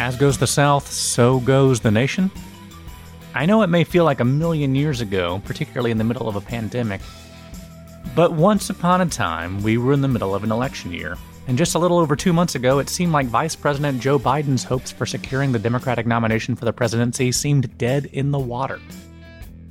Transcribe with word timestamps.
As 0.00 0.16
goes 0.16 0.38
the 0.38 0.46
South, 0.46 0.90
so 0.90 1.40
goes 1.40 1.80
the 1.80 1.90
nation. 1.90 2.30
I 3.34 3.44
know 3.44 3.60
it 3.60 3.66
may 3.66 3.84
feel 3.84 4.06
like 4.06 4.20
a 4.20 4.24
million 4.24 4.74
years 4.74 5.02
ago, 5.02 5.42
particularly 5.44 5.90
in 5.90 5.98
the 5.98 6.04
middle 6.04 6.26
of 6.26 6.36
a 6.36 6.40
pandemic, 6.40 7.02
but 8.14 8.32
once 8.32 8.70
upon 8.70 9.02
a 9.02 9.06
time, 9.06 9.62
we 9.62 9.76
were 9.76 9.92
in 9.92 10.00
the 10.00 10.08
middle 10.08 10.34
of 10.34 10.42
an 10.42 10.52
election 10.52 10.90
year. 10.90 11.18
And 11.48 11.58
just 11.58 11.74
a 11.74 11.78
little 11.78 11.98
over 11.98 12.16
two 12.16 12.32
months 12.32 12.54
ago, 12.54 12.78
it 12.78 12.88
seemed 12.88 13.12
like 13.12 13.26
Vice 13.26 13.54
President 13.54 14.00
Joe 14.00 14.18
Biden's 14.18 14.64
hopes 14.64 14.90
for 14.90 15.04
securing 15.04 15.52
the 15.52 15.58
Democratic 15.58 16.06
nomination 16.06 16.56
for 16.56 16.64
the 16.64 16.72
presidency 16.72 17.30
seemed 17.30 17.76
dead 17.76 18.06
in 18.06 18.30
the 18.30 18.38
water. 18.38 18.80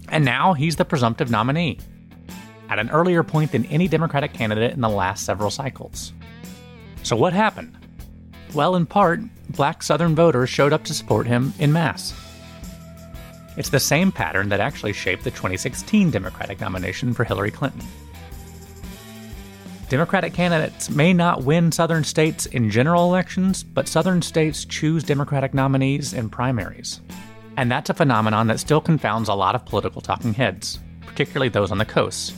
And 0.09 0.23
now 0.23 0.53
he's 0.53 0.75
the 0.75 0.85
presumptive 0.85 1.31
nominee, 1.31 1.79
at 2.69 2.77
an 2.77 2.91
earlier 2.91 3.23
point 3.23 3.51
than 3.51 3.65
any 3.65 3.87
Democratic 3.87 4.33
candidate 4.33 4.73
in 4.73 4.81
the 4.81 4.89
last 4.89 5.25
several 5.25 5.49
cycles. 5.49 6.13
So, 7.01 7.15
what 7.15 7.33
happened? 7.33 7.79
Well, 8.53 8.75
in 8.75 8.85
part, 8.85 9.21
black 9.49 9.83
Southern 9.83 10.15
voters 10.15 10.49
showed 10.49 10.73
up 10.73 10.83
to 10.85 10.93
support 10.93 11.27
him 11.27 11.53
in 11.59 11.71
mass. 11.71 12.13
It's 13.57 13.69
the 13.69 13.79
same 13.79 14.11
pattern 14.11 14.49
that 14.49 14.59
actually 14.59 14.93
shaped 14.93 15.23
the 15.23 15.31
2016 15.31 16.11
Democratic 16.11 16.59
nomination 16.59 17.13
for 17.13 17.23
Hillary 17.23 17.51
Clinton. 17.51 17.81
Democratic 19.89 20.33
candidates 20.33 20.89
may 20.89 21.13
not 21.13 21.43
win 21.43 21.71
Southern 21.71 22.03
states 22.03 22.45
in 22.45 22.69
general 22.69 23.05
elections, 23.05 23.63
but 23.63 23.87
Southern 23.87 24.21
states 24.21 24.63
choose 24.63 25.03
Democratic 25.03 25.53
nominees 25.53 26.13
in 26.13 26.29
primaries. 26.29 27.01
And 27.57 27.71
that's 27.71 27.89
a 27.89 27.95
phenomenon 27.95 28.47
that 28.47 28.59
still 28.59 28.81
confounds 28.81 29.29
a 29.29 29.33
lot 29.33 29.55
of 29.55 29.65
political 29.65 29.99
talking 29.99 30.33
heads, 30.33 30.79
particularly 31.01 31.49
those 31.49 31.71
on 31.71 31.79
the 31.79 31.85
coast. 31.85 32.35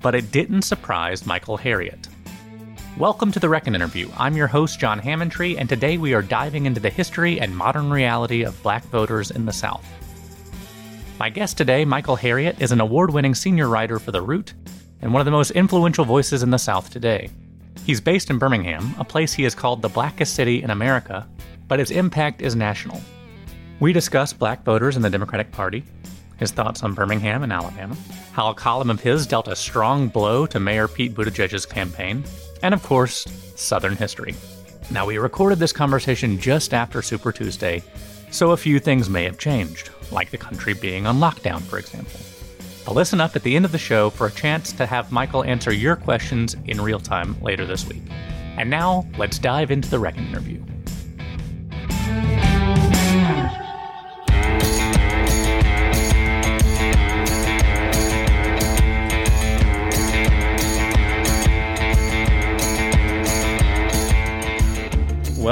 But 0.00 0.14
it 0.14 0.30
didn't 0.30 0.62
surprise 0.62 1.26
Michael 1.26 1.58
Harriot. 1.58 2.08
Welcome 2.98 3.30
to 3.32 3.40
the 3.40 3.50
Reckon 3.50 3.74
Interview. 3.74 4.08
I'm 4.16 4.38
your 4.38 4.46
host, 4.46 4.80
John 4.80 4.98
Hammontree, 4.98 5.58
and 5.58 5.68
today 5.68 5.98
we 5.98 6.14
are 6.14 6.22
diving 6.22 6.64
into 6.64 6.80
the 6.80 6.88
history 6.88 7.38
and 7.38 7.54
modern 7.54 7.90
reality 7.90 8.42
of 8.42 8.62
black 8.62 8.82
voters 8.84 9.30
in 9.30 9.44
the 9.44 9.52
South. 9.52 9.86
My 11.18 11.28
guest 11.28 11.58
today, 11.58 11.84
Michael 11.84 12.16
Harriot, 12.16 12.58
is 12.58 12.72
an 12.72 12.80
award 12.80 13.12
winning 13.12 13.34
senior 13.34 13.68
writer 13.68 13.98
for 13.98 14.12
The 14.12 14.22
Root 14.22 14.54
and 15.02 15.12
one 15.12 15.20
of 15.20 15.26
the 15.26 15.30
most 15.30 15.50
influential 15.50 16.06
voices 16.06 16.42
in 16.42 16.48
the 16.48 16.56
South 16.56 16.88
today. 16.88 17.28
He's 17.84 18.00
based 18.00 18.30
in 18.30 18.38
Birmingham, 18.38 18.94
a 18.98 19.04
place 19.04 19.34
he 19.34 19.42
has 19.42 19.54
called 19.54 19.82
the 19.82 19.90
blackest 19.90 20.32
city 20.32 20.62
in 20.62 20.70
America, 20.70 21.28
but 21.68 21.80
his 21.80 21.90
impact 21.90 22.40
is 22.40 22.56
national. 22.56 23.02
We 23.78 23.92
discuss 23.92 24.32
black 24.32 24.64
voters 24.64 24.96
in 24.96 25.02
the 25.02 25.10
Democratic 25.10 25.52
Party, 25.52 25.84
his 26.38 26.50
thoughts 26.50 26.82
on 26.82 26.94
Birmingham 26.94 27.42
and 27.42 27.52
Alabama, 27.52 27.96
how 28.32 28.48
a 28.48 28.54
column 28.54 28.88
of 28.88 29.00
his 29.00 29.26
dealt 29.26 29.48
a 29.48 29.56
strong 29.56 30.08
blow 30.08 30.46
to 30.46 30.58
Mayor 30.58 30.88
Pete 30.88 31.14
Buttigieg's 31.14 31.66
campaign, 31.66 32.24
and 32.66 32.74
of 32.74 32.82
course, 32.82 33.24
Southern 33.54 33.94
history. 33.94 34.34
Now, 34.90 35.06
we 35.06 35.18
recorded 35.18 35.60
this 35.60 35.72
conversation 35.72 36.36
just 36.36 36.74
after 36.74 37.00
Super 37.00 37.30
Tuesday, 37.30 37.80
so 38.32 38.50
a 38.50 38.56
few 38.56 38.80
things 38.80 39.08
may 39.08 39.22
have 39.22 39.38
changed, 39.38 39.90
like 40.10 40.30
the 40.30 40.36
country 40.36 40.74
being 40.74 41.06
on 41.06 41.20
lockdown, 41.20 41.62
for 41.62 41.78
example. 41.78 42.18
But 42.84 42.96
listen 42.96 43.20
up 43.20 43.36
at 43.36 43.44
the 43.44 43.54
end 43.54 43.64
of 43.64 43.70
the 43.70 43.78
show 43.78 44.10
for 44.10 44.26
a 44.26 44.32
chance 44.32 44.72
to 44.72 44.84
have 44.84 45.12
Michael 45.12 45.44
answer 45.44 45.72
your 45.72 45.94
questions 45.94 46.56
in 46.66 46.80
real 46.80 46.98
time 46.98 47.40
later 47.40 47.64
this 47.66 47.86
week. 47.86 48.02
And 48.58 48.68
now, 48.68 49.06
let's 49.16 49.38
dive 49.38 49.70
into 49.70 49.88
the 49.88 50.00
Reckon 50.00 50.26
interview. 50.26 50.60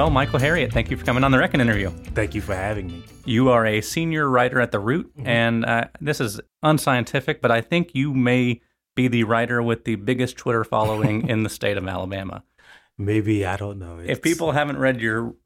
Well, 0.04 0.10
Michael 0.10 0.38
Harriot, 0.38 0.70
thank 0.70 0.90
you 0.90 0.98
for 0.98 1.04
coming 1.06 1.24
on 1.24 1.30
the 1.30 1.38
Reckon 1.38 1.62
interview. 1.62 1.88
Thank 1.88 2.34
you 2.34 2.42
for 2.42 2.54
having 2.54 2.88
me. 2.88 3.02
You 3.24 3.48
are 3.48 3.64
a 3.64 3.80
senior 3.80 4.28
writer 4.28 4.60
at 4.60 4.70
The 4.70 4.78
Root, 4.78 5.10
mm-hmm. 5.16 5.26
and 5.26 5.64
uh, 5.64 5.86
this 5.98 6.20
is 6.20 6.42
unscientific, 6.62 7.40
but 7.40 7.50
I 7.50 7.62
think 7.62 7.94
you 7.94 8.12
may 8.12 8.60
be 8.94 9.08
the 9.08 9.24
writer 9.24 9.62
with 9.62 9.86
the 9.86 9.94
biggest 9.94 10.36
Twitter 10.36 10.62
following 10.62 11.26
in 11.30 11.42
the 11.42 11.48
state 11.48 11.78
of 11.78 11.88
Alabama. 11.88 12.44
Maybe, 12.98 13.46
I 13.46 13.56
don't 13.56 13.78
know. 13.78 13.98
It's... 13.98 14.10
If 14.10 14.20
people 14.20 14.52
haven't 14.52 14.76
read 14.76 15.00
your 15.00 15.36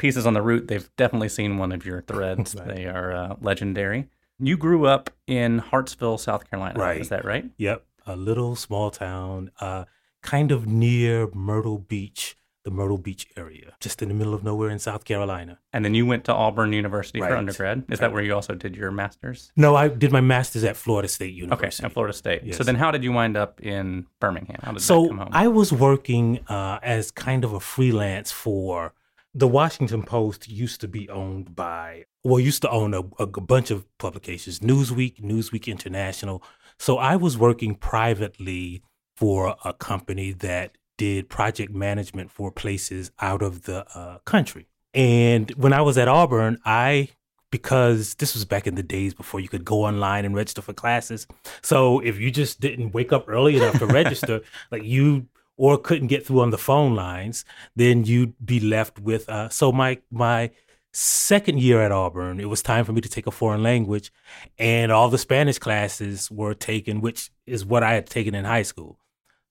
pieces 0.00 0.26
on 0.26 0.34
The 0.34 0.42
Root, 0.42 0.66
they've 0.66 0.90
definitely 0.96 1.28
seen 1.28 1.58
one 1.58 1.70
of 1.70 1.86
your 1.86 2.02
threads. 2.02 2.56
right. 2.58 2.74
They 2.74 2.86
are 2.86 3.12
uh, 3.12 3.36
legendary. 3.40 4.08
You 4.40 4.56
grew 4.56 4.84
up 4.84 5.10
in 5.28 5.58
Hartsville, 5.58 6.18
South 6.18 6.50
Carolina. 6.50 6.76
Right. 6.76 7.00
Is 7.00 7.10
that 7.10 7.24
right? 7.24 7.44
Yep. 7.56 7.86
A 8.04 8.16
little 8.16 8.56
small 8.56 8.90
town, 8.90 9.52
uh, 9.60 9.84
kind 10.22 10.50
of 10.50 10.66
near 10.66 11.28
Myrtle 11.32 11.78
Beach 11.78 12.36
the 12.64 12.70
Myrtle 12.70 12.98
Beach 12.98 13.26
area, 13.36 13.74
just 13.80 14.02
in 14.02 14.08
the 14.08 14.14
middle 14.14 14.34
of 14.34 14.44
nowhere 14.44 14.70
in 14.70 14.78
South 14.78 15.04
Carolina. 15.04 15.58
And 15.72 15.84
then 15.84 15.94
you 15.94 16.06
went 16.06 16.24
to 16.24 16.32
Auburn 16.32 16.72
University 16.72 17.20
right. 17.20 17.30
for 17.30 17.36
undergrad. 17.36 17.78
Is 17.78 17.84
right. 17.88 18.00
that 18.00 18.12
where 18.12 18.22
you 18.22 18.34
also 18.34 18.54
did 18.54 18.76
your 18.76 18.90
master's? 18.90 19.52
No, 19.56 19.74
I 19.74 19.88
did 19.88 20.12
my 20.12 20.20
master's 20.20 20.64
at 20.64 20.76
Florida 20.76 21.08
State 21.08 21.34
University. 21.34 21.82
Okay, 21.82 21.86
at 21.86 21.92
Florida 21.92 22.12
State. 22.12 22.42
Yes. 22.44 22.56
So 22.56 22.64
then 22.64 22.76
how 22.76 22.90
did 22.90 23.02
you 23.02 23.12
wind 23.12 23.36
up 23.36 23.60
in 23.60 24.06
Birmingham? 24.20 24.78
so 24.78 25.28
I 25.32 25.48
was 25.48 25.72
working 25.72 26.40
uh, 26.48 26.78
as 26.82 27.10
kind 27.10 27.44
of 27.44 27.52
a 27.52 27.60
freelance 27.60 28.30
for 28.30 28.94
the 29.34 29.48
Washington 29.48 30.02
Post 30.02 30.48
used 30.48 30.80
to 30.82 30.88
be 30.88 31.08
owned 31.08 31.56
by, 31.56 32.04
well, 32.22 32.38
used 32.38 32.62
to 32.62 32.70
own 32.70 32.94
a, 32.94 33.02
a 33.18 33.26
bunch 33.26 33.70
of 33.70 33.86
publications, 33.98 34.60
Newsweek, 34.60 35.20
Newsweek 35.22 35.66
International. 35.66 36.42
So 36.78 36.98
I 36.98 37.16
was 37.16 37.38
working 37.38 37.74
privately 37.74 38.82
for 39.16 39.56
a 39.64 39.72
company 39.72 40.32
that 40.32 40.76
did 40.96 41.28
project 41.28 41.72
management 41.72 42.30
for 42.30 42.50
places 42.50 43.10
out 43.20 43.42
of 43.42 43.62
the 43.62 43.86
uh, 43.96 44.18
country. 44.24 44.66
And 44.94 45.50
when 45.52 45.72
I 45.72 45.80
was 45.80 45.96
at 45.96 46.08
Auburn, 46.08 46.58
I 46.64 47.08
because 47.50 48.14
this 48.14 48.34
was 48.34 48.46
back 48.46 48.66
in 48.66 48.74
the 48.74 48.82
days 48.82 49.12
before 49.12 49.38
you 49.38 49.48
could 49.48 49.64
go 49.64 49.84
online 49.84 50.24
and 50.24 50.34
register 50.34 50.62
for 50.62 50.72
classes. 50.72 51.26
So 51.60 52.00
if 52.00 52.18
you 52.18 52.30
just 52.30 52.60
didn't 52.60 52.94
wake 52.94 53.12
up 53.12 53.26
early 53.28 53.56
enough 53.56 53.78
to 53.78 53.86
register, 53.86 54.40
like 54.72 54.82
you 54.84 55.28
or 55.58 55.76
couldn't 55.78 56.08
get 56.08 56.26
through 56.26 56.40
on 56.40 56.50
the 56.50 56.58
phone 56.58 56.94
lines, 56.94 57.44
then 57.76 58.04
you'd 58.04 58.34
be 58.44 58.58
left 58.58 58.98
with. 58.98 59.28
Uh, 59.28 59.48
so 59.48 59.70
my 59.70 59.98
my 60.10 60.50
second 60.92 61.60
year 61.60 61.80
at 61.80 61.92
Auburn, 61.92 62.40
it 62.40 62.48
was 62.48 62.62
time 62.62 62.84
for 62.84 62.92
me 62.92 63.00
to 63.00 63.08
take 63.08 63.26
a 63.26 63.30
foreign 63.30 63.62
language, 63.62 64.12
and 64.58 64.90
all 64.90 65.08
the 65.08 65.18
Spanish 65.18 65.58
classes 65.58 66.30
were 66.30 66.54
taken, 66.54 67.00
which 67.00 67.30
is 67.46 67.64
what 67.64 67.82
I 67.82 67.94
had 67.94 68.06
taken 68.06 68.34
in 68.34 68.44
high 68.44 68.62
school. 68.62 68.98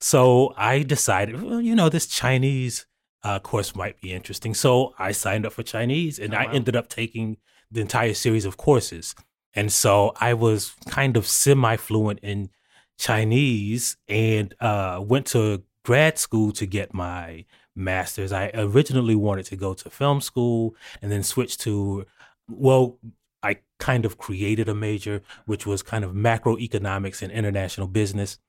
So 0.01 0.53
I 0.57 0.83
decided, 0.83 1.41
well, 1.41 1.61
you 1.61 1.75
know, 1.75 1.87
this 1.87 2.07
Chinese 2.07 2.85
uh, 3.23 3.39
course 3.39 3.75
might 3.75 4.01
be 4.01 4.13
interesting. 4.13 4.53
So 4.53 4.93
I 4.97 5.11
signed 5.11 5.45
up 5.45 5.53
for 5.53 5.63
Chinese 5.63 6.19
and 6.19 6.33
oh, 6.33 6.37
wow. 6.37 6.43
I 6.47 6.53
ended 6.53 6.75
up 6.75 6.89
taking 6.89 7.37
the 7.69 7.81
entire 7.81 8.13
series 8.13 8.45
of 8.45 8.57
courses. 8.57 9.15
And 9.53 9.71
so 9.71 10.13
I 10.19 10.33
was 10.33 10.73
kind 10.89 11.17
of 11.17 11.27
semi 11.27 11.75
fluent 11.75 12.19
in 12.19 12.49
Chinese 12.97 13.97
and 14.07 14.53
uh, 14.59 15.03
went 15.05 15.27
to 15.27 15.63
grad 15.83 16.17
school 16.17 16.51
to 16.53 16.65
get 16.65 16.93
my 16.93 17.45
master's. 17.75 18.31
I 18.31 18.51
originally 18.53 19.15
wanted 19.15 19.45
to 19.47 19.55
go 19.55 19.73
to 19.73 19.89
film 19.89 20.21
school 20.21 20.75
and 21.01 21.11
then 21.11 21.23
switch 21.23 21.57
to, 21.59 22.05
well, 22.47 22.97
I 23.43 23.57
kind 23.79 24.05
of 24.05 24.17
created 24.17 24.69
a 24.69 24.75
major, 24.75 25.21
which 25.45 25.65
was 25.65 25.81
kind 25.81 26.05
of 26.05 26.11
macroeconomics 26.13 27.21
and 27.21 27.31
international 27.31 27.87
business. 27.87 28.39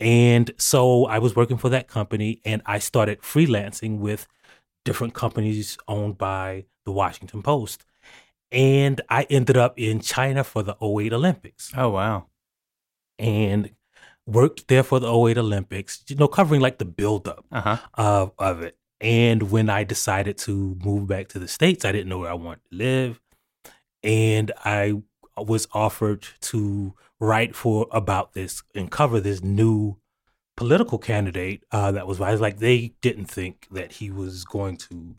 And 0.00 0.50
so 0.58 1.06
I 1.06 1.18
was 1.18 1.34
working 1.34 1.58
for 1.58 1.68
that 1.70 1.88
company 1.88 2.40
and 2.44 2.62
I 2.66 2.78
started 2.78 3.20
freelancing 3.22 3.98
with 3.98 4.26
different 4.84 5.14
companies 5.14 5.76
owned 5.88 6.18
by 6.18 6.66
the 6.84 6.92
Washington 6.92 7.42
Post. 7.42 7.84
And 8.50 9.00
I 9.08 9.26
ended 9.28 9.56
up 9.56 9.78
in 9.78 10.00
China 10.00 10.44
for 10.44 10.62
the 10.62 10.76
08 10.82 11.12
Olympics. 11.12 11.72
Oh, 11.76 11.90
wow. 11.90 12.26
And 13.18 13.70
worked 14.26 14.68
there 14.68 14.82
for 14.82 15.00
the 15.00 15.12
08 15.12 15.36
Olympics, 15.38 16.04
you 16.08 16.16
know, 16.16 16.28
covering 16.28 16.60
like 16.60 16.78
the 16.78 16.84
buildup 16.84 17.44
uh-huh. 17.50 17.78
of, 17.94 18.32
of 18.38 18.62
it. 18.62 18.76
And 19.00 19.50
when 19.50 19.68
I 19.68 19.84
decided 19.84 20.38
to 20.38 20.76
move 20.82 21.06
back 21.06 21.28
to 21.28 21.38
the 21.38 21.48
States, 21.48 21.84
I 21.84 21.92
didn't 21.92 22.08
know 22.08 22.18
where 22.18 22.30
I 22.30 22.34
wanted 22.34 22.62
to 22.70 22.76
live. 22.76 23.20
And 24.02 24.52
I 24.64 25.02
was 25.46 25.68
offered 25.72 26.26
to 26.40 26.94
write 27.20 27.54
for 27.54 27.86
about 27.90 28.32
this 28.32 28.62
and 28.74 28.90
cover 28.90 29.20
this 29.20 29.42
new 29.42 29.96
political 30.56 30.98
candidate 30.98 31.64
uh, 31.70 31.92
that 31.92 32.06
was, 32.06 32.18
was 32.18 32.40
like, 32.40 32.58
they 32.58 32.94
didn't 33.00 33.26
think 33.26 33.66
that 33.70 33.92
he 33.92 34.10
was 34.10 34.44
going 34.44 34.76
to, 34.76 35.14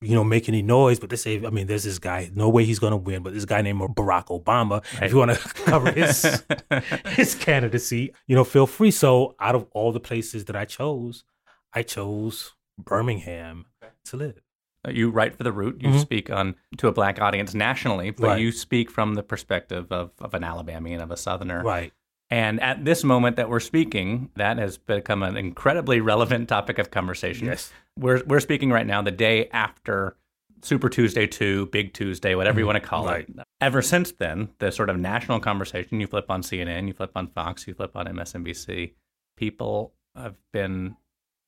you 0.00 0.14
know, 0.14 0.24
make 0.24 0.48
any 0.48 0.62
noise. 0.62 0.98
But 1.00 1.10
they 1.10 1.16
say, 1.16 1.42
I 1.44 1.50
mean, 1.50 1.66
there's 1.66 1.84
this 1.84 1.98
guy, 1.98 2.30
no 2.34 2.48
way 2.48 2.64
he's 2.64 2.78
going 2.78 2.90
to 2.90 2.96
win, 2.96 3.22
but 3.22 3.32
this 3.32 3.44
guy 3.44 3.62
named 3.62 3.80
Barack 3.80 4.26
Obama. 4.26 4.82
Right. 4.94 5.04
If 5.04 5.12
you 5.12 5.18
want 5.18 5.32
to 5.32 5.48
cover 5.64 5.90
his 5.90 6.42
his 7.06 7.34
candidacy, 7.34 8.12
you 8.26 8.36
know, 8.36 8.44
feel 8.44 8.66
free. 8.66 8.90
So 8.90 9.34
out 9.40 9.54
of 9.54 9.66
all 9.72 9.92
the 9.92 10.00
places 10.00 10.44
that 10.46 10.56
I 10.56 10.64
chose, 10.64 11.24
I 11.72 11.82
chose 11.82 12.52
Birmingham 12.78 13.66
to 14.06 14.16
live. 14.16 14.45
Uh, 14.86 14.90
you 14.90 15.10
write 15.10 15.36
for 15.36 15.42
the 15.42 15.52
Root. 15.52 15.80
You 15.80 15.90
mm-hmm. 15.90 15.98
speak 15.98 16.30
on 16.30 16.54
to 16.78 16.88
a 16.88 16.92
black 16.92 17.20
audience 17.20 17.54
nationally, 17.54 18.10
but 18.10 18.26
right. 18.26 18.40
you 18.40 18.52
speak 18.52 18.90
from 18.90 19.14
the 19.14 19.22
perspective 19.22 19.90
of, 19.90 20.12
of 20.20 20.34
an 20.34 20.44
Alabamian, 20.44 21.00
of 21.00 21.10
a 21.10 21.16
Southerner. 21.16 21.62
Right. 21.62 21.92
And 22.28 22.60
at 22.60 22.84
this 22.84 23.04
moment 23.04 23.36
that 23.36 23.48
we're 23.48 23.60
speaking, 23.60 24.30
that 24.36 24.58
has 24.58 24.78
become 24.78 25.22
an 25.22 25.36
incredibly 25.36 26.00
relevant 26.00 26.48
topic 26.48 26.78
of 26.78 26.90
conversation. 26.90 27.46
Yes. 27.46 27.72
We're, 27.98 28.22
we're 28.26 28.40
speaking 28.40 28.70
right 28.70 28.86
now, 28.86 29.00
the 29.00 29.12
day 29.12 29.48
after 29.50 30.16
Super 30.62 30.88
Tuesday 30.88 31.26
2, 31.26 31.66
Big 31.66 31.92
Tuesday, 31.92 32.34
whatever 32.34 32.58
you 32.58 32.66
want 32.66 32.76
to 32.76 32.86
call 32.86 33.06
Right. 33.06 33.28
it. 33.28 33.36
Ever 33.60 33.80
since 33.80 34.10
then, 34.12 34.48
the 34.58 34.72
sort 34.72 34.90
of 34.90 34.98
national 34.98 35.38
conversation, 35.38 36.00
you 36.00 36.06
flip 36.06 36.26
on 36.28 36.42
CNN, 36.42 36.88
you 36.88 36.94
flip 36.94 37.12
on 37.14 37.28
Fox, 37.28 37.66
you 37.68 37.74
flip 37.74 37.94
on 37.94 38.06
MSNBC, 38.06 38.94
people 39.36 39.94
have 40.16 40.36
been 40.52 40.96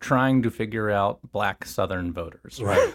trying 0.01 0.43
to 0.43 0.51
figure 0.51 0.91
out 0.91 1.21
black 1.33 1.65
Southern 1.65 2.13
voters. 2.13 2.61
Right. 2.63 2.95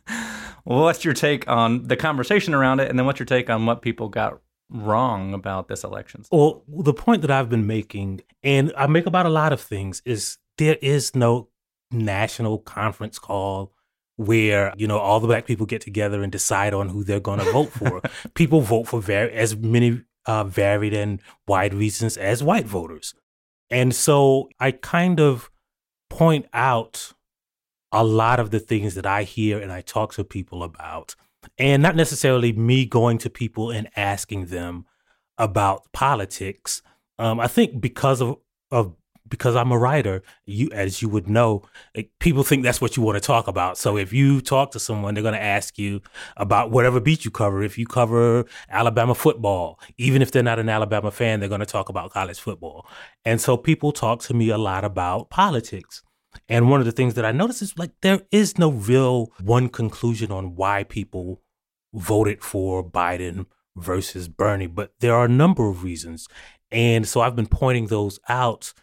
what's 0.64 1.04
your 1.04 1.14
take 1.14 1.48
on 1.48 1.84
the 1.84 1.96
conversation 1.96 2.54
around 2.54 2.80
it? 2.80 2.88
And 2.88 2.98
then 2.98 3.06
what's 3.06 3.18
your 3.18 3.26
take 3.26 3.50
on 3.50 3.66
what 3.66 3.82
people 3.82 4.08
got 4.08 4.40
wrong 4.70 5.34
about 5.34 5.68
this 5.68 5.84
election? 5.84 6.24
Well, 6.30 6.64
the 6.68 6.94
point 6.94 7.22
that 7.22 7.30
I've 7.30 7.48
been 7.48 7.66
making, 7.66 8.22
and 8.42 8.72
I 8.76 8.86
make 8.86 9.06
about 9.06 9.26
a 9.26 9.30
lot 9.30 9.52
of 9.52 9.60
things, 9.60 10.02
is 10.04 10.38
there 10.58 10.78
is 10.82 11.14
no 11.14 11.48
national 11.90 12.58
conference 12.58 13.18
call 13.18 13.72
where 14.16 14.72
you 14.76 14.86
know 14.86 14.98
all 14.98 15.20
the 15.20 15.26
black 15.26 15.46
people 15.46 15.66
get 15.66 15.80
together 15.80 16.22
and 16.22 16.30
decide 16.30 16.74
on 16.74 16.88
who 16.88 17.04
they're 17.04 17.20
going 17.20 17.38
to 17.38 17.50
vote 17.52 17.70
for. 17.70 18.02
people 18.34 18.60
vote 18.60 18.84
for 18.84 19.00
very 19.00 19.32
as 19.32 19.56
many 19.56 20.02
uh, 20.26 20.44
varied 20.44 20.94
and 20.94 21.20
wide 21.46 21.74
reasons 21.74 22.16
as 22.16 22.42
white 22.42 22.66
voters, 22.66 23.14
and 23.70 23.94
so 23.94 24.48
I 24.60 24.72
kind 24.72 25.20
of 25.20 25.50
point 26.22 26.46
out 26.52 27.12
a 27.90 28.04
lot 28.04 28.38
of 28.38 28.52
the 28.52 28.60
things 28.60 28.94
that 28.94 29.06
I 29.06 29.24
hear 29.24 29.58
and 29.58 29.72
I 29.72 29.80
talk 29.80 30.14
to 30.14 30.24
people 30.24 30.62
about, 30.62 31.16
and 31.58 31.82
not 31.82 31.96
necessarily 31.96 32.52
me 32.52 32.86
going 32.86 33.18
to 33.18 33.28
people 33.30 33.70
and 33.70 33.88
asking 33.96 34.46
them 34.46 34.86
about 35.36 35.92
politics. 35.92 36.80
Um, 37.18 37.40
I 37.40 37.48
think 37.48 37.80
because 37.80 38.20
of 38.20 38.36
of 38.70 38.94
because 39.28 39.56
I'm 39.56 39.72
a 39.72 39.78
writer, 39.78 40.22
you 40.44 40.68
as 40.72 41.02
you 41.02 41.08
would 41.08 41.26
know, 41.26 41.62
people 42.20 42.44
think 42.44 42.62
that's 42.62 42.80
what 42.82 42.96
you 42.96 43.02
want 43.02 43.16
to 43.16 43.26
talk 43.26 43.48
about. 43.48 43.78
So 43.78 43.96
if 43.96 44.12
you 44.12 44.42
talk 44.42 44.70
to 44.72 44.78
someone, 44.78 45.14
they're 45.14 45.22
going 45.22 45.34
to 45.34 45.42
ask 45.42 45.78
you 45.78 46.02
about 46.36 46.70
whatever 46.70 47.00
beat 47.00 47.24
you 47.24 47.30
cover. 47.30 47.62
If 47.62 47.78
you 47.78 47.86
cover 47.86 48.44
Alabama 48.70 49.14
football, 49.14 49.80
even 49.96 50.22
if 50.22 50.30
they're 50.30 50.42
not 50.42 50.58
an 50.58 50.68
Alabama 50.68 51.10
fan, 51.10 51.40
they're 51.40 51.48
going 51.48 51.60
to 51.60 51.66
talk 51.66 51.88
about 51.88 52.12
college 52.12 52.38
football. 52.38 52.86
And 53.24 53.40
so 53.40 53.56
people 53.56 53.90
talk 53.90 54.20
to 54.22 54.34
me 54.34 54.50
a 54.50 54.58
lot 54.58 54.84
about 54.84 55.30
politics. 55.30 56.02
And 56.52 56.68
one 56.68 56.80
of 56.80 56.86
the 56.86 56.92
things 56.92 57.14
that 57.14 57.24
I 57.24 57.32
notice 57.32 57.62
is 57.62 57.78
like 57.78 57.92
there 58.02 58.20
is 58.30 58.58
no 58.58 58.70
real 58.70 59.32
one 59.40 59.70
conclusion 59.70 60.30
on 60.30 60.54
why 60.54 60.84
people 60.84 61.40
voted 61.94 62.42
for 62.42 62.86
Biden 62.86 63.46
versus 63.74 64.28
Bernie, 64.28 64.66
but 64.66 64.92
there 65.00 65.14
are 65.14 65.24
a 65.24 65.30
number 65.30 65.70
of 65.70 65.82
reasons. 65.82 66.28
And 66.70 67.08
so 67.08 67.22
I've 67.22 67.34
been 67.34 67.46
pointing 67.46 67.86
those 67.86 68.20
out. 68.28 68.74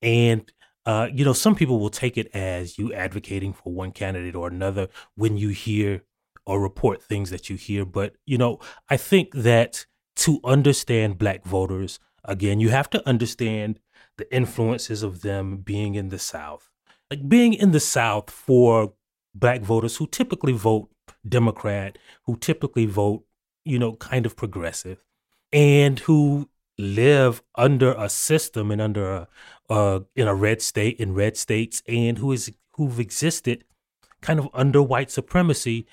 And, 0.00 0.50
uh, 0.86 1.08
you 1.12 1.22
know, 1.22 1.34
some 1.34 1.54
people 1.54 1.78
will 1.78 1.90
take 1.90 2.16
it 2.16 2.34
as 2.34 2.78
you 2.78 2.94
advocating 2.94 3.52
for 3.52 3.74
one 3.74 3.92
candidate 3.92 4.34
or 4.34 4.48
another 4.48 4.88
when 5.14 5.36
you 5.36 5.50
hear 5.50 6.04
or 6.46 6.62
report 6.62 7.02
things 7.02 7.28
that 7.28 7.50
you 7.50 7.56
hear. 7.56 7.84
But, 7.84 8.14
you 8.24 8.38
know, 8.38 8.58
I 8.88 8.96
think 8.96 9.34
that 9.34 9.84
to 10.16 10.40
understand 10.44 11.18
black 11.18 11.44
voters, 11.44 12.00
again, 12.24 12.58
you 12.58 12.70
have 12.70 12.88
to 12.88 13.06
understand 13.06 13.80
the 14.16 14.34
influences 14.34 15.02
of 15.02 15.20
them 15.20 15.58
being 15.58 15.94
in 15.94 16.08
the 16.08 16.18
South. 16.18 16.70
Like 17.10 17.28
being 17.28 17.54
in 17.54 17.72
the 17.72 17.80
South 17.80 18.30
for 18.30 18.92
black 19.34 19.60
voters 19.60 19.96
who 19.96 20.06
typically 20.06 20.52
vote 20.52 20.90
Democrat, 21.26 21.98
who 22.24 22.36
typically 22.36 22.86
vote, 22.86 23.24
you 23.64 23.78
know, 23.78 23.94
kind 23.96 24.26
of 24.26 24.36
progressive, 24.36 25.02
and 25.52 25.98
who 26.00 26.48
live 26.76 27.42
under 27.54 27.92
a 27.94 28.08
system 28.08 28.70
and 28.70 28.80
under 28.80 29.10
a 29.10 29.28
uh, 29.70 30.00
in 30.14 30.28
a 30.28 30.34
red 30.34 30.62
state 30.62 30.98
in 30.98 31.14
red 31.14 31.36
states, 31.36 31.82
and 31.88 32.18
who 32.18 32.32
is 32.32 32.52
who've 32.72 33.00
existed 33.00 33.64
kind 34.20 34.38
of 34.38 34.48
under 34.52 34.82
white 34.82 35.10
supremacy. 35.10 35.86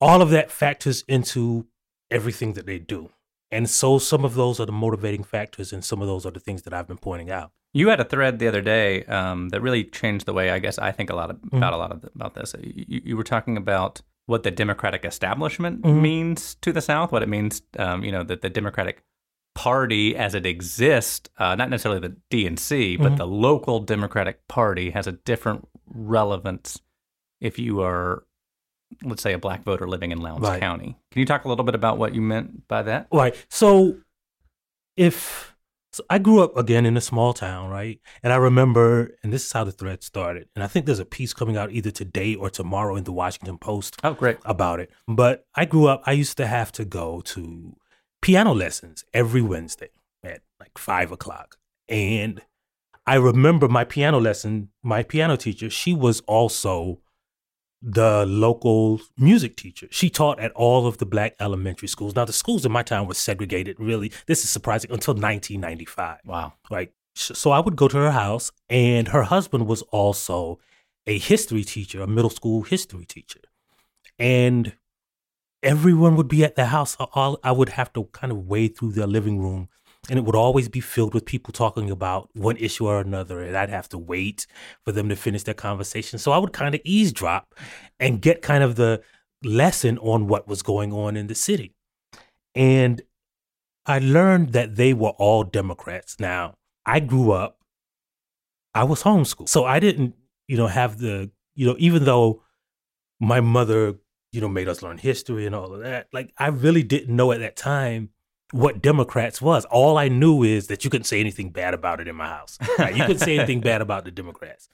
All 0.00 0.20
of 0.20 0.30
that 0.30 0.50
factors 0.50 1.04
into 1.06 1.66
everything 2.10 2.54
that 2.54 2.66
they 2.66 2.80
do. 2.80 3.10
And 3.52 3.70
so 3.70 3.98
some 3.98 4.24
of 4.24 4.34
those 4.34 4.58
are 4.58 4.66
the 4.66 4.72
motivating 4.72 5.22
factors, 5.22 5.72
and 5.72 5.84
some 5.84 6.00
of 6.00 6.08
those 6.08 6.26
are 6.26 6.30
the 6.30 6.40
things 6.40 6.62
that 6.62 6.72
I've 6.72 6.88
been 6.88 6.98
pointing 6.98 7.30
out. 7.30 7.52
You 7.74 7.88
had 7.88 8.00
a 8.00 8.04
thread 8.04 8.38
the 8.38 8.48
other 8.48 8.60
day 8.60 9.04
um, 9.04 9.48
that 9.48 9.60
really 9.62 9.84
changed 9.84 10.26
the 10.26 10.32
way 10.32 10.50
I 10.50 10.58
guess 10.58 10.78
I 10.78 10.92
think 10.92 11.08
a 11.10 11.14
lot 11.16 11.30
of, 11.30 11.36
Mm-hmm. 11.36 11.56
about 11.56 11.72
a 11.72 11.76
lot 11.76 11.90
of 11.92 12.04
about 12.14 12.34
this. 12.34 12.54
You, 12.60 13.00
you 13.04 13.16
were 13.16 13.24
talking 13.24 13.56
about 13.56 14.02
what 14.26 14.42
the 14.42 14.50
Democratic 14.50 15.04
establishment 15.04 15.82
Mhm. 15.82 16.00
means 16.00 16.54
to 16.56 16.72
the 16.72 16.80
South, 16.82 17.10
what 17.12 17.22
it 17.22 17.28
means, 17.28 17.62
um, 17.78 18.04
you 18.04 18.12
know, 18.12 18.22
that 18.22 18.42
the 18.42 18.50
Democratic 18.50 19.02
Party 19.54 20.16
as 20.16 20.34
it 20.34 20.46
exists, 20.46 21.28
uh, 21.38 21.54
not 21.54 21.68
necessarily 21.70 22.00
the 22.00 22.16
DNC, 22.30 22.96
but 22.96 23.12
Mhm. 23.12 23.16
the 23.18 23.26
local 23.26 23.80
Democratic 23.80 24.46
Party 24.48 24.90
has 24.90 25.06
a 25.06 25.12
different 25.12 25.66
relevance 25.86 26.80
if 27.40 27.58
you 27.58 27.80
are, 27.82 28.24
let's 29.02 29.22
say, 29.22 29.32
a 29.32 29.38
black 29.38 29.62
voter 29.64 29.86
living 29.88 30.10
in 30.12 30.20
Lowndes 30.20 30.48
Right. 30.48 30.60
County. 30.60 30.96
Can 31.10 31.20
you 31.20 31.26
talk 31.26 31.44
a 31.44 31.48
little 31.48 31.64
bit 31.64 31.74
about 31.74 31.98
what 31.98 32.14
you 32.14 32.20
meant 32.22 32.66
by 32.68 32.82
that? 32.82 33.08
Right. 33.12 33.34
So 33.50 33.96
if 34.96 35.51
so 35.92 36.02
I 36.08 36.18
grew 36.18 36.42
up 36.42 36.56
again 36.56 36.86
in 36.86 36.96
a 36.96 37.00
small 37.00 37.32
town, 37.34 37.68
right? 37.70 38.00
And 38.22 38.32
I 38.32 38.36
remember, 38.36 39.14
and 39.22 39.32
this 39.32 39.44
is 39.44 39.52
how 39.52 39.64
the 39.64 39.72
thread 39.72 40.02
started. 40.02 40.48
And 40.56 40.64
I 40.64 40.66
think 40.66 40.86
there's 40.86 40.98
a 40.98 41.04
piece 41.04 41.34
coming 41.34 41.56
out 41.56 41.70
either 41.72 41.90
today 41.90 42.34
or 42.34 42.48
tomorrow 42.48 42.96
in 42.96 43.04
the 43.04 43.12
Washington 43.12 43.58
Post 43.58 43.98
Oh, 44.02 44.14
great. 44.14 44.38
about 44.44 44.80
it. 44.80 44.90
But 45.06 45.44
I 45.54 45.66
grew 45.66 45.86
up, 45.88 46.02
I 46.06 46.12
used 46.12 46.36
to 46.38 46.46
have 46.46 46.72
to 46.72 46.84
go 46.86 47.20
to 47.26 47.76
piano 48.22 48.54
lessons 48.54 49.04
every 49.12 49.42
Wednesday 49.42 49.90
at 50.24 50.40
like 50.58 50.78
five 50.78 51.12
o'clock. 51.12 51.56
And 51.88 52.40
I 53.06 53.16
remember 53.16 53.68
my 53.68 53.84
piano 53.84 54.18
lesson, 54.18 54.70
my 54.82 55.02
piano 55.02 55.36
teacher, 55.36 55.68
she 55.68 55.92
was 55.92 56.20
also 56.22 57.00
the 57.82 58.24
local 58.26 59.00
music 59.18 59.56
teacher. 59.56 59.88
She 59.90 60.08
taught 60.08 60.38
at 60.38 60.52
all 60.52 60.86
of 60.86 60.98
the 60.98 61.06
black 61.06 61.34
elementary 61.40 61.88
schools. 61.88 62.14
Now, 62.14 62.24
the 62.24 62.32
schools 62.32 62.64
in 62.64 62.70
my 62.70 62.84
town 62.84 63.08
were 63.08 63.14
segregated, 63.14 63.80
really. 63.80 64.12
This 64.26 64.44
is 64.44 64.50
surprising 64.50 64.92
until 64.92 65.14
1995 65.14 66.18
Wow. 66.24 66.52
right? 66.70 66.92
So 67.14 67.50
I 67.50 67.58
would 67.58 67.74
go 67.76 67.88
to 67.88 67.96
her 67.96 68.12
house, 68.12 68.52
and 68.70 69.08
her 69.08 69.24
husband 69.24 69.66
was 69.66 69.82
also 69.90 70.60
a 71.06 71.18
history 71.18 71.64
teacher, 71.64 72.00
a 72.02 72.06
middle 72.06 72.30
school 72.30 72.62
history 72.62 73.04
teacher, 73.04 73.40
and 74.18 74.74
everyone 75.62 76.16
would 76.16 76.28
be 76.28 76.44
at 76.44 76.54
the 76.56 76.66
house. 76.66 76.96
All 77.00 77.38
I 77.42 77.52
would 77.52 77.70
have 77.70 77.92
to 77.94 78.04
kind 78.12 78.30
of 78.32 78.46
wade 78.46 78.76
through 78.78 78.92
their 78.92 79.06
living 79.06 79.40
room, 79.40 79.68
and 80.10 80.18
it 80.18 80.24
would 80.24 80.34
always 80.34 80.68
be 80.68 80.80
filled 80.80 81.14
with 81.14 81.24
people 81.24 81.52
talking 81.52 81.90
about 81.90 82.28
one 82.34 82.56
issue 82.56 82.86
or 82.86 83.00
another, 83.00 83.42
and 83.42 83.56
I'd 83.56 83.70
have 83.70 83.88
to 83.90 83.98
wait 83.98 84.46
for 84.84 84.92
them 84.92 85.08
to 85.08 85.16
finish 85.16 85.44
their 85.44 85.54
conversation. 85.54 86.18
So 86.18 86.32
I 86.32 86.38
would 86.38 86.52
kind 86.52 86.74
of 86.74 86.80
eavesdrop 86.84 87.54
and 88.00 88.20
get 88.20 88.42
kind 88.42 88.64
of 88.64 88.76
the 88.76 89.02
lesson 89.44 89.98
on 89.98 90.26
what 90.26 90.48
was 90.48 90.62
going 90.62 90.92
on 90.92 91.16
in 91.16 91.26
the 91.26 91.34
city, 91.34 91.72
and 92.54 93.02
I 93.86 93.98
learned 93.98 94.52
that 94.52 94.76
they 94.76 94.94
were 94.94 95.10
all 95.10 95.44
Democrats. 95.44 96.16
Now, 96.20 96.54
I 96.86 97.00
grew 97.00 97.32
up, 97.32 97.58
I 98.74 98.84
was 98.84 99.02
homeschooled. 99.02 99.48
So 99.48 99.64
I 99.64 99.80
didn't, 99.80 100.14
you 100.48 100.56
know, 100.56 100.68
have 100.68 100.98
the, 100.98 101.30
you 101.54 101.66
know, 101.66 101.76
even 101.78 102.04
though 102.04 102.42
my 103.20 103.40
mother, 103.40 103.96
you 104.32 104.40
know, 104.40 104.48
made 104.48 104.68
us 104.68 104.82
learn 104.82 104.98
history 104.98 105.46
and 105.46 105.54
all 105.54 105.74
of 105.74 105.80
that, 105.80 106.08
like 106.12 106.32
I 106.38 106.48
really 106.48 106.82
didn't 106.82 107.14
know 107.14 107.32
at 107.32 107.40
that 107.40 107.56
time 107.56 108.10
what 108.52 108.80
Democrats 108.80 109.42
was. 109.42 109.64
All 109.66 109.98
I 109.98 110.08
knew 110.08 110.42
is 110.42 110.68
that 110.68 110.84
you 110.84 110.90
couldn't 110.90 111.04
say 111.04 111.20
anything 111.20 111.50
bad 111.50 111.74
about 111.74 112.00
it 112.00 112.08
in 112.08 112.16
my 112.16 112.28
house. 112.28 112.58
Right? 112.78 112.96
You 112.96 113.04
couldn't 113.04 113.20
say 113.20 113.36
anything 113.36 113.60
bad 113.60 113.80
about 113.82 114.04
the 114.04 114.10
Democrats. 114.10 114.68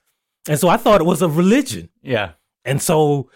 And 0.47 0.59
so 0.59 0.69
I 0.69 0.77
thought 0.77 1.01
it 1.01 1.05
was 1.05 1.21
a 1.21 1.27
religion. 1.27 1.89
Yeah. 2.01 2.31
And 2.63 2.81
so 2.81 3.29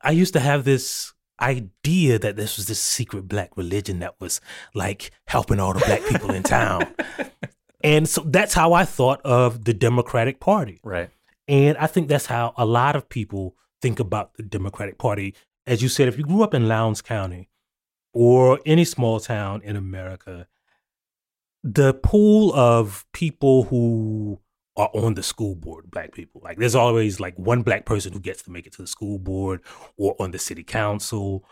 I 0.00 0.10
used 0.12 0.32
to 0.32 0.40
have 0.40 0.64
this 0.64 1.12
idea 1.40 2.18
that 2.18 2.36
this 2.36 2.56
was 2.56 2.66
this 2.66 2.80
secret 2.80 3.28
black 3.28 3.56
religion 3.56 3.98
that 3.98 4.14
was 4.20 4.40
like 4.74 5.10
helping 5.26 5.60
all 5.60 5.74
the 5.74 5.80
black 5.80 6.04
people 6.06 6.32
in 6.32 6.42
town. 6.42 6.94
And 7.86 8.08
so 8.08 8.22
that's 8.22 8.54
how 8.54 8.72
I 8.72 8.84
thought 8.84 9.20
of 9.22 9.64
the 9.64 9.72
Democratic 9.72 10.40
Party. 10.40 10.80
Right. 10.82 11.10
And 11.46 11.76
I 11.78 11.86
think 11.86 12.08
that's 12.08 12.26
how 12.26 12.52
a 12.56 12.64
lot 12.64 12.96
of 12.96 13.08
people 13.08 13.54
think 13.80 14.00
about 14.00 14.34
the 14.34 14.42
Democratic 14.42 14.98
Party. 14.98 15.36
As 15.68 15.82
you 15.82 15.88
said, 15.88 16.08
if 16.08 16.18
you 16.18 16.24
grew 16.24 16.42
up 16.42 16.52
in 16.52 16.66
Lowndes 16.66 17.00
County 17.00 17.48
or 18.16 18.58
any 18.64 18.82
small 18.82 19.20
town 19.20 19.60
in 19.62 19.76
America, 19.76 20.46
the 21.62 21.92
pool 21.92 22.50
of 22.54 23.04
people 23.12 23.64
who 23.64 24.40
are 24.74 24.88
on 24.94 25.12
the 25.12 25.22
school 25.22 25.54
board, 25.54 25.90
black 25.90 26.14
people, 26.14 26.40
like 26.42 26.56
there's 26.56 26.74
always 26.74 27.20
like 27.20 27.38
one 27.38 27.60
black 27.60 27.84
person 27.84 28.14
who 28.14 28.18
gets 28.18 28.40
to 28.40 28.50
make 28.50 28.66
it 28.66 28.72
to 28.72 28.80
the 28.80 28.88
school 28.88 29.18
board 29.18 29.60
or 29.98 30.16
on 30.18 30.30
the 30.30 30.38
city 30.38 30.64
council. 30.64 31.44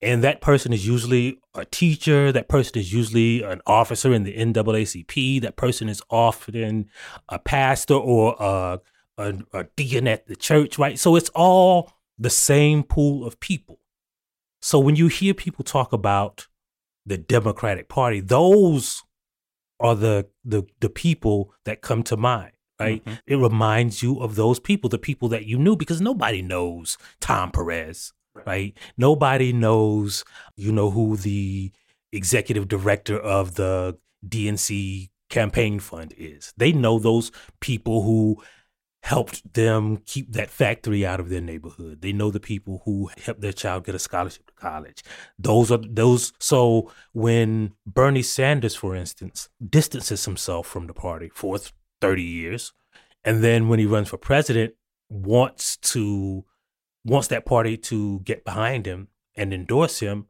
And 0.00 0.24
that 0.24 0.40
person 0.40 0.72
is 0.72 0.86
usually 0.86 1.38
a 1.54 1.66
teacher. 1.66 2.32
That 2.32 2.48
person 2.48 2.78
is 2.78 2.94
usually 2.94 3.42
an 3.42 3.60
officer 3.66 4.14
in 4.14 4.22
the 4.22 4.34
NAACP. 4.34 5.42
That 5.42 5.56
person 5.56 5.86
is 5.86 6.00
often 6.08 6.88
a 7.28 7.38
pastor 7.38 7.94
or 7.94 8.36
a, 8.40 8.80
a, 9.18 9.34
a 9.52 9.64
deacon 9.76 10.08
at 10.08 10.28
the 10.28 10.36
church, 10.36 10.78
right? 10.78 10.98
So 10.98 11.14
it's 11.14 11.30
all 11.34 11.92
the 12.18 12.30
same 12.30 12.84
pool 12.84 13.26
of 13.26 13.38
people. 13.38 13.80
So 14.62 14.78
when 14.78 14.96
you 14.96 15.08
hear 15.08 15.34
people 15.34 15.64
talk 15.64 15.92
about 15.92 16.46
the 17.04 17.18
Democratic 17.18 17.88
Party, 17.88 18.20
those 18.20 19.02
are 19.80 19.94
the 19.94 20.26
the 20.44 20.64
the 20.80 20.88
people 20.88 21.52
that 21.64 21.82
come 21.82 22.02
to 22.04 22.16
mind, 22.16 22.52
right? 22.80 23.04
Mhm. 23.04 23.20
It 23.26 23.36
reminds 23.36 24.02
you 24.02 24.18
of 24.20 24.34
those 24.34 24.58
people, 24.58 24.88
the 24.90 24.98
people 24.98 25.28
that 25.28 25.44
you 25.46 25.58
knew, 25.58 25.76
because 25.76 26.00
nobody 26.00 26.42
knows 26.42 26.96
Tom 27.20 27.50
Perez. 27.52 28.12
right? 28.46 28.76
Nobody 28.98 29.50
knows, 29.50 30.22
you 30.56 30.70
know, 30.70 30.90
who 30.90 31.16
the 31.16 31.72
executive 32.12 32.68
director 32.68 33.18
of 33.18 33.54
the 33.54 33.96
DNC 34.28 35.08
campaign 35.30 35.80
fund 35.80 36.12
is. 36.18 36.52
They 36.54 36.70
know 36.70 36.98
those 36.98 37.32
people 37.60 38.02
who 38.02 38.42
helped 39.06 39.54
them 39.54 39.98
keep 39.98 40.32
that 40.32 40.50
factory 40.50 41.06
out 41.06 41.20
of 41.20 41.28
their 41.28 41.40
neighborhood. 41.40 42.02
They 42.02 42.12
know 42.12 42.32
the 42.32 42.40
people 42.40 42.82
who 42.84 43.08
helped 43.24 43.40
their 43.40 43.52
child 43.52 43.84
get 43.84 43.94
a 43.94 44.00
scholarship 44.00 44.46
to 44.48 44.52
college. 44.54 45.04
Those 45.38 45.70
are 45.70 45.78
those. 45.78 46.32
So 46.40 46.90
when 47.12 47.74
Bernie 47.86 48.22
Sanders, 48.22 48.74
for 48.74 48.96
instance, 48.96 49.48
distances 49.78 50.24
himself 50.24 50.66
from 50.66 50.88
the 50.88 50.92
party 50.92 51.30
for 51.32 51.56
30 52.00 52.20
years, 52.20 52.72
and 53.24 53.44
then 53.44 53.68
when 53.68 53.78
he 53.78 53.86
runs 53.86 54.08
for 54.08 54.16
president, 54.16 54.74
wants 55.08 55.76
to 55.92 56.44
wants 57.04 57.28
that 57.28 57.46
party 57.46 57.76
to 57.76 58.18
get 58.24 58.44
behind 58.44 58.86
him 58.86 59.06
and 59.36 59.54
endorse 59.54 60.00
him. 60.00 60.26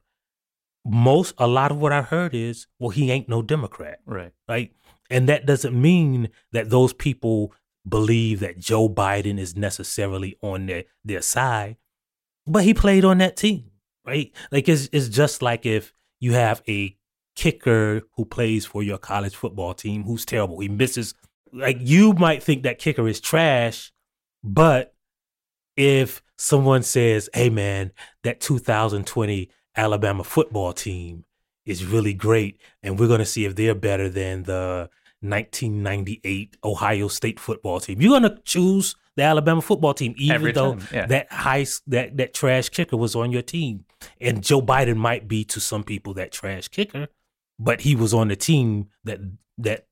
Most 0.85 1.33
a 1.39 1.47
lot 1.47 1.71
of 1.71 1.79
what 1.79 1.93
I 1.93 2.03
heard 2.03 2.35
is, 2.35 2.67
well, 2.79 2.91
he 2.91 3.11
ain't 3.11 3.29
no 3.31 3.41
Democrat, 3.41 4.01
Right. 4.05 4.33
right? 4.47 4.71
And 5.09 5.29
that 5.31 5.47
doesn't 5.47 5.81
mean 5.81 6.29
that 6.53 6.69
those 6.69 6.93
people 6.93 7.55
believe 7.89 8.41
that 8.41 8.59
Joe 8.59 8.89
Biden 8.89 9.39
is 9.39 9.57
necessarily 9.57 10.37
on 10.43 10.67
their, 10.67 10.85
their 11.05 11.23
side, 11.23 11.77
but 12.47 12.65
he 12.65 12.75
played 12.75 13.05
on 13.05 13.19
that 13.19 13.37
team, 13.37 13.71
right? 14.05 14.33
Like 14.51 14.69
it's 14.69 14.89
it's 14.93 15.09
just 15.09 15.43
like 15.43 15.67
if 15.67 15.93
you 16.21 16.33
have 16.33 16.63
a 16.69 16.97
kicker 17.35 18.03
who 18.17 18.25
plays 18.25 18.65
for 18.65 18.83
your 18.83 18.99
college 18.99 19.37
football 19.37 19.75
team 19.75 20.05
who's 20.05 20.25
terrible. 20.25 20.59
He 20.59 20.69
misses 20.69 21.15
like 21.53 21.79
you 21.81 22.13
might 22.15 22.43
think 22.43 22.63
that 22.63 22.79
kicker 22.79 23.07
is 23.07 23.21
trash, 23.21 23.93
but 24.43 24.95
if 25.77 26.23
someone 26.37 26.83
says, 26.83 27.29
"Hey 27.35 27.51
man, 27.51 27.93
that 28.25 28.41
2020 28.41 29.51
Alabama 29.77 30.25
football 30.25 30.73
team 30.73 31.25
is 31.67 31.85
really 31.85 32.15
great 32.15 32.61
and 32.83 32.99
we're 32.99 33.09
going 33.09 33.19
to 33.19 33.27
see 33.27 33.45
if 33.45 33.57
they're 33.57 33.75
better 33.75 34.09
than 34.09 34.45
the 34.45 34.89
1998 35.21 36.57
Ohio 36.65 37.09
State 37.09 37.41
football 37.41 37.81
team." 37.81 38.01
You're 38.01 38.19
going 38.19 38.35
to 38.35 38.41
choose 38.45 38.95
the 39.17 39.23
Alabama 39.23 39.63
football 39.63 39.95
team 39.95 40.15
even 40.19 40.35
Every 40.35 40.53
though 40.53 40.79
yeah. 40.93 41.07
that 41.07 41.33
high 41.33 41.67
that 41.87 42.17
that 42.19 42.35
trash 42.35 42.69
kicker 42.69 42.97
was 42.97 43.17
on 43.17 43.33
your 43.33 43.43
team. 43.43 43.85
And 44.21 44.43
Joe 44.43 44.61
Biden 44.61 44.97
might 44.97 45.27
be 45.27 45.45
to 45.47 45.61
some 45.61 45.83
people 45.83 46.15
that 46.15 46.33
trash 46.33 46.69
kicker, 46.69 47.09
but 47.59 47.81
he 47.81 47.95
was 47.97 48.13
on 48.13 48.29
the 48.29 48.37
team 48.37 48.89
that 49.05 49.21
that 49.59 49.87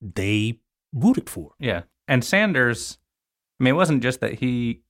they 0.00 0.60
rooted 0.92 1.30
for. 1.30 1.52
Yeah. 1.58 1.82
And 2.06 2.22
Sanders, 2.24 2.98
I 3.58 3.64
mean, 3.64 3.74
it 3.74 3.76
wasn't 3.76 4.02
just 4.02 4.20
that 4.20 4.34
he 4.34 4.82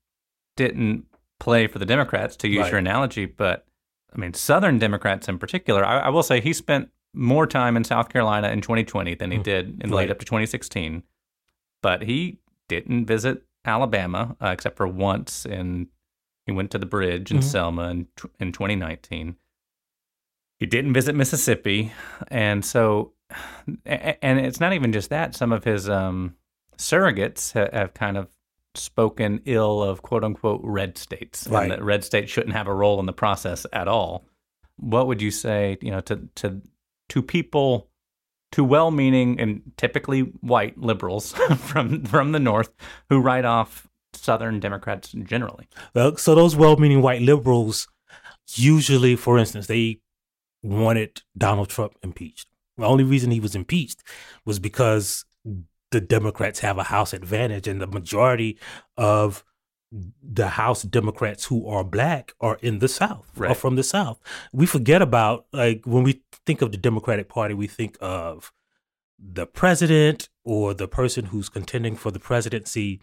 didn't 0.56 1.04
play 1.38 1.66
for 1.66 1.78
the 1.78 1.86
Democrats, 1.86 2.36
to 2.36 2.48
use 2.48 2.62
Right. 2.62 2.70
your 2.72 2.78
analogy, 2.78 3.26
but 3.26 3.66
I 4.14 4.18
mean, 4.18 4.34
Southern 4.34 4.78
Democrats 4.78 5.28
in 5.28 5.38
particular. 5.38 5.84
I, 5.84 6.00
I 6.00 6.08
will 6.08 6.22
say 6.22 6.40
he 6.40 6.52
spent 6.52 6.88
more 7.16 7.46
time 7.46 7.76
in 7.76 7.82
South 7.84 8.08
Carolina 8.10 8.48
in 8.50 8.60
2020 8.60 9.14
than 9.14 9.30
he 9.32 9.38
Mm. 9.38 9.42
did 9.42 9.66
in 9.82 9.90
Right. 9.90 10.02
lead 10.02 10.10
up 10.10 10.18
to 10.20 10.24
2016. 10.24 11.02
But 11.82 12.02
he 12.02 12.38
didn't 12.68 13.06
visit 13.06 13.42
Alabama 13.64 14.36
uh, 14.40 14.48
except 14.48 14.76
for 14.76 14.86
once 14.86 15.44
and 15.46 15.88
he 16.46 16.52
went 16.52 16.70
to 16.70 16.78
the 16.78 16.86
bridge 16.86 17.30
in 17.32 17.38
Mhm. 17.38 17.42
Selma 17.44 17.88
in, 17.90 18.06
in 18.38 18.52
2019. 18.52 19.36
He 20.58 20.66
didn't 20.66 20.92
visit 20.94 21.14
Mississippi, 21.14 21.92
and 22.28 22.64
so 22.64 23.12
and 23.84 24.38
it's 24.40 24.60
not 24.60 24.72
even 24.72 24.92
just 24.92 25.10
that. 25.10 25.34
Some 25.34 25.52
of 25.52 25.64
his 25.64 25.88
um, 25.88 26.34
surrogates 26.78 27.52
ha- 27.52 27.76
have 27.76 27.92
kind 27.94 28.16
of 28.16 28.28
spoken 28.74 29.40
ill 29.44 29.82
of 29.82 30.02
quote 30.02 30.22
unquote 30.24 30.60
red 30.62 30.96
states, 30.96 31.46
Right. 31.48 31.62
and 31.64 31.72
that 31.72 31.82
red 31.82 32.04
states 32.04 32.30
shouldn't 32.30 32.54
have 32.54 32.68
a 32.68 32.74
role 32.74 33.00
in 33.00 33.06
the 33.06 33.12
process 33.12 33.66
at 33.72 33.88
all. 33.88 34.24
What 34.76 35.06
would 35.08 35.20
you 35.20 35.30
say, 35.30 35.76
you 35.82 35.90
know, 35.90 36.00
to 36.02 36.28
to 36.36 36.62
to 37.10 37.22
people, 37.22 37.88
to 38.52 38.64
well-meaning 38.64 39.38
and 39.40 39.62
typically 39.76 40.20
white 40.40 40.78
liberals 40.78 41.32
from 41.58 42.04
from 42.04 42.32
the 42.32 42.40
north 42.40 42.70
who 43.08 43.20
write 43.20 43.44
off 43.44 43.88
Southern 44.12 44.60
Democrats 44.60 45.12
generally? 45.12 45.68
Well, 45.94 46.16
so 46.16 46.34
those 46.34 46.56
well-meaning 46.56 47.02
white 47.02 47.22
liberals 47.22 47.88
usually, 48.54 49.16
for 49.16 49.38
instance, 49.38 49.66
they 49.66 50.00
wanted 50.62 51.22
Donald 51.36 51.68
Trump 51.68 51.94
impeached. 52.02 52.48
The 52.76 52.86
only 52.86 53.04
reason 53.04 53.30
he 53.30 53.40
was 53.40 53.54
impeached 53.54 54.02
was 54.44 54.58
because 54.58 55.24
the 55.90 56.00
Democrats 56.00 56.60
have 56.60 56.78
a 56.78 56.84
House 56.84 57.12
advantage, 57.12 57.66
and 57.68 57.80
the 57.80 57.86
majority 57.86 58.58
of 58.96 59.44
the 60.22 60.48
House 60.48 60.82
Democrats 60.82 61.46
who 61.46 61.66
are 61.68 61.84
black 61.84 62.34
are 62.40 62.58
in 62.60 62.80
the 62.80 62.88
South 62.88 63.30
or 63.38 63.44
Right. 63.46 63.56
from 63.56 63.76
the 63.76 63.82
South. 63.84 64.18
We 64.52 64.66
forget 64.66 65.00
about 65.00 65.46
like 65.52 65.82
when 65.86 66.02
we 66.02 66.22
think 66.46 66.62
of 66.62 66.72
the 66.72 66.78
Democratic 66.78 67.28
Party, 67.28 67.54
we 67.54 67.66
think 67.66 67.98
of 68.00 68.52
the 69.18 69.46
president 69.46 70.28
or 70.44 70.72
the 70.72 70.88
person 70.88 71.26
who's 71.26 71.48
contending 71.48 71.96
for 71.96 72.10
the 72.10 72.20
presidency 72.20 73.00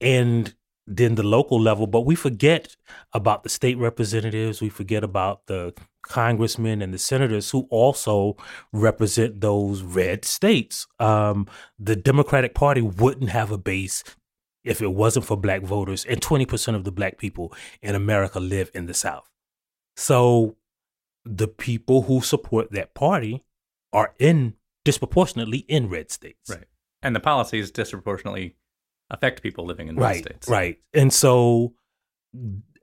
and 0.00 0.54
then 0.86 1.16
the 1.16 1.22
local 1.22 1.60
level, 1.60 1.86
but 1.86 2.02
we 2.02 2.14
forget 2.14 2.76
about 3.12 3.42
the 3.42 3.48
state 3.48 3.76
representatives. 3.76 4.60
We 4.60 4.68
forget 4.68 5.02
about 5.02 5.46
the 5.46 5.74
congressmen 6.02 6.80
and 6.80 6.94
the 6.94 6.98
senators 6.98 7.50
who 7.50 7.66
also 7.70 8.36
represent 8.72 9.40
those 9.40 9.82
red 9.82 10.24
states. 10.24 10.86
Um, 11.00 11.48
the 11.78 11.96
Democratic 11.96 12.54
Party 12.54 12.80
wouldn't 12.80 13.30
have 13.30 13.50
a 13.50 13.58
base 13.58 14.04
if 14.62 14.80
it 14.82 14.92
wasn't 14.92 15.24
for 15.24 15.36
black 15.36 15.62
voters, 15.62 16.04
and 16.04 16.20
20% 16.20 16.74
of 16.74 16.84
the 16.84 16.92
black 16.92 17.18
people 17.18 17.52
in 17.82 17.94
America 17.94 18.40
live 18.40 18.70
in 18.74 18.86
the 18.86 18.94
South. 18.94 19.30
So 19.96 20.56
the 21.26 21.48
people 21.48 22.02
who 22.02 22.20
support 22.20 22.70
that 22.70 22.94
party 22.94 23.44
are 23.92 24.14
in 24.18 24.54
disproportionately 24.84 25.58
in 25.58 25.88
red 25.88 26.10
states. 26.10 26.50
Right. 26.50 26.64
And 27.02 27.14
the 27.14 27.20
policies 27.20 27.70
disproportionately 27.70 28.56
affect 29.10 29.42
people 29.42 29.66
living 29.66 29.88
in 29.88 29.96
red 29.96 30.02
right, 30.02 30.24
states. 30.24 30.48
Right. 30.48 30.78
And 30.94 31.12
so 31.12 31.74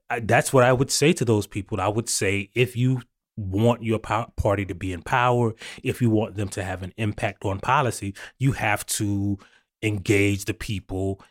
I- 0.09 0.19
that's 0.19 0.51
what 0.51 0.63
I 0.63 0.73
would 0.73 0.91
say 0.91 1.13
to 1.13 1.25
those 1.25 1.47
people. 1.47 1.79
I 1.79 1.87
would 1.87 2.09
say 2.09 2.49
if 2.53 2.75
you 2.75 3.01
want 3.37 3.83
your 3.83 3.99
party 3.99 4.65
to 4.65 4.75
be 4.75 4.93
in 4.93 5.01
power, 5.01 5.55
if 5.81 6.01
you 6.01 6.09
want 6.09 6.35
them 6.35 6.49
to 6.49 6.63
have 6.63 6.83
an 6.83 6.93
impact 6.97 7.45
on 7.45 7.59
policy, 7.59 8.13
you 8.37 8.51
have 8.51 8.85
to 8.85 9.39
engage 9.81 10.45
the 10.45 10.53
people 10.53 11.21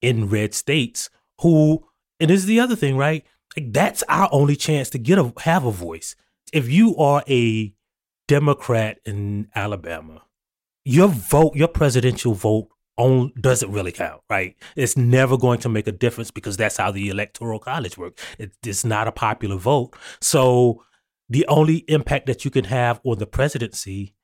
in 0.00 0.28
red 0.28 0.54
states 0.54 1.08
who 1.40 1.86
and 2.18 2.30
this 2.30 2.40
is 2.40 2.46
the 2.46 2.60
other 2.60 2.76
thing, 2.76 2.96
right? 2.96 3.24
Like 3.56 3.72
that's 3.72 4.02
our 4.08 4.28
only 4.32 4.56
chance 4.56 4.90
to 4.90 4.98
get 4.98 5.18
a 5.18 5.32
have 5.40 5.64
a 5.64 5.70
voice. 5.70 6.16
If 6.52 6.70
you 6.70 6.94
are 6.96 7.24
a 7.28 7.74
Democrat 8.28 8.98
in 9.06 9.48
Alabama, 9.54 10.22
your 10.84 11.08
vote, 11.08 11.56
your 11.56 11.68
presidential 11.68 12.34
vote 12.34 12.68
on 12.98 13.32
doesn't 13.40 13.72
really 13.72 13.92
count, 13.92 14.20
right? 14.28 14.54
It's 14.76 14.96
never 14.96 15.38
going 15.38 15.60
to 15.60 15.70
make 15.70 15.86
a 15.86 15.92
difference 15.92 16.30
because 16.30 16.58
that's 16.58 16.76
how 16.76 16.90
the 16.90 17.08
electoral 17.08 17.58
college 17.58 17.96
works. 17.96 18.22
It, 18.38 18.52
it's 18.62 18.84
not 18.84 19.08
a 19.08 19.12
popular 19.12 19.56
vote. 19.56 19.96
So 20.20 20.84
the 21.28 21.46
only 21.46 21.78
impact 21.88 22.26
that 22.26 22.44
you 22.44 22.50
can 22.50 22.64
have 22.64 23.00
on 23.02 23.18
the 23.18 23.26
presidency 23.26 24.14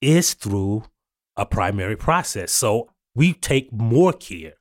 is 0.00 0.34
through 0.34 0.84
a 1.36 1.44
primary 1.44 1.96
process. 1.96 2.52
So 2.52 2.90
we 3.14 3.32
take 3.32 3.72
more 3.72 4.12
care 4.12 4.54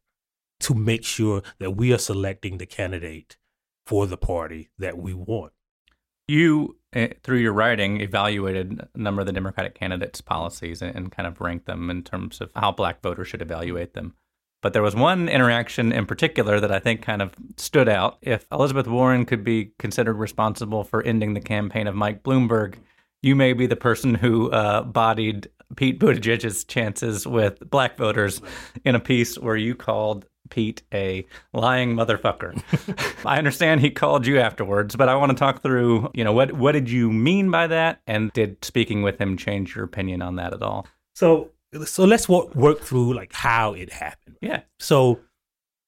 to 0.61 0.73
make 0.73 1.03
sure 1.03 1.43
that 1.59 1.71
we 1.71 1.93
are 1.93 1.99
selecting 1.99 2.57
the 2.57 2.65
candidate 2.65 3.37
for 3.85 4.07
the 4.07 4.17
party 4.17 4.71
that 4.79 4.97
we 4.97 5.13
want. 5.13 5.53
You, 6.31 6.77
eh, 6.93 7.09
through 7.23 7.39
your 7.39 7.51
writing, 7.51 8.00
evaluated 8.00 8.88
a 8.95 8.97
number 8.97 9.19
of 9.19 9.27
the 9.27 9.33
Democratic 9.33 9.75
candidates' 9.75 10.21
policies 10.21 10.81
and, 10.81 10.95
and 10.95 11.11
kind 11.11 11.27
of 11.27 11.41
ranked 11.41 11.65
them 11.65 11.89
in 11.89 12.03
terms 12.03 12.39
of 12.39 12.51
how 12.55 12.71
black 12.71 13.01
voters 13.01 13.27
should 13.27 13.41
evaluate 13.41 13.95
them. 13.95 14.13
But 14.61 14.71
there 14.71 14.81
was 14.81 14.95
one 14.95 15.27
interaction 15.27 15.91
in 15.91 16.05
particular 16.05 16.61
that 16.61 16.71
I 16.71 16.79
think 16.79 17.01
kind 17.01 17.21
of 17.21 17.33
stood 17.57 17.89
out. 17.89 18.17
If 18.21 18.45
Elizabeth 18.50 18.88
Warren 18.88 19.25
could 19.25 19.43
be 19.43 19.73
considered 19.77 20.13
responsible 20.13 20.85
for 20.85 21.03
ending 21.03 21.33
the 21.33 21.41
campaign 21.41 21.85
of 21.85 21.95
Mike 21.95 22.23
Bloomberg, 22.23 22.75
you 23.21 23.35
may 23.35 23.51
be 23.51 23.67
the 23.67 23.75
person 23.75 24.15
who 24.15 24.50
uh, 24.51 24.83
bodied 24.83 25.50
Pete 25.75 26.00
Buttigieg's 26.00 26.63
chances 26.63 27.27
with 27.27 27.69
black 27.69 27.97
voters 27.97 28.41
in 28.85 28.95
a 28.95 29.01
piece 29.01 29.38
where 29.38 29.57
you 29.57 29.75
called 29.75 30.25
Pete 30.51 30.84
a 30.93 31.25
lying 31.53 31.96
motherfucker. 31.96 32.62
I 33.25 33.39
understand 33.39 33.81
he 33.81 33.89
called 33.89 34.27
you 34.27 34.39
afterwards, 34.39 34.96
but 34.96 35.10
I 35.10 35.15
want 35.15 35.31
to 35.31 35.36
talk 35.36 35.63
through, 35.63 36.12
you 36.13 36.24
know, 36.24 36.34
what 36.34 36.51
what 36.51 36.74
did 36.74 36.89
you 36.89 37.12
mean 37.12 37.50
by 37.50 37.65
that, 37.67 38.01
and 38.05 38.31
did 38.34 38.63
speaking 38.63 39.01
with 39.01 39.20
him 39.20 39.38
change 39.38 39.75
your 39.75 39.86
opinion 39.86 40.22
on 40.22 40.36
that 40.36 40.53
at 40.53 40.62
all? 40.62 40.86
So 41.15 41.50
so 41.86 42.03
let's 42.05 42.27
work, 42.27 42.53
work 42.53 42.81
through 42.81 43.13
like 43.13 43.34
how 43.34 43.74
it 43.74 43.93
happened. 43.93 44.38
Yeah, 44.41 44.62
So 44.79 45.22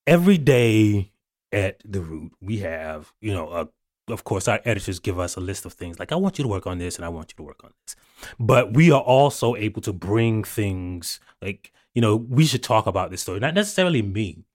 every 0.08 0.38
day 0.38 1.12
at 1.52 1.82
the 1.86 2.02
root, 2.02 2.32
we 2.42 2.60
have, 2.60 3.14
you 3.20 3.34
know, 3.34 3.50
uh, 3.50 3.66
of 4.10 4.24
course, 4.24 4.48
our 4.48 4.60
editors 4.66 5.00
give 5.00 5.20
us 5.20 5.36
a 5.36 5.40
list 5.40 5.66
of 5.66 5.74
things 5.74 6.00
like, 6.00 6.12
I 6.12 6.16
want 6.16 6.38
you 6.38 6.44
to 6.44 6.50
work 6.50 6.68
on 6.68 6.78
this 6.78 6.98
and 6.98 7.06
I 7.06 7.10
want 7.10 7.32
you 7.32 7.36
to 7.38 7.44
work 7.44 7.64
on 7.64 7.72
this. 7.86 7.96
But 8.40 8.74
we 8.74 8.92
are 8.92 9.02
also 9.02 9.56
able 9.56 9.82
to 9.82 9.94
bring 9.94 10.44
things 10.44 11.20
like, 11.42 11.72
you 11.94 12.02
know, 12.02 12.16
we 12.16 12.46
should 12.46 12.64
talk 12.64 12.86
about 12.86 13.12
this 13.12 13.22
story. 13.22 13.40
Not 13.40 13.54
necessarily 13.54 14.02
me, 14.02 14.46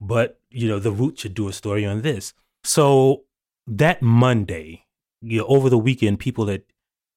but, 0.00 0.40
you 0.50 0.68
know, 0.68 0.78
the 0.78 0.92
root 0.92 1.18
should 1.18 1.34
do 1.34 1.48
a 1.48 1.52
story 1.52 1.84
on 1.84 2.02
this. 2.02 2.34
So 2.64 3.24
that 3.66 4.02
Monday, 4.02 4.86
you 5.20 5.38
know, 5.38 5.46
over 5.46 5.70
the 5.70 5.78
weekend, 5.78 6.18
people 6.18 6.46
had 6.46 6.62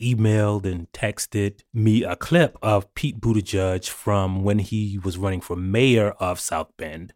emailed 0.01 0.65
and 0.65 0.91
texted 0.91 1.61
me 1.73 2.03
a 2.03 2.15
clip 2.15 2.57
of 2.61 2.93
Pete 2.95 3.19
Buttigieg 3.19 3.89
from 3.89 4.43
when 4.43 4.59
he 4.59 4.99
was 5.03 5.17
running 5.17 5.41
for 5.41 5.55
mayor 5.55 6.11
of 6.11 6.39
South 6.39 6.71
Bend, 6.77 7.13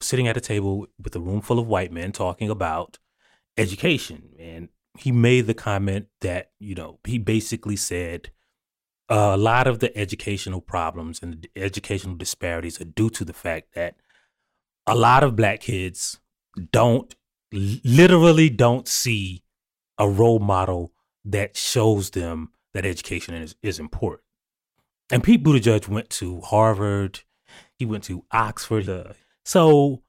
sitting 0.00 0.28
at 0.28 0.36
a 0.36 0.40
table 0.40 0.86
with 1.02 1.16
a 1.16 1.20
room 1.20 1.40
full 1.40 1.58
of 1.58 1.66
white 1.66 1.92
men 1.92 2.12
talking 2.12 2.48
about 2.48 2.98
education. 3.56 4.30
And 4.38 4.68
he 4.98 5.12
made 5.12 5.46
the 5.46 5.54
comment 5.54 6.06
that, 6.20 6.50
you 6.58 6.74
know, 6.74 7.00
he 7.04 7.18
basically 7.18 7.76
said 7.76 8.30
a 9.08 9.36
lot 9.36 9.66
of 9.66 9.80
the 9.80 9.96
educational 9.98 10.60
problems 10.60 11.20
and 11.20 11.42
the 11.42 11.50
educational 11.60 12.14
disparities 12.14 12.80
are 12.80 12.84
due 12.84 13.10
to 13.10 13.24
the 13.24 13.32
fact 13.32 13.74
that 13.74 13.96
a 14.86 14.94
lot 14.94 15.22
of 15.22 15.36
black 15.36 15.60
kids 15.60 16.20
don't 16.72 17.14
literally 17.52 18.50
don't 18.50 18.86
see 18.88 19.42
a 19.98 20.08
role 20.08 20.38
model 20.38 20.92
that 21.24 21.56
shows 21.56 22.10
them 22.10 22.50
that 22.72 22.86
education 22.86 23.34
is, 23.34 23.54
is 23.62 23.78
important. 23.78 24.22
And 25.10 25.22
Pete 25.22 25.42
Buttigieg 25.42 25.88
went 25.88 26.08
to 26.10 26.40
Harvard, 26.40 27.20
he 27.78 27.84
went 27.84 28.04
to 28.04 28.24
Oxford. 28.32 28.88
Uh, 28.88 29.12
so 29.44 30.02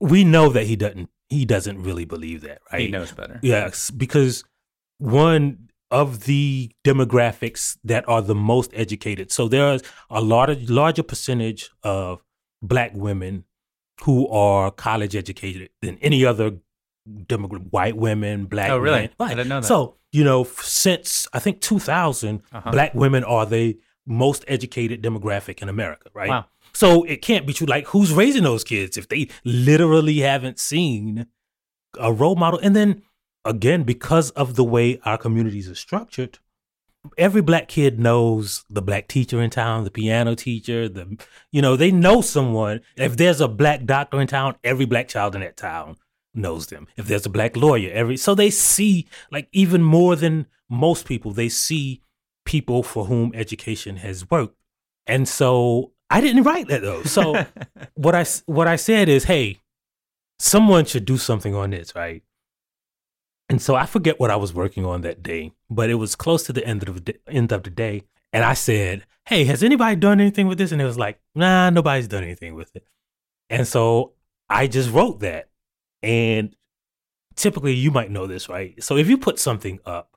we 0.00 0.24
know 0.24 0.48
that 0.50 0.64
he 0.64 0.76
doesn't 0.76 1.08
he 1.28 1.46
doesn't 1.46 1.82
really 1.82 2.04
believe 2.04 2.42
that, 2.42 2.58
right? 2.70 2.82
He 2.82 2.88
knows 2.88 3.12
better. 3.12 3.40
Yes, 3.42 3.90
because 3.90 4.44
one 4.98 5.70
of 5.90 6.24
the 6.24 6.70
demographics 6.84 7.78
that 7.84 8.06
are 8.08 8.22
the 8.22 8.34
most 8.34 8.70
educated. 8.74 9.30
So 9.30 9.48
there's 9.48 9.82
a 10.10 10.20
larger 10.20 10.56
larger 10.68 11.02
percentage 11.02 11.70
of 11.82 12.22
black 12.62 12.92
women 12.94 13.44
who 14.02 14.28
are 14.28 14.70
college 14.70 15.14
educated 15.16 15.70
than 15.80 15.98
any 16.02 16.24
other 16.24 16.58
demographic. 17.08 17.70
White 17.70 17.96
women, 17.96 18.44
black. 18.46 18.70
Oh, 18.70 18.78
really? 18.78 19.00
Men. 19.00 19.10
I 19.20 19.28
didn't 19.30 19.48
know 19.48 19.60
that. 19.60 19.66
So 19.66 19.96
you 20.12 20.24
know, 20.24 20.44
since 20.44 21.26
I 21.32 21.38
think 21.38 21.60
2000, 21.60 22.42
Uh-huh. 22.52 22.70
black 22.70 22.94
women 22.94 23.24
are 23.24 23.46
the 23.46 23.78
most 24.06 24.44
educated 24.46 25.02
demographic 25.02 25.62
in 25.62 25.68
America, 25.68 26.10
right? 26.12 26.28
Wow. 26.28 26.44
So 26.74 27.02
it 27.04 27.22
can't 27.22 27.46
be 27.46 27.52
true. 27.52 27.66
Like, 27.66 27.86
who's 27.88 28.12
raising 28.12 28.42
those 28.42 28.62
kids 28.64 28.96
if 28.96 29.08
they 29.08 29.28
literally 29.44 30.18
haven't 30.18 30.58
seen 30.58 31.26
a 31.98 32.12
role 32.12 32.36
model? 32.36 32.60
And 32.62 32.74
then 32.76 33.02
again, 33.44 33.84
because 33.84 34.30
of 34.30 34.54
the 34.56 34.64
way 34.64 35.00
our 35.04 35.16
communities 35.18 35.68
are 35.70 35.74
structured, 35.74 36.38
every 37.18 37.42
black 37.42 37.68
kid 37.68 37.98
knows 37.98 38.64
the 38.70 38.82
black 38.82 39.08
teacher 39.08 39.40
in 39.40 39.50
town, 39.50 39.84
the 39.84 39.90
piano 39.90 40.34
teacher, 40.34 40.88
the 40.88 41.18
you 41.50 41.62
know, 41.62 41.76
they 41.76 41.90
know 41.90 42.20
someone. 42.20 42.80
If 42.96 43.16
there's 43.16 43.40
a 43.40 43.48
black 43.48 43.84
doctor 43.84 44.20
in 44.20 44.26
town, 44.26 44.56
every 44.62 44.84
black 44.84 45.08
child 45.08 45.34
in 45.34 45.40
that 45.40 45.56
town 45.56 45.96
knows 46.34 46.68
them. 46.68 46.86
If 46.96 47.06
there's 47.06 47.26
a 47.26 47.30
black 47.30 47.56
lawyer, 47.56 47.90
every 47.92 48.16
so 48.16 48.34
they 48.34 48.50
see 48.50 49.08
like 49.30 49.48
even 49.52 49.82
more 49.82 50.16
than 50.16 50.46
most 50.68 51.06
people, 51.06 51.32
they 51.32 51.48
see 51.48 52.02
people 52.44 52.82
for 52.82 53.06
whom 53.06 53.32
education 53.34 53.96
has 53.96 54.30
worked. 54.30 54.56
And 55.06 55.28
so 55.28 55.92
I 56.10 56.20
didn't 56.20 56.44
write 56.44 56.68
that 56.68 56.82
though. 56.82 57.02
So 57.02 57.44
what 57.94 58.14
I 58.14 58.24
what 58.46 58.68
I 58.68 58.76
said 58.76 59.08
is, 59.08 59.24
hey, 59.24 59.58
someone 60.38 60.84
should 60.84 61.04
do 61.04 61.18
something 61.18 61.54
on 61.54 61.70
this, 61.70 61.94
right? 61.94 62.22
And 63.52 63.60
so 63.60 63.74
I 63.74 63.84
forget 63.84 64.18
what 64.18 64.30
I 64.30 64.36
was 64.36 64.54
working 64.54 64.86
on 64.86 65.02
that 65.02 65.22
day, 65.22 65.52
but 65.68 65.90
it 65.90 65.96
was 65.96 66.16
close 66.16 66.42
to 66.44 66.54
the 66.54 66.66
end 66.66 66.88
of 66.88 67.04
the 67.04 67.18
end 67.28 67.52
of 67.52 67.64
the 67.64 67.68
day, 67.68 68.04
and 68.32 68.44
I 68.44 68.54
said, 68.54 69.04
"Hey, 69.26 69.44
has 69.44 69.62
anybody 69.62 69.94
done 69.94 70.22
anything 70.22 70.46
with 70.48 70.56
this?" 70.56 70.72
And 70.72 70.80
it 70.80 70.86
was 70.86 70.96
like, 70.96 71.20
"Nah, 71.34 71.68
nobody's 71.68 72.08
done 72.08 72.24
anything 72.24 72.54
with 72.54 72.74
it." 72.74 72.86
And 73.50 73.68
so 73.68 74.14
I 74.48 74.68
just 74.68 74.90
wrote 74.90 75.20
that. 75.20 75.50
And 76.02 76.56
typically, 77.36 77.74
you 77.74 77.90
might 77.90 78.10
know 78.10 78.26
this, 78.26 78.48
right? 78.48 78.82
So 78.82 78.96
if 78.96 79.06
you 79.06 79.18
put 79.18 79.38
something 79.38 79.80
up 79.84 80.16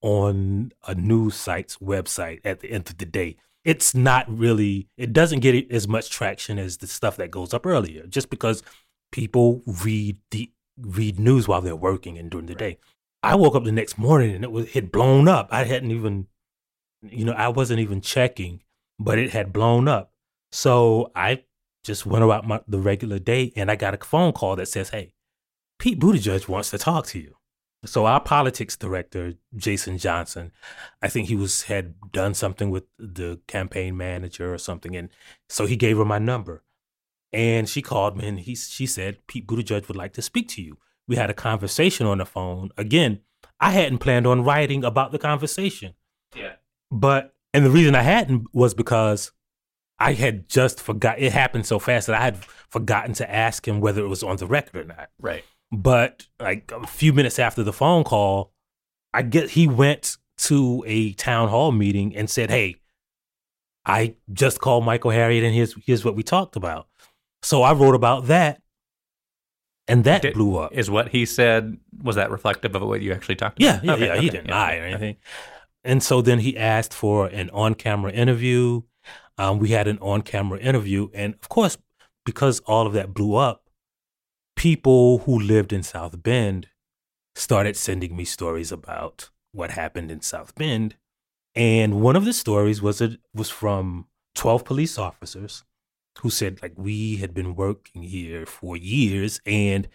on 0.00 0.70
a 0.86 0.94
news 0.94 1.34
site's 1.34 1.78
website 1.78 2.38
at 2.44 2.60
the 2.60 2.70
end 2.70 2.88
of 2.88 2.98
the 2.98 3.04
day, 3.04 3.36
it's 3.64 3.96
not 3.96 4.26
really, 4.30 4.86
it 4.96 5.12
doesn't 5.12 5.40
get 5.40 5.72
as 5.72 5.88
much 5.88 6.08
traction 6.08 6.56
as 6.56 6.76
the 6.76 6.86
stuff 6.86 7.16
that 7.16 7.32
goes 7.32 7.52
up 7.52 7.66
earlier, 7.66 8.06
just 8.06 8.30
because 8.30 8.62
people 9.10 9.64
read 9.66 10.18
the 10.30 10.52
read 10.78 11.18
news 11.18 11.48
while 11.48 11.60
they're 11.60 11.76
working 11.76 12.18
and 12.18 12.30
during 12.30 12.46
the 12.46 12.54
day. 12.54 12.78
I 13.22 13.34
woke 13.34 13.54
up 13.54 13.64
the 13.64 13.72
next 13.72 13.98
morning 13.98 14.34
and 14.34 14.44
it 14.44 14.52
was 14.52 14.72
had 14.72 14.92
blown 14.92 15.28
up. 15.28 15.48
I 15.50 15.64
hadn't 15.64 15.90
even, 15.90 16.26
you 17.02 17.24
know, 17.24 17.32
I 17.32 17.48
wasn't 17.48 17.80
even 17.80 18.00
checking, 18.00 18.62
but 18.98 19.18
it 19.18 19.30
had 19.30 19.52
blown 19.52 19.88
up. 19.88 20.12
So 20.52 21.10
I 21.14 21.42
just 21.84 22.06
went 22.06 22.24
about 22.24 22.46
my 22.46 22.60
the 22.68 22.78
regular 22.78 23.18
day 23.18 23.52
and 23.56 23.70
I 23.70 23.76
got 23.76 23.94
a 23.94 24.04
phone 24.04 24.32
call 24.32 24.56
that 24.56 24.68
says, 24.68 24.90
"Hey, 24.90 25.12
Pete 25.78 25.98
Buttigieg 25.98 26.48
wants 26.48 26.70
to 26.70 26.78
talk 26.78 27.06
to 27.06 27.18
you." 27.18 27.36
So 27.84 28.06
our 28.06 28.20
politics 28.20 28.76
director, 28.76 29.34
Jason 29.54 29.98
Johnson, 29.98 30.52
I 31.02 31.08
think 31.08 31.28
he 31.28 31.36
was 31.36 31.64
had 31.64 31.94
done 32.10 32.34
something 32.34 32.70
with 32.70 32.84
the 32.98 33.40
campaign 33.46 33.96
manager 33.96 34.52
or 34.52 34.58
something, 34.58 34.96
and 34.96 35.08
so 35.48 35.66
he 35.66 35.76
gave 35.76 35.96
her 35.98 36.04
my 36.04 36.18
number. 36.18 36.62
And 37.32 37.68
she 37.68 37.82
called 37.82 38.16
me 38.16 38.26
and 38.26 38.40
he 38.40 38.54
she 38.54 38.86
said 38.86 39.18
Pete 39.26 39.46
Buttigieg 39.46 39.88
would 39.88 39.96
like 39.96 40.12
to 40.14 40.22
speak 40.22 40.48
to 40.50 40.62
you. 40.62 40.78
We 41.08 41.16
had 41.16 41.30
a 41.30 41.34
conversation 41.34 42.06
on 42.06 42.18
the 42.18 42.24
phone. 42.24 42.70
Again, 42.76 43.20
I 43.60 43.70
hadn't 43.72 43.98
planned 43.98 44.26
on 44.26 44.44
writing 44.44 44.84
about 44.84 45.12
the 45.12 45.18
conversation. 45.18 45.94
Yeah. 46.34 46.54
But 46.90 47.34
and 47.52 47.64
the 47.64 47.70
reason 47.70 47.94
I 47.94 48.02
hadn't 48.02 48.46
was 48.52 48.74
because 48.74 49.32
I 49.98 50.12
had 50.12 50.48
just 50.48 50.80
forgot 50.80 51.18
it 51.18 51.32
happened 51.32 51.66
so 51.66 51.78
fast 51.78 52.06
that 52.06 52.20
I 52.20 52.24
had 52.24 52.36
forgotten 52.36 53.14
to 53.14 53.30
ask 53.30 53.66
him 53.66 53.80
whether 53.80 54.04
it 54.04 54.08
was 54.08 54.22
on 54.22 54.36
the 54.36 54.46
record 54.46 54.76
or 54.76 54.84
not. 54.84 55.10
Right. 55.20 55.44
But 55.72 56.26
like 56.38 56.70
a 56.72 56.86
few 56.86 57.12
minutes 57.12 57.38
after 57.38 57.62
the 57.62 57.72
phone 57.72 58.04
call, 58.04 58.52
I 59.14 59.22
get 59.22 59.50
he 59.50 59.66
went 59.66 60.18
to 60.38 60.84
a 60.86 61.12
town 61.14 61.48
hall 61.48 61.72
meeting 61.72 62.14
and 62.14 62.28
said, 62.28 62.50
"Hey, 62.50 62.76
I 63.84 64.16
just 64.32 64.60
called 64.60 64.84
Michael 64.84 65.10
Harriot 65.10 65.44
and 65.44 65.54
here's 65.54 65.74
here's 65.84 66.04
what 66.04 66.14
we 66.14 66.22
talked 66.22 66.56
about." 66.56 66.88
So 67.42 67.62
I 67.62 67.72
wrote 67.72 67.94
about 67.94 68.26
that, 68.26 68.60
and 69.88 70.04
that 70.04 70.22
Did- 70.22 70.34
blew 70.34 70.56
up. 70.58 70.72
Is 70.72 70.90
what 70.90 71.08
he 71.10 71.24
said, 71.26 71.78
was 72.02 72.16
that 72.16 72.30
reflective 72.30 72.74
of 72.74 72.82
what 72.82 73.00
you 73.02 73.12
actually 73.12 73.36
talked 73.36 73.60
Yeah, 73.60 73.74
about? 73.76 73.84
yeah, 73.84 73.92
Okay, 73.92 74.06
yeah. 74.06 74.20
He 74.20 74.30
didn't 74.30 74.48
yeah, 74.48 74.54
lie 74.58 74.72
yeah, 74.72 74.78
or 74.78 74.82
okay. 74.84 74.90
anything. 74.92 75.16
And 75.84 76.02
so 76.02 76.20
then 76.22 76.40
he 76.40 76.56
asked 76.56 76.92
for 76.92 77.26
an 77.28 77.50
on-camera 77.50 78.10
interview. 78.12 78.82
Um, 79.38 79.58
we 79.60 79.68
had 79.68 79.86
an 79.86 79.98
on-camera 80.00 80.58
interview, 80.58 81.08
and 81.14 81.34
of 81.34 81.48
course, 81.48 81.78
because 82.24 82.60
all 82.60 82.86
of 82.86 82.92
that 82.94 83.14
blew 83.14 83.36
up, 83.36 83.62
people 84.56 85.18
who 85.18 85.38
lived 85.38 85.72
in 85.72 85.82
South 85.82 86.22
Bend 86.22 86.68
started 87.36 87.76
sending 87.76 88.16
me 88.16 88.24
stories 88.24 88.72
about 88.72 89.30
what 89.52 89.70
happened 89.72 90.10
in 90.10 90.22
South 90.22 90.54
Bend. 90.54 90.96
And 91.54 92.00
one 92.00 92.16
of 92.16 92.24
the 92.24 92.32
stories 92.32 92.82
was 92.82 93.00
a, 93.00 93.18
was 93.34 93.50
from 93.50 94.06
twelve 94.34 94.64
police 94.64 94.98
officers 94.98 95.62
who 96.20 96.30
said 96.30 96.60
like 96.62 96.72
we 96.76 97.16
had 97.16 97.34
been 97.34 97.54
working 97.54 98.02
here 98.02 98.46
for 98.46 98.76
years, 98.76 99.40
and 99.46 99.88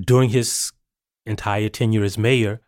during 0.00 0.30
his 0.30 0.72
entire 1.26 1.68
tenure 1.68 2.04
as 2.04 2.18
mayor, 2.18 2.60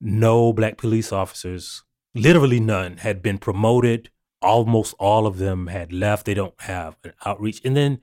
no 0.00 0.52
black 0.52 0.76
police 0.76 1.12
officers, 1.12 1.84
literally 2.14 2.60
none, 2.60 2.98
had 2.98 3.22
been 3.22 3.38
promoted. 3.38 4.10
Almost 4.42 4.94
all 4.98 5.26
of 5.26 5.38
them 5.38 5.68
had 5.68 5.92
left. 5.92 6.26
They 6.26 6.34
don't 6.34 6.60
have 6.60 6.96
an 7.04 7.12
outreach. 7.24 7.60
And 7.64 7.76
then, 7.76 8.00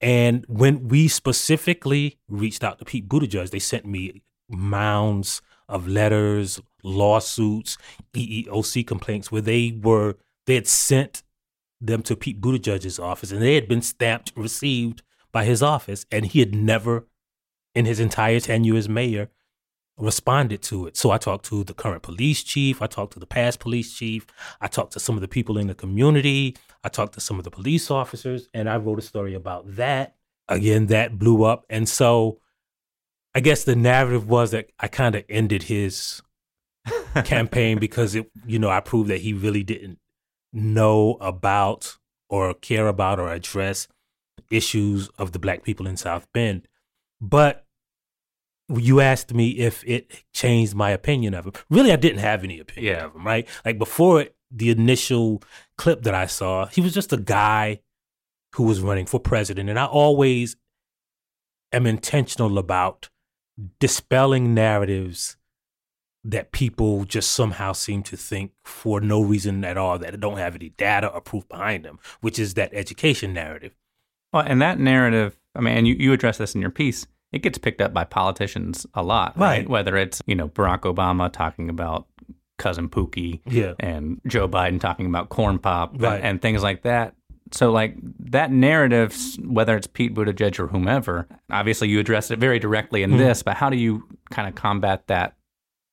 and 0.00 0.44
when 0.48 0.88
we 0.88 1.08
specifically 1.08 2.18
reached 2.28 2.62
out 2.62 2.78
to 2.78 2.84
Pete 2.84 3.08
Buttigieg, 3.08 3.50
they 3.50 3.58
sent 3.58 3.86
me 3.86 4.22
mounds 4.48 5.40
of 5.68 5.88
letters, 5.88 6.60
lawsuits, 6.82 7.78
EEOC 8.12 8.86
complaints 8.86 9.32
where 9.32 9.40
they 9.40 9.78
were, 9.82 10.16
they 10.46 10.54
had 10.56 10.66
sent 10.66 11.22
them 11.86 12.02
to 12.02 12.16
Pete 12.16 12.40
Buttigieg's 12.40 12.98
office 12.98 13.32
and 13.32 13.42
they 13.42 13.54
had 13.54 13.68
been 13.68 13.82
stamped 13.82 14.32
received 14.36 15.02
by 15.32 15.44
his 15.44 15.62
office. 15.62 16.06
And 16.12 16.26
he 16.26 16.40
had 16.40 16.54
never, 16.54 17.06
in 17.74 17.86
his 17.86 17.98
entire 17.98 18.40
tenure 18.40 18.76
as 18.76 18.88
mayor, 18.88 19.30
responded 19.98 20.62
to 20.62 20.86
it. 20.86 20.96
So 20.96 21.10
I 21.10 21.18
talked 21.18 21.44
to 21.46 21.64
the 21.64 21.74
current 21.74 22.02
police 22.02 22.42
chief. 22.42 22.80
I 22.80 22.86
talked 22.86 23.14
to 23.14 23.18
the 23.18 23.26
past 23.26 23.60
police 23.60 23.94
chief. 23.94 24.26
I 24.60 24.68
talked 24.68 24.92
to 24.92 25.00
some 25.00 25.16
of 25.16 25.20
the 25.20 25.28
people 25.28 25.58
in 25.58 25.66
the 25.66 25.74
community. 25.74 26.56
I 26.84 26.88
talked 26.88 27.14
to 27.14 27.20
some 27.20 27.38
of 27.38 27.44
the 27.44 27.50
police 27.50 27.90
officers, 27.90 28.48
and 28.54 28.68
I 28.68 28.76
wrote 28.76 28.98
a 28.98 29.02
story 29.02 29.34
about 29.34 29.76
that. 29.76 30.16
Again, 30.48 30.86
that 30.86 31.18
blew 31.18 31.44
up. 31.44 31.64
And 31.70 31.88
so 31.88 32.40
I 33.34 33.40
guess 33.40 33.64
the 33.64 33.76
narrative 33.76 34.28
was 34.28 34.50
that 34.50 34.70
I 34.80 34.88
kind 34.88 35.14
of 35.14 35.24
ended 35.28 35.64
his 35.64 36.20
campaign 37.24 37.78
because 37.78 38.14
it, 38.14 38.30
you 38.46 38.58
know, 38.58 38.70
I 38.70 38.80
proved 38.80 39.10
that 39.10 39.20
he 39.20 39.32
really 39.32 39.62
didn't 39.62 39.98
know 40.52 41.16
about 41.20 41.96
or 42.28 42.54
care 42.54 42.88
about 42.88 43.18
or 43.18 43.32
address 43.32 43.88
issues 44.50 45.08
of 45.18 45.32
the 45.32 45.38
black 45.38 45.62
people 45.62 45.86
in 45.86 45.96
South 45.96 46.26
Bend. 46.32 46.68
But 47.20 47.64
you 48.68 49.00
asked 49.00 49.34
me 49.34 49.50
if 49.50 49.84
it 49.86 50.24
changed 50.32 50.74
my 50.74 50.90
opinion 50.90 51.34
of 51.34 51.46
him. 51.46 51.52
Really, 51.70 51.92
I 51.92 51.96
didn't 51.96 52.20
have 52.20 52.42
any 52.44 52.58
opinion 52.58 52.94
Yeah. 52.94 53.04
of 53.06 53.14
him, 53.14 53.26
right? 53.26 53.48
Like 53.64 53.78
before 53.78 54.26
the 54.50 54.70
initial 54.70 55.42
clip 55.76 56.02
that 56.02 56.14
I 56.14 56.26
saw, 56.26 56.66
he 56.66 56.80
was 56.80 56.94
just 56.94 57.12
a 57.12 57.16
guy 57.18 57.80
who 58.54 58.64
was 58.64 58.80
running 58.80 59.06
for 59.06 59.18
president. 59.20 59.70
And 59.70 59.78
I 59.78 59.86
always 59.86 60.56
am 61.72 61.86
intentional 61.86 62.58
about 62.58 63.08
dispelling 63.80 64.54
narratives 64.54 65.36
that 66.24 66.52
people 66.52 67.04
just 67.04 67.32
somehow 67.32 67.72
seem 67.72 68.02
to 68.04 68.16
think 68.16 68.52
for 68.64 69.00
no 69.00 69.20
reason 69.20 69.64
at 69.64 69.76
all 69.76 69.98
that 69.98 70.18
don't 70.20 70.38
have 70.38 70.54
any 70.54 70.68
data 70.70 71.08
or 71.08 71.20
proof 71.20 71.48
behind 71.48 71.84
them, 71.84 71.98
which 72.20 72.38
is 72.38 72.54
that 72.54 72.70
education 72.72 73.32
narrative. 73.32 73.74
Well, 74.32 74.44
and 74.46 74.62
that 74.62 74.78
narrative, 74.78 75.36
I 75.56 75.60
mean, 75.60 75.76
and 75.76 75.88
you, 75.88 75.94
you 75.98 76.12
address 76.12 76.38
this 76.38 76.54
in 76.54 76.60
your 76.60 76.70
piece, 76.70 77.06
it 77.32 77.42
gets 77.42 77.58
picked 77.58 77.80
up 77.80 77.92
by 77.92 78.04
politicians 78.04 78.86
a 78.94 79.02
lot, 79.02 79.36
right? 79.36 79.58
Right. 79.58 79.68
Whether 79.68 79.96
it's, 79.96 80.22
you 80.26 80.34
know, 80.34 80.48
Barack 80.48 80.80
Obama 80.82 81.32
talking 81.32 81.68
about 81.68 82.06
cousin 82.58 82.88
Pookie 82.88 83.40
Yeah. 83.46 83.72
and 83.80 84.20
Joe 84.26 84.46
Biden 84.48 84.78
talking 84.80 85.06
about 85.06 85.28
corn 85.28 85.58
pop 85.58 85.94
and- 85.94 86.02
Right. 86.02 86.20
and, 86.22 86.40
things 86.40 86.62
like 86.62 86.82
that. 86.82 87.14
So, 87.50 87.70
like 87.72 87.96
that 88.30 88.50
narrative, 88.52 89.14
whether 89.44 89.76
it's 89.76 89.86
Pete 89.86 90.14
Buttigieg 90.14 90.58
or 90.60 90.68
whomever, 90.68 91.26
obviously 91.50 91.88
you 91.88 91.98
address 91.98 92.30
it 92.30 92.38
very 92.38 92.58
directly 92.58 93.02
in 93.02 93.10
Mhm. 93.12 93.18
this, 93.18 93.42
but 93.42 93.54
how 93.56 93.68
do 93.68 93.76
you 93.76 94.04
kind 94.30 94.48
of 94.48 94.54
combat 94.54 95.08
that 95.08 95.34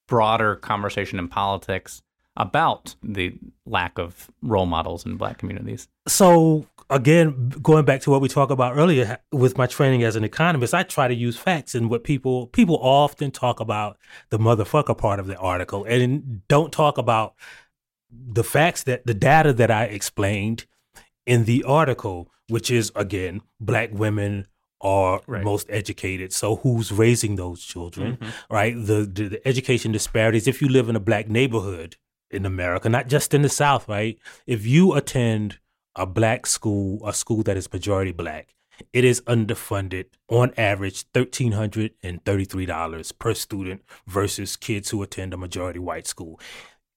broader 0.09 0.55
conversation 0.55 1.19
in 1.19 1.27
politics 1.27 2.01
about 2.35 2.95
the 3.03 3.37
lack 3.65 3.97
of 3.97 4.29
role 4.41 4.65
models 4.65 5.05
in 5.05 5.17
black 5.17 5.37
communities? 5.37 5.87
So 6.07 6.65
again, 6.89 7.49
going 7.61 7.85
back 7.85 8.01
to 8.01 8.09
what 8.09 8.21
we 8.21 8.27
talked 8.27 8.51
about 8.51 8.75
earlier 8.77 9.19
with 9.31 9.57
my 9.57 9.67
training 9.67 10.03
as 10.03 10.15
an 10.15 10.23
economist, 10.23 10.73
I 10.73 10.83
try 10.83 11.07
to 11.07 11.13
use 11.13 11.37
facts 11.37 11.75
and 11.75 11.89
what 11.89 12.03
people 12.03 12.47
people 12.47 12.77
often 12.81 13.31
talk 13.31 13.59
about 13.59 13.97
the 14.29 14.39
motherfucker 14.39 14.97
part 14.97 15.19
of 15.19 15.27
the 15.27 15.37
article 15.37 15.85
and 15.85 16.47
don't 16.47 16.71
talk 16.71 16.97
about 16.97 17.35
the 18.11 18.43
facts 18.43 18.83
that 18.83 19.05
the 19.05 19.13
data 19.13 19.53
that 19.53 19.69
I 19.69 19.85
explained 19.85 20.65
in 21.25 21.45
the 21.45 21.63
article, 21.63 22.31
which 22.47 22.71
is 22.71 22.91
again, 22.95 23.41
black 23.59 23.89
women 23.93 24.47
are 24.81 25.21
Right. 25.27 25.43
most 25.43 25.67
educated. 25.69 26.31
So 26.33 26.57
who's 26.57 26.91
raising 26.91 27.35
those 27.35 27.63
children, 27.63 28.17
Mhm. 28.17 28.33
right? 28.49 28.75
The, 28.75 29.05
the 29.05 29.27
the 29.29 29.47
education 29.47 29.91
disparities. 29.91 30.47
If 30.47 30.61
you 30.61 30.69
live 30.69 30.87
in 30.89 30.95
a 30.95 30.99
black 31.01 31.27
neighborhood 31.29 31.97
in 32.31 32.45
America, 32.45 32.87
not 32.89 33.07
just 33.07 33.33
in 33.33 33.41
the 33.41 33.49
South, 33.49 33.87
right? 33.89 34.17
If 34.47 34.65
you 34.65 34.93
attend 34.93 35.59
a 35.95 36.05
black 36.05 36.45
school, 36.45 37.01
a 37.05 37.13
school 37.13 37.43
that 37.43 37.57
is 37.57 37.71
majority 37.73 38.11
black, 38.13 38.53
it 38.93 39.03
is 39.03 39.19
underfunded 39.21 40.05
on 40.29 40.53
average 40.55 41.03
thirteen 41.13 41.51
hundred 41.53 41.91
and 42.01 42.23
thirty-three 42.23 42.65
dollars 42.65 43.11
per 43.11 43.33
student 43.33 43.81
versus 44.07 44.55
kids 44.55 44.91
who 44.91 45.03
attend 45.03 45.33
a 45.33 45.37
majority 45.37 45.79
white 45.79 46.07
school. 46.07 46.39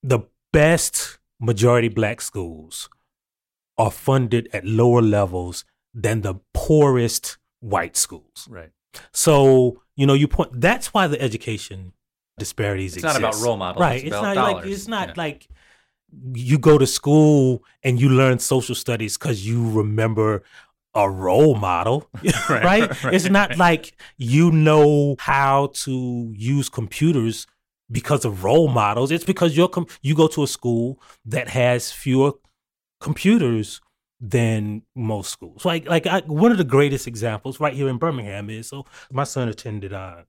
The 0.04 0.20
best 0.52 1.18
majority 1.40 1.88
black 1.88 2.20
schools 2.20 2.88
are 3.76 3.90
funded 3.90 4.48
at 4.52 4.64
lower 4.64 5.02
levels 5.02 5.64
than 5.92 6.20
the 6.20 6.34
poorest 6.54 7.38
white 7.62 7.96
schools. 7.96 8.46
Right. 8.50 8.70
So, 9.12 9.80
you 9.96 10.06
know, 10.06 10.12
you 10.14 10.28
point 10.28 10.60
that's 10.60 10.92
why 10.92 11.06
the 11.06 11.20
education 11.20 11.94
disparities 12.38 12.96
It's 12.96 13.04
exist. 13.04 13.20
not 13.20 13.30
about 13.34 13.42
role 13.42 13.56
models. 13.56 13.80
Right. 13.80 13.96
It's, 13.96 14.06
It's, 14.06 14.12
not 14.22 14.34
dollars. 14.34 14.54
like 14.54 14.66
it's 14.66 14.88
not 14.88 15.08
Yeah. 15.08 15.14
like 15.16 15.48
you 16.34 16.58
go 16.58 16.76
to 16.76 16.86
school 16.86 17.64
and 17.82 17.98
you 18.00 18.08
learn 18.10 18.38
social 18.38 18.74
studies 18.74 19.16
because 19.16 19.46
you 19.46 19.70
remember 19.70 20.42
a 20.94 21.08
role 21.08 21.54
model. 21.54 22.08
Right, 22.50 22.64
right? 22.64 23.04
right. 23.04 23.14
It's 23.14 23.30
not 23.30 23.56
like 23.56 23.96
you 24.18 24.50
know 24.50 25.16
how 25.20 25.68
to 25.84 26.32
use 26.36 26.68
computers 26.68 27.46
because 27.90 28.24
of 28.26 28.44
role 28.44 28.68
models. 28.68 29.10
It's 29.10 29.24
because 29.24 29.56
you're 29.56 29.68
com- 29.68 29.86
you 30.02 30.14
go 30.14 30.26
to 30.28 30.42
a 30.42 30.46
school 30.46 31.00
that 31.24 31.48
has 31.48 31.92
fewer 31.92 32.32
computers 33.00 33.80
than 34.22 34.82
most 34.94 35.30
schools. 35.32 35.64
Like 35.64 35.86
like 35.88 36.06
I, 36.06 36.20
one 36.20 36.52
of 36.52 36.58
the 36.58 36.64
greatest 36.64 37.08
examples 37.08 37.58
right 37.58 37.74
here 37.74 37.88
in 37.88 37.98
Birmingham 37.98 38.48
is 38.48 38.68
so 38.68 38.86
my 39.10 39.24
son 39.24 39.48
attended 39.48 39.92
uh, 39.92 40.22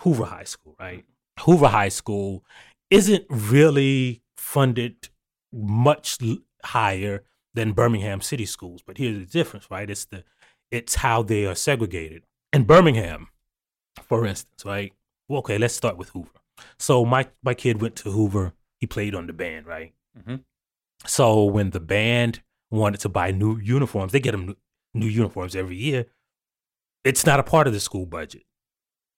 Hoover 0.00 0.24
High 0.24 0.44
School, 0.44 0.74
right? 0.80 1.04
Hoover 1.38 1.68
High 1.68 1.90
School 1.90 2.44
isn't 2.90 3.24
really 3.30 4.20
funded 4.36 5.08
much 5.52 6.18
higher 6.64 7.22
than 7.54 7.72
Birmingham 7.72 8.20
City 8.20 8.46
schools, 8.46 8.82
but 8.84 8.98
here's 8.98 9.18
the 9.18 9.26
difference, 9.26 9.70
right? 9.70 9.88
It's 9.88 10.04
the 10.06 10.24
it's 10.72 10.96
how 10.96 11.22
they 11.22 11.46
are 11.46 11.54
segregated. 11.54 12.24
In 12.52 12.64
Birmingham, 12.64 13.28
for 14.02 14.26
instance, 14.26 14.64
right? 14.64 14.92
Well, 15.28 15.38
okay, 15.38 15.56
let's 15.56 15.74
start 15.74 15.96
with 15.96 16.08
Hoover. 16.10 16.30
So 16.80 17.04
my 17.04 17.28
my 17.44 17.54
kid 17.54 17.80
went 17.80 17.94
to 17.96 18.10
Hoover. 18.10 18.54
He 18.78 18.88
played 18.88 19.14
on 19.14 19.28
the 19.28 19.32
band, 19.32 19.66
right? 19.66 19.94
Mhm. 20.18 20.42
So 21.06 21.44
when 21.44 21.70
the 21.70 21.80
band 21.80 22.42
wanted 22.70 23.00
to 23.00 23.08
buy 23.08 23.30
new 23.30 23.58
uniforms, 23.58 24.12
they 24.12 24.20
get 24.20 24.32
them 24.32 24.56
new, 24.94 25.06
uniforms 25.06 25.56
every 25.56 25.76
year. 25.76 26.06
It's 27.04 27.24
not 27.26 27.40
a 27.40 27.42
part 27.42 27.66
of 27.66 27.72
the 27.72 27.80
school 27.80 28.06
budget. 28.06 28.42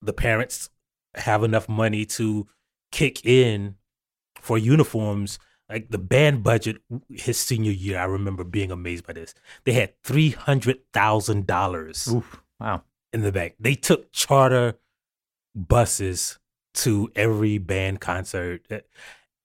The 0.01 0.13
parents 0.13 0.71
have 1.15 1.43
enough 1.45 1.69
money 1.69 2.05
to 2.07 2.47
kick 2.91 3.25
in 3.27 3.77
for 4.41 4.57
uniforms. 4.59 5.39
Like 5.69 5.89
the 5.91 5.99
band 5.99 6.43
budget 6.43 6.79
his 7.09 7.39
senior 7.39 7.73
year, 7.73 7.99
I 7.99 8.05
remember 8.05 8.45
being 8.45 8.71
amazed 8.71 9.07
by 9.07 9.15
this. 9.15 9.35
They 9.65 9.73
had 9.73 9.95
three 10.03 10.31
hundred 10.31 10.79
thousand 10.93 11.47
dollars 11.47 12.13
Wow. 12.61 12.83
in 13.13 13.23
the 13.23 13.33
bank. 13.33 13.55
They 13.59 13.75
took 13.75 14.13
charter 14.13 14.75
buses 15.55 16.39
to 16.75 17.11
every 17.15 17.59
band 17.59 18.01
concert. 18.01 18.67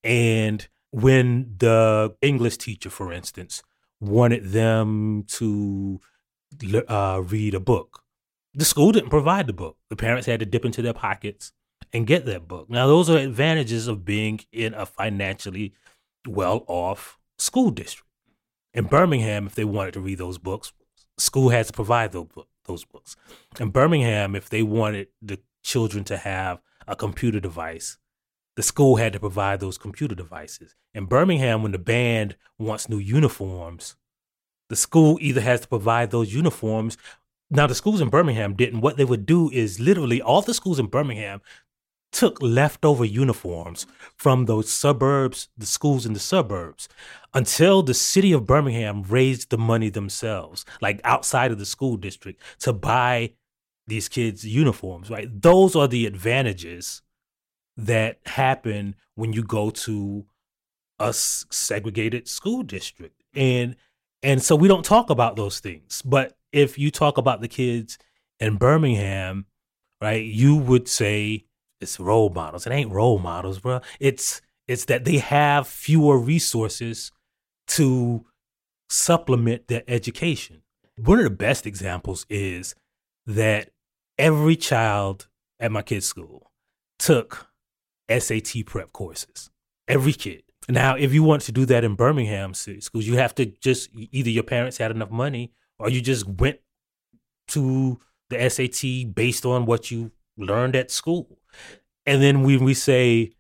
And 0.04 0.68
when 0.92 1.56
the 1.60 2.16
English 2.22 2.58
teacher, 2.58 2.90
for 2.90 3.12
instance, 3.14 3.64
wanted 4.00 4.52
them 4.52 5.24
to 5.28 6.00
uh, 6.88 7.22
read 7.26 7.54
a 7.54 7.60
book, 7.60 8.04
the 8.54 8.66
school 8.66 8.92
didn't 8.92 9.10
provide 9.10 9.48
the 9.48 9.54
book. 9.54 9.78
The 9.90 9.96
parents 9.96 10.26
had 10.26 10.40
to 10.40 10.46
dip 10.46 10.66
into 10.66 10.82
their 10.82 10.94
pockets 10.94 11.52
and 11.94 12.08
get 12.08 12.26
that 12.26 12.48
book. 12.48 12.70
Now, 12.70 12.88
those 12.88 13.10
are 13.10 13.18
advantages 13.18 13.88
of 13.88 14.06
being 14.06 14.42
in 14.52 14.74
a 14.74 14.86
financially 14.86 15.74
well 16.28 16.64
off 16.68 17.18
school 17.38 17.72
district. 17.72 18.08
In 18.74 18.86
Birmingham, 18.86 19.48
if 19.48 19.56
they 19.56 19.66
wanted 19.66 19.94
to 19.94 20.02
read 20.02 20.18
those 20.18 20.38
books, 20.38 20.74
school 21.18 21.50
had 21.50 21.66
to 21.68 21.74
provide 21.74 22.12
those, 22.12 22.28
those 22.66 22.84
books. 22.86 23.16
In 23.60 23.70
Birmingham, 23.70 24.36
if 24.36 24.50
they 24.50 24.64
wanted 24.64 25.08
the 25.22 25.40
children 25.64 26.04
to 26.06 26.18
have 26.18 26.60
a 26.88 26.96
computer 26.96 27.40
device, 27.40 27.98
the 28.58 28.64
school 28.64 28.96
had 28.96 29.14
to 29.14 29.20
provide 29.20 29.60
those 29.60 29.78
computer 29.78 30.16
devices. 30.16 30.76
In 30.96 31.06
Birmingham, 31.06 31.62
when 31.62 31.72
the 31.72 31.78
band 31.78 32.36
wants 32.58 32.90
new 32.90 32.98
uniforms, 32.98 33.96
the 34.70 34.76
school 34.76 35.20
either 35.22 35.42
has 35.42 35.62
to 35.62 35.68
provide 35.68 36.10
those 36.10 36.34
uniforms. 36.34 36.98
Now, 37.52 37.68
the 37.68 37.76
schools 37.76 38.02
in 38.02 38.10
Birmingham 38.10 38.56
didn't. 38.56 38.82
What 38.82 38.98
they 38.98 39.06
would 39.06 39.28
do 39.28 39.52
is 39.52 39.80
literally 39.80 40.24
all 40.24 40.42
the 40.42 40.56
schools 40.56 40.80
in 40.80 40.88
Birmingham 40.88 41.40
took 42.12 42.42
leftover 42.42 43.06
uniforms 43.06 43.86
from 44.16 44.46
those 44.46 44.74
suburbs, 44.74 45.50
the 45.56 45.68
schools 45.68 46.08
in 46.08 46.14
the 46.14 46.20
suburbs, 46.20 46.90
until 47.36 47.84
the 47.84 47.94
city 47.94 48.32
of 48.32 48.48
Birmingham 48.48 49.04
raised 49.04 49.52
the 49.52 49.60
money 49.60 49.92
themselves, 49.92 50.66
like 50.82 51.00
outside 51.04 51.52
of 51.52 51.60
the 51.60 51.66
school 51.66 51.96
district, 51.96 52.42
to 52.58 52.74
buy 52.74 53.34
these 53.86 54.10
kids 54.10 54.44
uniforms, 54.44 55.12
right? 55.12 55.30
Those 55.42 55.76
are 55.76 55.88
the 55.88 56.08
advantages 56.08 57.04
that 57.78 58.20
happen 58.26 58.96
when 59.16 59.34
you 59.34 59.44
go 59.44 59.70
to 59.70 60.26
a 61.00 61.14
segregated 61.14 62.28
school 62.28 62.64
district. 62.64 63.24
And 63.36 63.76
and 64.24 64.42
so 64.42 64.56
we 64.56 64.68
don't 64.68 64.84
talk 64.84 65.10
about 65.10 65.36
those 65.36 65.60
things. 65.60 66.02
But 66.04 66.38
if 66.52 66.78
you 66.80 66.90
talk 66.90 67.18
about 67.18 67.42
the 67.42 67.48
kids 67.48 67.98
in 68.40 68.58
Birmingham, 68.58 69.46
right, 70.02 70.24
you 70.24 70.56
would 70.56 70.88
say 70.88 71.46
it's 71.80 72.00
role 72.00 72.30
models. 72.30 72.66
It 72.66 72.74
ain't 72.74 72.92
role 72.92 73.20
models, 73.20 73.60
bro. 73.60 73.82
It's 74.00 74.42
it's 74.68 74.86
that 74.86 75.06
they 75.06 75.18
have 75.18 75.68
fewer 75.68 76.18
resources 76.18 77.12
to 77.68 78.26
supplement 78.90 79.68
their 79.68 79.84
education. 79.88 80.64
One 80.98 81.20
of 81.20 81.26
the 81.26 81.30
best 81.30 81.68
examples 81.68 82.26
is 82.30 82.74
that 83.28 83.70
every 84.18 84.56
child 84.56 85.28
at 85.60 85.72
my 85.72 85.82
kid's 85.82 86.06
school 86.06 86.52
took 86.98 87.47
SAT 88.10 88.66
prep 88.66 88.92
courses. 88.94 89.50
Every 89.88 90.14
kid. 90.14 90.44
Now, 90.70 90.96
if 90.96 91.14
you 91.14 91.24
want 91.24 91.44
to 91.44 91.52
do 91.52 91.66
that 91.68 91.84
in 91.84 91.96
Birmingham 91.96 92.54
schools, 92.54 93.08
you 93.08 93.18
have 93.18 93.34
to 93.36 93.46
just 93.46 93.90
either 93.94 94.30
your 94.30 94.44
parents 94.44 94.78
had 94.78 94.92
enough 94.92 95.12
money 95.12 95.54
or 95.80 95.90
you 95.90 96.02
just 96.02 96.28
went 96.28 96.60
to 97.50 98.00
the 98.30 98.50
SAT 98.50 99.16
based 99.16 99.46
on 99.46 99.66
what 99.66 99.92
you 99.92 100.12
learned 100.38 100.76
at 100.76 100.92
school. 100.92 101.40
And 102.06 102.22
then 102.22 102.44
when 102.44 102.64
we 102.64 102.74
say, 102.74 103.32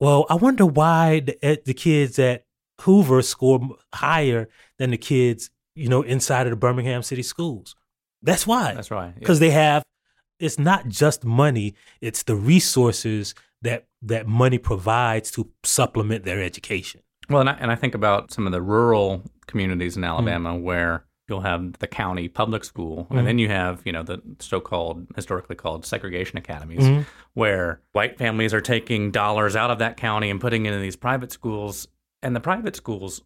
well, 0.00 0.26
I 0.30 0.34
wonder 0.34 0.66
why 0.66 1.20
the, 1.20 1.44
eh, 1.44 1.56
the 1.64 1.74
kids 1.74 2.18
at 2.18 2.44
Hoover 2.80 3.22
score 3.22 3.60
higher 3.94 4.48
than 4.78 4.90
the 4.90 4.98
kids, 4.98 5.50
you 5.74 5.88
know, 5.88 6.02
inside 6.02 6.46
of 6.46 6.50
the 6.50 6.56
Birmingham 6.56 7.02
city 7.02 7.22
schools. 7.22 7.76
That's 8.22 8.46
why 8.46 8.74
That's 8.74 8.90
right. 8.90 9.08
Yeah. 9.08 9.18
because 9.18 9.40
they 9.40 9.50
have 9.50 9.82
it's 10.38 10.58
not 10.58 10.88
just 10.88 11.24
money 11.24 11.74
it's 12.00 12.22
the 12.22 12.36
resources 12.36 13.34
that 13.62 13.86
that 14.02 14.26
money 14.26 14.58
provides 14.58 15.30
to 15.30 15.48
supplement 15.64 16.24
their 16.24 16.42
education 16.42 17.00
Well, 17.28 17.40
and 17.40 17.50
I, 17.50 17.52
and 17.54 17.70
I 17.70 17.74
think 17.74 17.94
about 17.94 18.32
some 18.32 18.46
of 18.46 18.52
the 18.52 18.62
rural 18.62 19.22
communities 19.46 19.96
in 19.96 20.04
Alabama 20.04 20.56
where 20.56 21.04
you'll 21.28 21.40
have 21.40 21.78
the 21.78 21.86
county 21.86 22.28
public 22.28 22.64
school, 22.64 23.04
mm-hmm. 23.04 23.18
and 23.18 23.26
then 23.26 23.38
you 23.38 23.48
have 23.48 23.82
you 23.84 23.92
know 23.92 24.02
the 24.02 24.20
so-called 24.38 25.06
historically 25.16 25.56
called 25.56 25.86
segregation 25.86 26.38
academies, 26.38 26.80
mm-hmm. 26.80 27.02
where 27.34 27.80
white 27.92 28.18
families 28.18 28.52
are 28.52 28.60
taking 28.60 29.10
dollars 29.10 29.56
out 29.56 29.70
of 29.70 29.78
that 29.78 29.96
county 29.96 30.30
and 30.30 30.40
putting 30.40 30.66
it 30.66 30.72
in 30.72 30.82
these 30.82 30.96
private 30.96 31.32
schools, 31.32 31.88
and 32.22 32.36
the 32.36 32.40
private 32.40 32.76
schools 32.76 33.22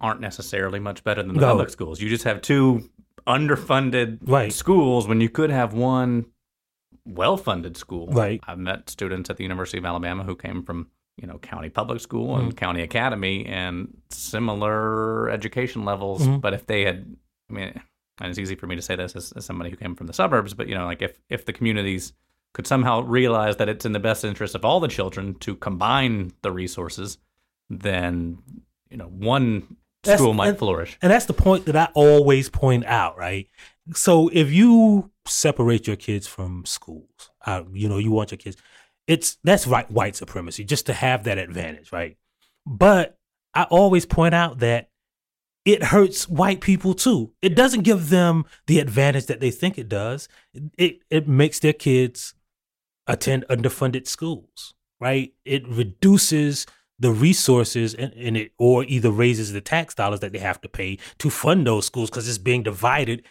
aren't 0.00 0.20
necessarily 0.20 0.80
much 0.80 1.04
better 1.04 1.22
than 1.22 1.34
the 1.34 1.40
no. 1.40 1.48
public 1.48 1.70
schools. 1.70 2.00
You 2.00 2.08
just 2.08 2.24
have 2.24 2.40
two 2.40 2.88
underfunded 3.26 4.18
right. 4.22 4.52
schools 4.52 5.06
when 5.06 5.20
you 5.20 5.28
could 5.28 5.50
have 5.50 5.74
one 5.74 6.24
well-funded 7.04 7.76
school. 7.76 8.08
Right. 8.08 8.40
I've 8.46 8.58
met 8.58 8.90
students 8.90 9.30
at 9.30 9.36
the 9.36 9.44
University 9.44 9.78
of 9.78 9.84
Alabama 9.84 10.24
who 10.24 10.36
came 10.36 10.62
from 10.62 10.88
you 11.16 11.26
know 11.26 11.38
county 11.38 11.68
public 11.68 12.00
school 12.00 12.36
and 12.36 12.48
mm-hmm. 12.48 12.56
county 12.56 12.82
academy 12.82 13.44
and 13.46 13.96
similar 14.10 15.30
education 15.30 15.84
levels, 15.84 16.22
mm-hmm. 16.22 16.38
but 16.38 16.54
if 16.54 16.66
they 16.66 16.84
had 16.84 17.16
I 17.48 17.52
mean, 17.52 17.80
and 18.20 18.30
it's 18.30 18.38
easy 18.38 18.54
for 18.54 18.66
me 18.66 18.76
to 18.76 18.82
say 18.82 18.96
this 18.96 19.16
as, 19.16 19.32
as 19.32 19.44
somebody 19.44 19.70
who 19.70 19.76
came 19.76 19.94
from 19.94 20.06
the 20.06 20.12
suburbs, 20.12 20.54
but 20.54 20.68
you 20.68 20.74
know, 20.74 20.84
like 20.84 21.02
if 21.02 21.20
if 21.28 21.44
the 21.44 21.52
communities 21.52 22.12
could 22.52 22.66
somehow 22.66 23.00
realize 23.02 23.56
that 23.56 23.68
it's 23.68 23.84
in 23.84 23.92
the 23.92 24.00
best 24.00 24.24
interest 24.24 24.54
of 24.54 24.64
all 24.64 24.80
the 24.80 24.88
children 24.88 25.34
to 25.34 25.54
combine 25.54 26.32
the 26.42 26.50
resources, 26.50 27.18
then 27.68 28.38
you 28.90 28.96
know 28.96 29.06
one 29.06 29.76
that's, 30.02 30.20
school 30.20 30.34
might 30.34 30.50
and, 30.50 30.58
flourish. 30.58 30.98
And 31.02 31.12
that's 31.12 31.26
the 31.26 31.34
point 31.34 31.66
that 31.66 31.76
I 31.76 31.88
always 31.94 32.48
point 32.48 32.84
out, 32.86 33.18
right? 33.18 33.48
So 33.94 34.28
if 34.32 34.50
you 34.50 35.10
separate 35.30 35.86
your 35.86 35.96
kids 35.96 36.26
from 36.26 36.64
schools, 36.64 37.30
uh, 37.46 37.62
you 37.72 37.88
know, 37.88 37.98
you 37.98 38.10
want 38.10 38.30
your 38.30 38.38
kids, 38.38 38.56
it's 39.06 39.38
that's 39.42 39.66
right 39.66 39.90
white 39.90 40.16
supremacy 40.16 40.64
just 40.64 40.86
to 40.86 40.92
have 40.92 41.24
that 41.24 41.38
advantage, 41.38 41.92
right? 41.92 42.16
But 42.66 43.18
I 43.54 43.64
always 43.64 44.06
point 44.06 44.34
out 44.34 44.58
that 44.60 44.90
it 45.64 45.84
hurts 45.84 46.28
white 46.28 46.60
people 46.60 46.94
too. 46.94 47.32
It 47.42 47.54
doesn't 47.54 47.82
give 47.82 48.08
them 48.08 48.44
the 48.66 48.78
advantage 48.78 49.26
that 49.26 49.40
they 49.40 49.50
think 49.50 49.78
it 49.78 49.88
does. 49.88 50.28
It 50.78 51.00
it 51.10 51.28
makes 51.28 51.58
their 51.58 51.72
kids 51.72 52.34
attend 53.06 53.44
underfunded 53.50 54.06
schools, 54.06 54.74
right? 55.00 55.32
It 55.44 55.66
reduces 55.68 56.66
the 56.98 57.10
resources 57.10 57.94
in, 57.94 58.12
in 58.12 58.36
it 58.36 58.52
or 58.58 58.84
either 58.84 59.10
raises 59.10 59.52
the 59.52 59.60
tax 59.60 59.94
dollars 59.94 60.20
that 60.20 60.32
they 60.32 60.38
have 60.38 60.60
to 60.60 60.68
pay 60.68 60.98
to 61.18 61.30
fund 61.30 61.66
those 61.66 61.86
schools 61.86 62.10
because 62.10 62.28
it's 62.28 62.38
being 62.38 62.62
divided 62.62 63.24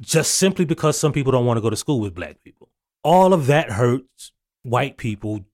just 0.00 0.34
simply 0.34 0.64
because 0.64 0.98
some 0.98 1.12
people 1.12 1.32
don't 1.32 1.46
want 1.46 1.56
to 1.58 1.62
go 1.62 1.70
to 1.70 1.76
school 1.76 2.00
with 2.00 2.14
black 2.14 2.42
people. 2.42 2.68
All 3.02 3.32
of 3.32 3.46
that 3.46 3.72
hurts 3.72 4.32
white 4.62 4.96
people 4.96 5.44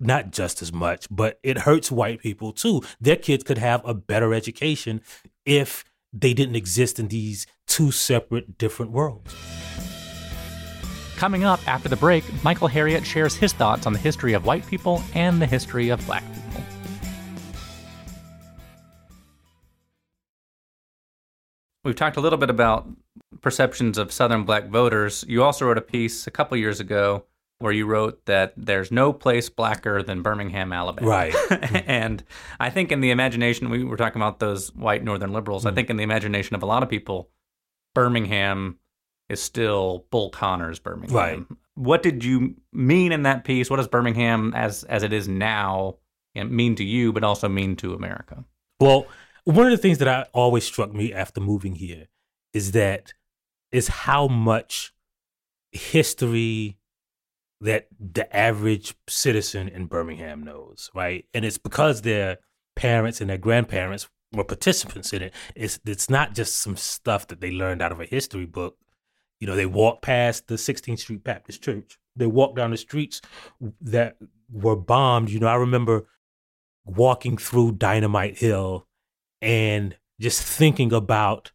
not 0.00 0.30
just 0.30 0.60
as 0.62 0.72
much, 0.72 1.06
but 1.10 1.38
it 1.42 1.58
hurts 1.58 1.90
white 1.90 2.20
people 2.20 2.52
too. 2.52 2.82
Their 3.00 3.16
kids 3.16 3.44
could 3.44 3.58
have 3.58 3.82
a 3.84 3.94
better 3.94 4.34
education 4.34 5.00
if 5.46 5.84
they 6.12 6.34
didn't 6.34 6.56
exist 6.56 6.98
in 6.98 7.08
these 7.08 7.46
two 7.66 7.90
separate, 7.90 8.58
different 8.58 8.92
worlds. 8.92 9.34
Coming 11.16 11.44
up 11.44 11.66
after 11.68 11.88
the 11.88 11.96
break, 11.96 12.24
Michael 12.42 12.68
Harriot 12.68 13.04
shares 13.04 13.34
his 13.34 13.52
thoughts 13.52 13.86
on 13.86 13.92
the 13.92 13.98
history 13.98 14.32
of 14.32 14.44
white 14.44 14.66
people 14.66 15.02
and 15.14 15.40
the 15.40 15.46
history 15.46 15.88
of 15.88 16.04
black 16.06 16.24
people. 16.34 16.43
We've 21.84 21.94
talked 21.94 22.16
a 22.16 22.20
little 22.20 22.38
bit 22.38 22.50
about 22.50 22.88
perceptions 23.40 23.98
of 23.98 24.10
Southern 24.10 24.44
black 24.44 24.68
voters. 24.68 25.24
You 25.28 25.42
also 25.42 25.66
wrote 25.66 25.78
a 25.78 25.82
piece 25.82 26.26
a 26.26 26.30
couple 26.30 26.56
years 26.56 26.80
ago 26.80 27.24
where 27.58 27.72
you 27.72 27.86
wrote 27.86 28.24
that 28.26 28.52
there's 28.56 28.90
no 28.90 29.12
place 29.12 29.48
blacker 29.48 30.02
than 30.02 30.22
Birmingham, 30.22 30.72
Alabama. 30.72 31.08
Right. 31.08 31.34
and 31.86 32.24
I 32.58 32.70
think 32.70 32.90
in 32.90 33.00
the 33.00 33.10
imagination, 33.10 33.70
we 33.70 33.84
were 33.84 33.96
talking 33.96 34.20
about 34.20 34.40
those 34.40 34.74
white 34.74 35.04
Northern 35.04 35.32
liberals. 35.32 35.64
Mm. 35.64 35.72
I 35.72 35.74
think 35.74 35.90
in 35.90 35.96
the 35.96 36.02
imagination 36.02 36.56
of 36.56 36.62
a 36.62 36.66
lot 36.66 36.82
of 36.82 36.88
people, 36.88 37.30
Birmingham 37.94 38.78
is 39.28 39.42
still 39.42 40.06
Bull 40.10 40.30
Connor's 40.30 40.78
Birmingham. 40.78 41.16
Right. 41.16 41.46
What 41.74 42.02
did 42.02 42.24
you 42.24 42.56
mean 42.72 43.12
in 43.12 43.22
that 43.22 43.44
piece? 43.44 43.70
What 43.70 43.76
does 43.76 43.88
Birmingham, 43.88 44.52
as 44.54 44.84
as 44.84 45.02
it 45.02 45.12
is 45.12 45.26
now, 45.26 45.96
mean 46.34 46.76
to 46.76 46.84
you, 46.84 47.12
but 47.12 47.24
also 47.24 47.48
mean 47.48 47.76
to 47.76 47.94
America? 47.94 48.44
Well, 48.80 49.06
one 49.44 49.66
of 49.66 49.72
the 49.72 49.78
things 49.78 49.98
that 49.98 50.08
I 50.08 50.26
always 50.32 50.64
struck 50.64 50.92
me 50.92 51.12
after 51.12 51.40
moving 51.40 51.74
here 51.76 52.08
is 52.52 52.72
that 52.72 53.12
is 53.70 53.88
how 53.88 54.28
much 54.28 54.92
history 55.72 56.78
that 57.60 57.88
the 57.98 58.34
average 58.34 58.94
citizen 59.08 59.68
in 59.68 59.86
Birmingham 59.86 60.42
knows, 60.42 60.90
right? 60.94 61.24
And 61.34 61.44
it's 61.44 61.58
because 61.58 62.02
their 62.02 62.38
parents 62.76 63.20
and 63.20 63.30
their 63.30 63.38
grandparents 63.38 64.08
were 64.32 64.44
participants 64.44 65.12
in 65.12 65.22
it. 65.22 65.34
It's 65.54 65.78
it's 65.84 66.10
not 66.10 66.34
just 66.34 66.56
some 66.56 66.76
stuff 66.76 67.26
that 67.28 67.40
they 67.40 67.50
learned 67.50 67.82
out 67.82 67.92
of 67.92 68.00
a 68.00 68.06
history 68.06 68.46
book. 68.46 68.76
You 69.40 69.46
know, 69.46 69.56
they 69.56 69.66
walked 69.66 70.02
past 70.02 70.46
the 70.46 70.54
16th 70.54 71.00
Street 71.00 71.24
Baptist 71.24 71.62
Church. 71.62 71.98
They 72.16 72.26
walked 72.26 72.56
down 72.56 72.70
the 72.70 72.76
streets 72.76 73.20
that 73.80 74.16
were 74.50 74.76
bombed. 74.76 75.30
You 75.30 75.40
know, 75.40 75.48
I 75.48 75.56
remember 75.56 76.06
walking 76.84 77.36
through 77.36 77.72
Dynamite 77.72 78.38
Hill 78.38 78.86
and 79.44 79.96
just 80.18 80.42
thinking 80.42 80.92
about 80.92 81.52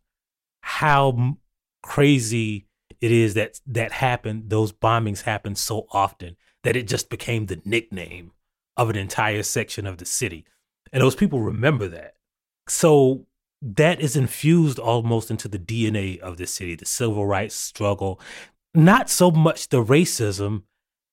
how 0.61 1.37
crazy 1.81 2.67
it 3.01 3.11
is 3.11 3.33
that 3.33 3.59
that 3.65 3.91
happened, 3.91 4.49
those 4.49 4.71
bombings 4.71 5.23
happened 5.23 5.57
so 5.57 5.87
often 5.91 6.35
that 6.63 6.75
it 6.75 6.87
just 6.87 7.09
became 7.09 7.47
the 7.47 7.61
nickname 7.65 8.31
of 8.77 8.91
an 8.91 8.95
entire 8.95 9.41
section 9.41 9.87
of 9.87 9.97
the 9.97 10.05
city. 10.05 10.45
And 10.93 11.01
those 11.01 11.15
people 11.15 11.41
remember 11.41 11.87
that. 11.87 12.13
So 12.67 13.25
that 13.61 13.99
is 13.99 14.15
infused 14.15 14.77
almost 14.77 15.31
into 15.31 15.47
the 15.47 15.59
DNA 15.59 16.19
of 16.19 16.37
the 16.37 16.45
city, 16.45 16.75
the 16.75 16.85
civil 16.85 17.25
rights 17.25 17.55
struggle, 17.55 18.21
not 18.75 19.09
so 19.09 19.31
much 19.31 19.69
the 19.69 19.83
racism 19.83 20.63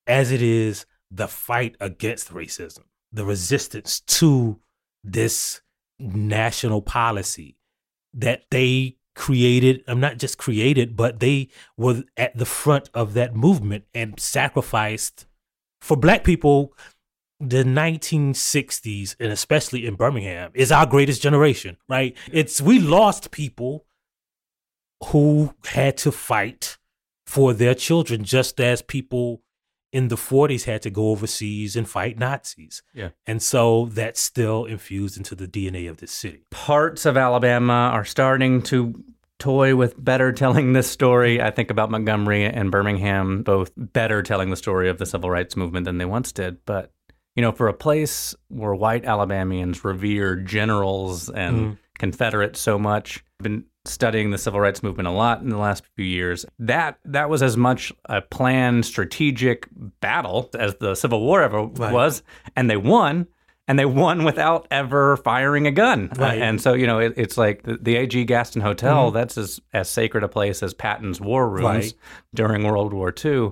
as 0.06 0.30
it 0.30 0.42
is 0.42 0.84
the 1.10 1.26
fight 1.26 1.74
against 1.80 2.34
racism, 2.34 2.82
the 3.12 3.24
resistance 3.24 4.00
to 4.00 4.60
this 5.02 5.62
national 5.98 6.82
policy 6.82 7.56
that 8.14 8.44
they 8.50 8.96
created, 9.14 9.82
I'm 9.88 10.00
not 10.00 10.18
just 10.18 10.38
created, 10.38 10.96
but 10.96 11.20
they 11.20 11.48
were 11.76 12.04
at 12.16 12.36
the 12.36 12.44
front 12.44 12.90
of 12.94 13.14
that 13.14 13.34
movement 13.34 13.84
and 13.94 14.18
sacrificed 14.20 15.26
for 15.80 15.96
black 15.96 16.24
people. 16.24 16.74
The 17.38 17.64
1960s, 17.64 19.14
and 19.20 19.30
especially 19.30 19.86
in 19.86 19.94
Birmingham, 19.94 20.52
is 20.54 20.72
our 20.72 20.86
greatest 20.86 21.20
generation, 21.20 21.76
right? 21.86 22.16
It's 22.32 22.62
we 22.62 22.78
lost 22.78 23.30
people 23.30 23.84
who 25.04 25.54
had 25.66 25.98
to 25.98 26.12
fight 26.12 26.78
for 27.26 27.52
their 27.52 27.74
children, 27.74 28.24
just 28.24 28.58
as 28.58 28.80
people 28.80 29.42
in 29.92 30.08
the 30.08 30.16
40s 30.16 30.64
had 30.64 30.82
to 30.82 30.90
go 30.90 31.10
overseas 31.10 31.76
and 31.76 31.88
fight 31.88 32.18
Nazis. 32.18 32.82
Yeah. 32.92 33.10
And 33.26 33.42
so 33.42 33.86
that's 33.86 34.20
still 34.20 34.64
infused 34.64 35.16
into 35.16 35.34
the 35.34 35.46
DNA 35.46 35.88
of 35.88 35.98
this 35.98 36.12
city. 36.12 36.44
Parts 36.50 37.06
of 37.06 37.16
Alabama 37.16 37.90
are 37.92 38.04
starting 38.04 38.62
to 38.62 39.02
toy 39.38 39.76
with 39.76 40.02
better 40.02 40.32
telling 40.32 40.72
this 40.72 40.90
story. 40.90 41.40
I 41.40 41.50
think 41.50 41.70
about 41.70 41.90
Montgomery 41.90 42.44
and 42.44 42.70
Birmingham, 42.70 43.42
both 43.42 43.70
better 43.76 44.22
telling 44.22 44.50
the 44.50 44.56
story 44.56 44.88
of 44.88 44.98
the 44.98 45.06
civil 45.06 45.30
rights 45.30 45.56
movement 45.56 45.84
than 45.84 45.98
they 45.98 46.04
once 46.04 46.32
did. 46.32 46.58
But, 46.64 46.92
you 47.34 47.42
know, 47.42 47.52
for 47.52 47.68
a 47.68 47.74
place 47.74 48.34
where 48.48 48.74
white 48.74 49.04
Alabamians 49.04 49.84
revere 49.84 50.36
generals 50.36 51.28
and 51.28 51.56
mm. 51.56 51.78
Confederates 51.98 52.60
so 52.60 52.78
much, 52.78 53.24
been 53.42 53.64
studying 53.86 54.30
the 54.30 54.38
civil 54.38 54.60
rights 54.60 54.82
movement 54.82 55.08
a 55.08 55.12
lot 55.12 55.40
in 55.40 55.48
the 55.48 55.58
last 55.58 55.84
few 55.94 56.04
years. 56.04 56.44
That 56.58 56.98
that 57.04 57.28
was 57.28 57.42
as 57.42 57.56
much 57.56 57.92
a 58.06 58.20
planned 58.20 58.86
strategic 58.86 59.68
battle 60.00 60.50
as 60.58 60.74
the 60.76 60.94
Civil 60.94 61.20
War 61.20 61.42
ever 61.42 61.62
right. 61.62 61.92
was, 61.92 62.22
and 62.54 62.70
they 62.70 62.76
won. 62.76 63.26
And 63.68 63.76
they 63.76 63.84
won 63.84 64.22
without 64.22 64.68
ever 64.70 65.16
firing 65.16 65.66
a 65.66 65.72
gun. 65.72 66.08
Right. 66.16 66.40
Uh, 66.40 66.44
and 66.44 66.62
so, 66.62 66.74
you 66.74 66.86
know, 66.86 67.00
it, 67.00 67.14
it's 67.16 67.36
like 67.36 67.64
the, 67.64 67.76
the, 67.76 67.96
A.G. 67.96 68.24
Gaston 68.24 68.62
Hotel, 68.62 69.10
mm 69.10 69.12
that's 69.12 69.36
as, 69.36 69.60
as 69.72 69.88
sacred 69.88 70.22
a 70.22 70.28
place 70.28 70.62
as 70.62 70.72
Patton's 70.72 71.20
war 71.20 71.48
rooms 71.48 71.64
right. 71.64 71.94
during 72.32 72.62
World 72.62 72.92
War 72.92 73.12
II. 73.12 73.50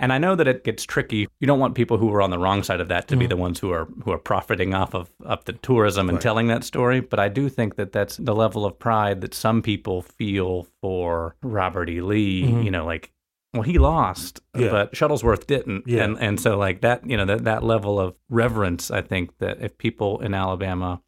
And 0.00 0.12
I 0.12 0.18
know 0.18 0.34
that 0.34 0.48
it 0.48 0.64
gets 0.64 0.84
tricky. 0.84 1.28
You 1.40 1.46
don't 1.46 1.60
want 1.60 1.74
people 1.74 1.98
who 1.98 2.12
are 2.12 2.22
on 2.22 2.30
the 2.30 2.38
wrong 2.38 2.62
side 2.62 2.80
of 2.80 2.88
that 2.88 3.06
to 3.08 3.16
mm 3.16 3.20
be 3.20 3.26
the 3.26 3.36
ones 3.36 3.58
who 3.60 3.70
are 3.70 3.86
who 4.02 4.12
are 4.12 4.18
profiting 4.18 4.72
off 4.72 4.94
of, 4.94 5.10
of 5.26 5.44
the 5.44 5.52
tourism 5.52 6.08
and 6.08 6.16
right. 6.16 6.22
telling 6.22 6.46
that 6.46 6.64
story. 6.64 7.00
But 7.00 7.18
I 7.18 7.28
do 7.28 7.50
think 7.50 7.76
that 7.76 7.92
that's 7.92 8.16
the 8.16 8.34
level 8.34 8.64
of 8.64 8.78
pride 8.78 9.20
that 9.20 9.34
some 9.34 9.60
people 9.60 10.00
feel 10.00 10.66
for 10.80 11.36
Robert 11.42 11.90
E. 11.90 12.00
Lee. 12.00 12.44
Mm-hmm. 12.44 12.62
You 12.62 12.70
know, 12.70 12.86
like 12.86 13.12
well, 13.52 13.62
he 13.62 13.78
lost, 13.78 14.40
yeah. 14.56 14.70
but 14.70 14.92
Shuttlesworth 14.92 15.46
didn't. 15.46 15.86
Yeah. 15.86 16.04
And 16.04 16.18
and 16.18 16.40
so 16.40 16.56
like 16.56 16.80
that, 16.80 17.06
you 17.06 17.16
know, 17.16 17.26
that 17.26 17.44
that 17.44 17.62
level 17.62 18.00
of 18.00 18.14
reverence, 18.30 18.90
I 18.90 19.02
think 19.02 19.36
that 19.38 19.60
if 19.60 19.76
people 19.76 20.20
in 20.20 20.32
Alabama 20.32 21.02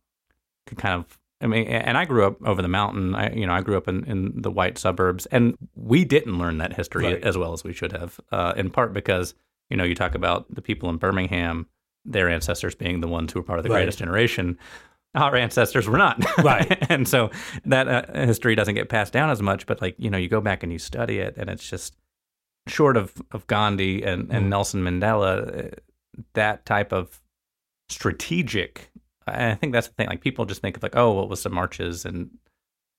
could 0.67 0.79
kind 0.79 0.95
of 0.95 1.19
I 1.43 1.47
mean, 1.47 1.67
and 1.67 1.99
I 1.99 2.05
grew 2.05 2.25
up 2.25 2.37
over 2.47 2.63
the 2.63 2.69
mountain. 2.69 3.15
I, 3.15 3.33
you 3.33 3.47
know, 3.47 3.53
I 3.53 3.61
grew 3.61 3.77
up 3.77 3.89
in, 3.89 4.05
in 4.05 4.41
the 4.41 4.51
white 4.51 4.79
suburbs, 4.79 5.27
and 5.27 5.57
we 5.75 6.05
didn't 6.05 6.39
learn 6.39 6.59
that 6.59 6.73
history 6.75 7.05
right. 7.05 7.25
as 7.25 7.37
well 7.37 7.53
as 7.53 7.65
we 7.65 7.73
should 7.73 7.93
have. 7.93 8.21
Uh, 8.31 8.55
in 8.57 8.71
part 8.71 8.93
because 8.93 9.35
you 9.73 9.77
know, 9.79 9.85
you 9.85 9.95
talk 9.95 10.15
about 10.15 10.55
the 10.55 10.61
people 10.61 10.91
in 10.91 10.99
Birmingham, 10.99 11.67
their 12.05 12.29
ancestors 12.29 12.75
being 12.75 13.01
the 13.01 13.09
ones 13.09 13.33
who 13.33 13.39
were 13.39 13.43
part 13.43 13.59
of 13.59 13.63
the 13.63 13.71
right. 13.71 13.79
greatest 13.79 13.99
generation. 13.99 14.59
our 15.15 15.35
ancestors 15.35 15.89
were 15.89 15.97
not. 15.97 16.23
Right. 16.45 16.91
and 16.91 17.09
so 17.09 17.31
that 17.65 17.89
uh, 17.89 18.27
history 18.27 18.55
doesn't 18.55 18.75
get 18.75 18.91
passed 18.91 19.15
down 19.15 19.31
as 19.31 19.41
much, 19.41 19.65
but 19.65 19.81
like, 19.81 19.95
you 19.97 20.11
know, 20.11 20.19
you 20.19 20.29
go 20.29 20.43
back 20.43 20.63
and 20.63 20.71
you 20.71 20.79
study 20.79 21.21
it 21.21 21.39
and 21.39 21.49
it's 21.49 21.67
just 21.67 21.97
short 22.67 22.99
of, 22.99 23.15
of 23.31 23.47
Gandhi 23.47 24.03
and, 24.03 24.31
and 24.31 24.45
Mm. 24.45 24.49
Nelson 24.51 24.83
Mandela, 24.85 25.73
uh, 25.73 25.77
that 26.35 26.67
type 26.67 26.93
of 26.93 27.23
strategic, 27.89 28.91
I 29.27 29.55
think 29.55 29.73
that's 29.73 29.89
the 29.89 29.95
thing. 29.95 30.09
Like 30.09 30.21
people 30.21 30.45
just 30.45 30.61
think 30.61 30.77
of 30.77 30.83
like, 30.83 30.97
oh, 30.97 31.13
what 31.13 31.29
was 31.29 31.43
the 31.43 31.51
marches 31.51 32.05
and, 32.05 32.31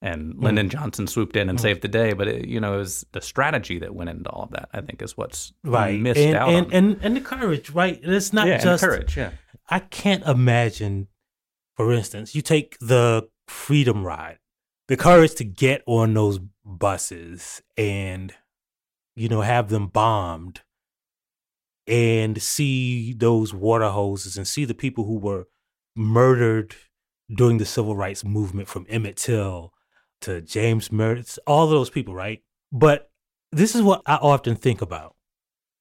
and 0.02 0.36
Lyndon 0.38 0.70
Johnson 0.70 1.08
swooped 1.08 1.36
in 1.36 1.50
and 1.50 1.58
Mm. 1.58 1.62
saved 1.62 1.82
the 1.82 1.88
day. 1.88 2.14
But 2.14 2.28
it, 2.28 2.48
you 2.48 2.60
know, 2.60 2.76
it 2.76 2.78
was 2.78 3.06
the 3.14 3.22
strategy 3.22 3.80
that 3.80 3.96
went 3.96 4.10
into 4.10 4.30
all 4.30 4.44
of 4.44 4.52
that, 4.52 4.70
I 4.74 4.82
think 4.82 5.02
is 5.02 5.16
what's 5.18 5.54
Right. 5.64 6.00
missed 6.00 6.20
and, 6.20 6.36
out 6.36 6.50
and, 6.50 6.66
on. 6.68 6.74
and 6.74 7.00
and 7.02 7.16
the 7.18 7.22
courage, 7.22 7.70
right? 7.70 8.02
And 8.04 8.14
It's 8.14 8.34
not 8.34 8.48
yeah, 8.48 8.58
just 8.58 8.84
courage. 8.84 9.16
Yeah. 9.18 9.32
I 9.70 9.80
can't 9.80 10.24
imagine, 10.26 11.08
for 11.78 11.94
instance, 11.94 12.36
you 12.36 12.42
take 12.42 12.78
the 12.80 13.30
freedom 13.48 14.06
ride, 14.06 14.40
the 14.88 14.98
courage 14.98 15.36
to 15.36 15.46
get 15.46 15.84
on 15.88 16.14
those 16.14 16.40
buses 16.66 17.62
and, 17.78 18.34
you 19.16 19.30
know, 19.30 19.42
have 19.42 19.70
them 19.70 19.88
bombed 19.88 20.62
and 21.88 22.42
see 22.42 23.14
those 23.14 23.54
water 23.54 23.90
hoses 23.90 24.38
and 24.38 24.48
see 24.48 24.66
the 24.66 24.74
people 24.74 25.06
who 25.06 25.18
were 25.18 25.48
murdered 25.96 26.76
during 27.34 27.58
the 27.58 27.66
civil 27.66 27.96
rights 27.96 28.24
movement 28.24 28.68
from 28.68 28.86
Emmett 28.90 29.18
Till 29.18 29.74
to 30.22 30.42
James 30.42 30.92
Meredith, 30.92 31.38
all 31.46 31.66
of 31.66 31.70
those 31.70 31.90
people, 31.90 32.14
right? 32.14 32.42
But 32.72 33.12
this 33.52 33.76
is 33.76 33.82
what 33.82 34.02
I 34.06 34.16
often 34.16 34.56
think 34.56 34.82
about. 34.82 35.16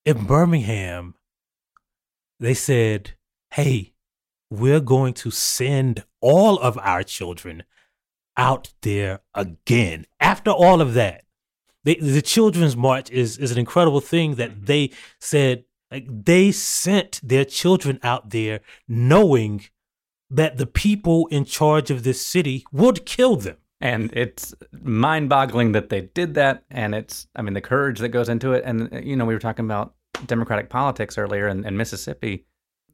In 0.04 0.24
Birmingham, 0.24 1.14
they 2.40 2.54
said, 2.54 3.12
hey, 3.52 3.92
we're 4.50 4.80
going 4.80 5.14
to 5.14 5.30
send 5.30 6.04
all 6.20 6.58
of 6.58 6.76
our 6.78 7.02
children 7.02 7.62
out 8.36 8.72
there 8.82 9.20
again. 9.34 10.06
After 10.20 10.50
all 10.50 10.80
of 10.80 10.94
that, 10.94 11.24
they, 11.84 11.96
the 11.96 12.22
Children's 12.22 12.76
March 12.76 13.10
is, 13.10 13.38
is 13.38 13.52
an 13.52 13.58
incredible 13.58 14.00
thing 14.00 14.36
that 14.36 14.50
mm-hmm. 14.50 14.64
they 14.64 14.90
said, 15.20 15.64
like, 15.90 16.06
they 16.08 16.52
sent 16.52 17.20
their 17.22 17.44
children 17.44 17.98
out 18.02 18.30
there 18.30 18.60
knowing 18.88 19.64
that 20.32 20.56
the 20.56 20.66
people 20.66 21.26
in 21.28 21.44
charge 21.44 21.90
of 21.90 22.02
this 22.02 22.24
city 22.34 22.64
would 22.72 23.04
kill 23.06 23.36
them. 23.36 23.56
and 23.80 24.10
it's 24.14 24.54
mind-boggling 24.82 25.72
that 25.72 25.88
they 25.88 26.02
did 26.20 26.34
that 26.34 26.62
and 26.70 26.94
it's 26.94 27.26
i 27.36 27.42
mean 27.42 27.54
the 27.54 27.60
courage 27.60 27.98
that 27.98 28.10
goes 28.10 28.28
into 28.28 28.52
it 28.52 28.62
and 28.64 28.76
you 29.04 29.16
know 29.16 29.24
we 29.24 29.34
were 29.34 29.40
talking 29.48 29.64
about 29.64 29.94
democratic 30.26 30.68
politics 30.70 31.16
earlier 31.18 31.48
in, 31.48 31.64
in 31.68 31.76
mississippi 31.76 32.44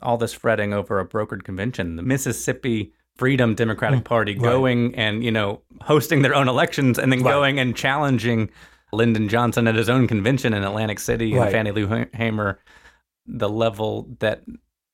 all 0.00 0.16
this 0.16 0.32
fretting 0.32 0.72
over 0.72 0.98
a 1.00 1.06
brokered 1.06 1.42
convention 1.44 1.96
the 1.96 2.02
mississippi 2.02 2.92
freedom 3.16 3.54
democratic 3.54 4.00
Mm, 4.00 4.04
party 4.04 4.32
right. 4.34 4.42
going 4.42 4.94
and 4.94 5.22
you 5.26 5.32
know 5.38 5.60
hosting 5.82 6.22
their 6.22 6.34
own 6.40 6.48
elections 6.48 6.98
and 6.98 7.12
then 7.12 7.22
Right. 7.22 7.32
going 7.32 7.58
and 7.60 7.76
challenging 7.76 8.48
lyndon 8.92 9.28
johnson 9.28 9.66
at 9.68 9.74
his 9.74 9.90
own 9.90 10.06
convention 10.08 10.54
in 10.54 10.62
atlantic 10.64 10.98
city 11.00 11.34
and 11.36 11.50
fannie 11.50 11.72
lou 11.72 11.86
hamer 12.14 12.58
the 13.26 13.48
level 13.48 14.08
that 14.20 14.42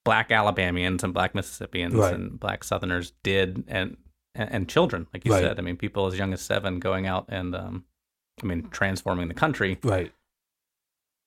black 0.04 0.30
alabamians 0.30 1.02
and 1.02 1.12
black 1.14 1.34
mississippians 1.34 1.94
Right. 1.94 2.14
and 2.14 2.38
black 2.38 2.62
southerners 2.64 3.12
did 3.22 3.64
and 3.68 3.96
and, 4.36 4.68
children, 4.68 5.06
like 5.14 5.24
you 5.24 5.30
Right. 5.32 5.42
said. 5.44 5.60
I 5.60 5.62
mean, 5.62 5.76
people 5.76 6.06
as 6.08 6.18
young 6.18 6.32
as 6.32 6.40
seven 6.42 6.80
going 6.80 7.06
out 7.06 7.26
and, 7.28 7.54
um, 7.54 7.84
I 8.42 8.46
mean, 8.46 8.68
transforming 8.70 9.28
the 9.28 9.34
country, 9.34 9.78
Right. 9.84 10.12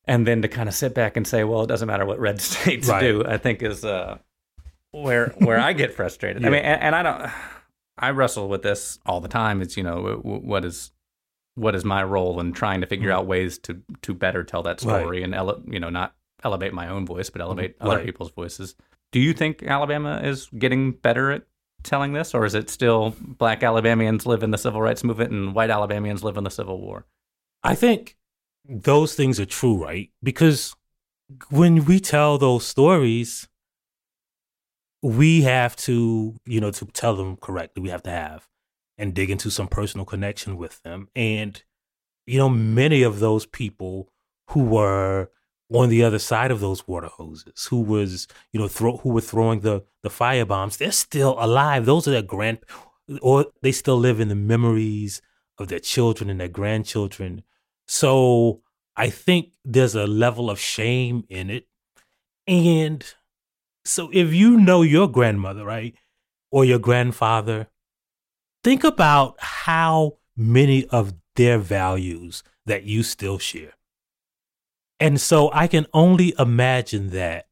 and 0.06 0.28
then 0.28 0.42
to 0.42 0.50
kind 0.50 0.68
of 0.68 0.76
sit 0.76 0.94
back 0.94 1.16
and 1.16 1.26
say, 1.26 1.46
"Well, 1.46 1.64
it 1.64 1.68
doesn't 1.68 1.88
matter 1.88 2.06
what 2.06 2.20
red 2.20 2.42
states 2.42 2.90
Right. 2.90 3.00
do," 3.00 3.24
I 3.26 3.38
think 3.38 3.62
is 3.64 3.86
uh, 3.86 4.18
where 4.92 5.30
where 5.40 5.58
I 5.60 5.72
get 5.74 5.94
frustrated. 5.94 6.46
I 6.46 6.50
mean, 6.50 6.62
and, 6.64 6.82
and 6.82 6.96
I 6.96 7.04
don't, 7.04 7.32
I 7.98 8.10
wrestle 8.12 8.50
with 8.50 8.62
this 8.62 9.00
all 9.06 9.22
the 9.22 9.30
time. 9.30 9.62
It's 9.62 9.78
you 9.78 9.84
know, 9.84 10.20
what 10.24 10.66
is 10.66 10.92
what 11.56 11.76
is 11.76 11.84
my 11.86 12.04
role 12.04 12.40
in 12.42 12.52
trying 12.54 12.82
to 12.82 12.88
figure 12.88 13.10
Mhm. 13.10 13.14
out 13.16 13.26
ways 13.26 13.58
to 13.60 13.82
to 14.02 14.14
better 14.14 14.44
tell 14.44 14.64
that 14.64 14.84
Right. 14.84 15.00
story 15.02 15.24
and 15.24 15.34
ele- 15.34 15.64
you 15.66 15.80
know 15.80 15.90
not 15.90 16.14
elevate 16.44 16.74
my 16.74 16.88
own 16.90 17.06
voice, 17.06 17.30
but 17.30 17.42
elevate 17.42 17.78
mm-hmm. 17.78 17.88
other 17.88 18.04
people's 18.04 18.32
voices. 18.32 18.76
Do 19.12 19.20
you 19.20 19.34
think 19.34 19.64
Alabama 19.64 20.22
is 20.24 20.48
getting 20.58 20.92
better 20.92 21.32
at 21.32 21.44
telling 21.84 22.14
this, 22.14 22.34
or 22.34 22.46
is 22.46 22.56
it 22.56 22.70
still 22.70 23.16
black 23.20 23.64
Alabamians 23.64 24.26
live 24.26 24.44
in 24.44 24.52
the 24.52 24.58
civil 24.58 24.82
rights 24.82 25.04
movement 25.04 25.32
and 25.32 25.56
white 25.56 25.70
Alabamians 25.70 26.24
live 26.24 26.38
in 26.38 26.44
the 26.44 26.50
Civil 26.50 26.82
War? 26.82 27.06
I 27.64 27.76
think 27.76 28.18
those 28.68 29.16
things 29.16 29.40
are 29.40 29.46
true, 29.46 29.84
right? 29.84 30.10
Because 30.22 30.76
when 31.50 31.86
we 31.86 32.00
tell 32.00 32.38
those 32.38 32.66
stories, 32.66 33.48
we 35.02 35.42
have 35.42 35.76
to, 35.78 36.36
you 36.46 36.60
know, 36.60 36.72
to 36.72 36.86
tell 36.88 37.16
them 37.16 37.38
correctly, 37.38 37.82
we 37.82 37.90
have 37.90 38.04
to 38.04 38.10
have 38.10 38.48
and 38.98 39.14
dig 39.14 39.30
into 39.30 39.52
some 39.52 39.68
personal 39.68 40.06
connection 40.06 40.58
with 40.58 40.82
them. 40.84 41.08
And, 41.16 41.62
you 42.26 42.38
know, 42.38 42.50
many 42.50 43.04
of 43.04 43.20
those 43.20 43.46
people 43.46 44.10
who 44.50 44.64
were 44.64 45.30
on 45.72 45.90
the 45.90 46.04
other 46.04 46.20
side 46.20 46.52
of 46.52 46.60
those 46.60 46.88
water 46.88 47.08
hoses, 47.08 47.66
who 47.70 47.82
was, 47.82 48.28
you 48.52 48.60
know, 48.60 48.68
throw, 48.68 48.98
who 48.98 49.10
were 49.10 49.22
throwing 49.22 49.62
the 49.62 49.84
the 50.04 50.10
fire 50.10 50.46
bombs, 50.46 50.78
they're 50.78 50.92
still 50.92 51.36
alive. 51.40 51.86
Those 51.86 52.08
are 52.08 52.12
their 52.12 52.22
grand, 52.22 52.60
or 53.22 53.48
they 53.62 53.72
still 53.72 53.98
live 53.98 54.20
in 54.20 54.30
the 54.30 54.36
memories 54.36 55.22
of 55.58 55.68
their 55.68 55.80
children 55.80 56.30
and 56.30 56.40
their 56.40 56.48
grandchildren. 56.48 57.44
So 57.88 58.62
I 58.96 59.10
think 59.10 59.54
there's 59.66 59.96
a 59.96 60.08
level 60.08 60.50
of 60.50 60.60
shame 60.60 61.26
in 61.30 61.50
it. 61.50 61.68
And 62.48 63.04
so 63.84 64.10
if 64.14 64.34
you 64.34 64.58
know 64.58 64.82
your 64.82 65.08
grandmother, 65.10 65.66
right, 65.66 65.96
or 66.52 66.64
your 66.66 66.80
grandfather, 66.80 67.68
think 68.64 68.84
about 68.84 69.36
how 69.40 70.18
many 70.36 70.86
of 70.88 71.14
their 71.36 71.58
values 71.58 72.44
that 72.66 72.84
you 72.84 73.04
still 73.04 73.38
share. 73.38 73.74
And 75.00 75.22
so 75.22 75.52
I 75.54 75.68
can 75.68 75.86
only 75.94 76.34
imagine 76.40 77.10
that 77.12 77.48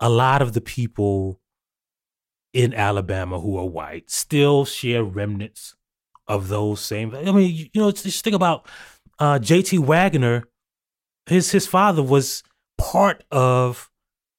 a 0.00 0.08
lot 0.08 0.42
of 0.42 0.52
the 0.52 0.60
people 0.60 1.40
in 2.52 2.72
Alabama 2.72 3.40
who 3.40 3.58
are 3.58 3.66
white 3.66 4.10
still 4.10 4.64
share 4.64 5.02
remnants 5.04 5.74
of 6.26 6.48
those 6.48 6.80
same. 6.80 7.14
I 7.14 7.32
mean, 7.32 7.54
you, 7.54 7.66
you 7.72 7.80
know, 7.80 7.90
just 7.90 8.24
think 8.24 8.36
about 8.36 8.66
uh, 9.18 9.38
J.T. 9.38 9.78
Waggoner. 9.78 10.44
His 11.26 11.50
his 11.50 11.66
father 11.66 12.02
was 12.02 12.42
part 12.78 13.24
of 13.30 13.90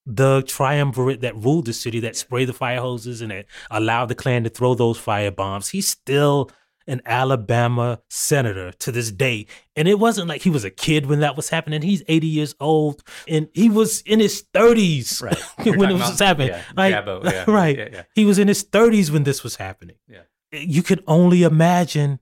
the 0.06 0.44
triumvirate 0.44 1.22
that 1.22 1.36
ruled 1.36 1.66
the 1.66 1.74
city, 1.74 2.00
that 2.02 2.16
sprayed 2.16 2.48
the 2.48 2.54
fire 2.54 2.80
hoses 2.80 3.22
and 3.22 3.32
that 3.32 3.46
allowed 3.72 4.06
the 4.06 4.16
Klan 4.16 4.44
to 4.44 4.50
throw 4.50 4.76
those 4.76 4.98
fire 4.98 5.32
bombs. 5.32 5.70
He's 5.70 5.88
still 5.88 6.52
an 6.88 7.02
Alabama 7.06 8.00
senator 8.10 8.72
to 8.72 8.92
this 8.92 9.12
day. 9.12 9.48
And 9.76 9.88
it 9.88 9.98
wasn't 10.00 10.28
like 10.28 10.42
he 10.44 10.50
was 10.50 10.64
a 10.64 10.70
kid 10.70 11.08
when 11.08 11.20
that 11.22 11.36
was 11.36 11.50
happening. 11.50 11.82
He's 11.82 12.04
80 12.08 12.28
years 12.28 12.56
old 12.60 13.04
and 13.28 13.48
he 13.54 13.70
was 13.70 14.02
in 14.02 14.20
his 14.20 14.44
30s 14.54 15.22
Right. 15.22 15.38
when 15.78 15.90
it 15.90 15.94
was 15.94 16.20
happening. 16.20 16.50
Yeah, 16.50 16.62
Like, 16.76 16.94
Jabo, 16.94 17.24
yeah, 17.32 17.46
right. 17.48 17.78
Yeah, 17.78 17.90
yeah. 17.92 18.04
He 18.14 18.26
was 18.26 18.38
in 18.38 18.48
his 18.48 18.64
30s 18.64 19.10
when 19.10 19.24
this 19.24 19.44
was 19.44 19.56
happening. 19.56 19.96
Yeah. 20.08 20.22
You 20.52 20.84
could 20.84 21.04
only 21.08 21.44
imagine 21.44 22.20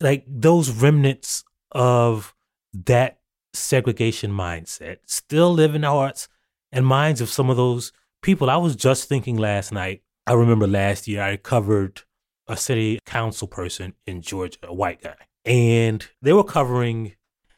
like 0.00 0.24
those 0.28 0.70
remnants 0.70 1.44
of 1.72 2.34
that 2.72 3.20
segregation 3.54 4.30
mindset 4.30 4.98
still 5.06 5.52
live 5.52 5.74
in 5.74 5.80
the 5.82 5.88
hearts 5.90 6.28
and 6.72 6.84
minds 6.86 7.20
of 7.20 7.30
some 7.30 7.48
of 7.48 7.56
those 7.56 7.92
people. 8.22 8.50
I 8.50 8.56
was 8.56 8.76
just 8.76 9.08
thinking 9.08 9.36
last 9.36 9.72
night, 9.72 10.02
I 10.26 10.32
remember 10.34 10.66
last 10.66 11.06
year 11.08 11.22
I 11.22 11.36
covered 11.36 12.02
a 12.46 12.56
city 12.56 12.98
council 13.06 13.48
person 13.48 13.94
in 14.06 14.22
Georgia, 14.22 14.58
a 14.62 14.74
white 14.74 15.02
guy, 15.02 15.16
and 15.44 16.06
they 16.22 16.32
were 16.32 16.44
covering, 16.44 17.14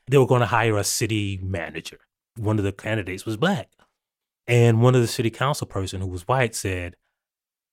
they 0.08 0.18
were 0.18 0.26
going 0.26 0.40
to 0.40 0.46
hire 0.46 0.76
a 0.76 0.84
city 0.84 1.38
manager. 1.42 1.98
One 2.36 2.58
of 2.58 2.64
the 2.64 2.72
candidates 2.72 3.24
was 3.24 3.36
black. 3.36 3.68
And 4.46 4.80
one 4.80 4.94
of 4.94 5.00
the 5.00 5.08
city 5.08 5.30
council 5.30 5.66
person 5.66 6.00
who 6.00 6.06
was 6.06 6.28
white 6.28 6.54
said, 6.54 6.96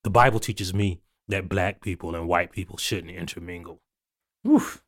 the 0.04 0.10
Bible 0.10 0.40
teaches 0.40 0.74
me 0.74 1.02
that 1.28 1.48
black 1.48 1.82
people 1.82 2.16
and 2.16 2.28
white 2.28 2.52
people 2.52 2.78
shouldn't 2.78 3.16
intermingle. 3.16 3.82
Oof. 4.48 4.84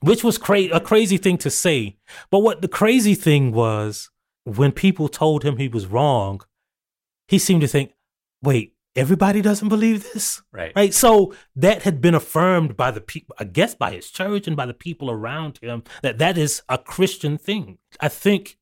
Which 0.00 0.24
was 0.24 0.38
cra- 0.38 0.72
a 0.72 0.80
crazy 0.80 1.18
thing 1.18 1.38
to 1.38 1.50
say. 1.50 1.96
But 2.30 2.38
what 2.40 2.62
the 2.62 2.68
crazy 2.68 3.14
thing 3.14 3.52
was, 3.52 4.10
when 4.44 4.72
people 4.72 5.08
told 5.08 5.42
him 5.42 5.56
he 5.56 5.68
was 5.68 5.86
wrong, 5.86 6.40
he 7.28 7.38
seemed 7.38 7.60
to 7.62 7.68
think, 7.68 7.92
wait, 8.42 8.74
everybody 8.96 9.42
doesn't 9.42 9.68
believe 9.68 10.02
this? 10.12 10.42
Right. 10.52 10.72
Right. 10.74 10.94
So 10.94 11.34
that 11.54 11.82
had 11.82 12.00
been 12.00 12.14
affirmed 12.14 12.76
by 12.76 12.90
the 12.90 13.00
people, 13.00 13.36
I 13.38 13.44
guess 13.44 13.74
by 13.74 13.92
his 13.92 14.10
church 14.10 14.46
and 14.46 14.56
by 14.56 14.66
the 14.66 14.74
people 14.74 15.10
around 15.10 15.58
him, 15.62 15.84
that 16.02 16.18
that 16.18 16.38
is 16.38 16.62
a 16.68 16.78
Christian 16.78 17.38
thing. 17.38 17.78
I 18.00 18.08
think 18.08 18.58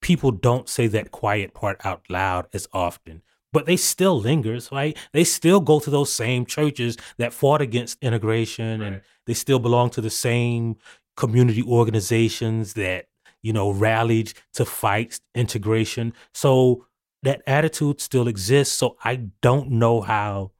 people 0.00 0.30
don't 0.30 0.68
say 0.68 0.86
that 0.86 1.10
quiet 1.10 1.52
part 1.54 1.84
out 1.84 2.02
loud 2.08 2.46
as 2.52 2.68
often, 2.72 3.22
but 3.52 3.66
they 3.66 3.76
still 3.76 4.18
lingers, 4.18 4.70
right? 4.70 4.96
They 5.12 5.24
still 5.24 5.60
go 5.60 5.80
to 5.80 5.90
those 5.90 6.12
same 6.12 6.46
churches 6.46 6.96
that 7.18 7.32
fought 7.32 7.60
against 7.60 7.98
integration 8.02 8.82
and 8.82 9.00
they 9.26 9.34
still 9.34 9.58
belong 9.58 9.90
to 9.90 10.00
the 10.00 10.10
same 10.10 10.76
community 11.16 11.62
organizations 11.62 12.74
that, 12.74 13.06
you 13.42 13.52
know, 13.52 13.70
rallied 13.70 14.32
to 14.54 14.64
fight 14.64 15.20
integration. 15.34 16.12
So 16.34 16.86
that 17.22 17.42
attitude 17.46 18.00
still 18.00 18.28
exists. 18.28 18.76
So 18.76 18.96
I 19.04 19.16
don't 19.40 19.70
know 19.70 20.00
how 20.00 20.52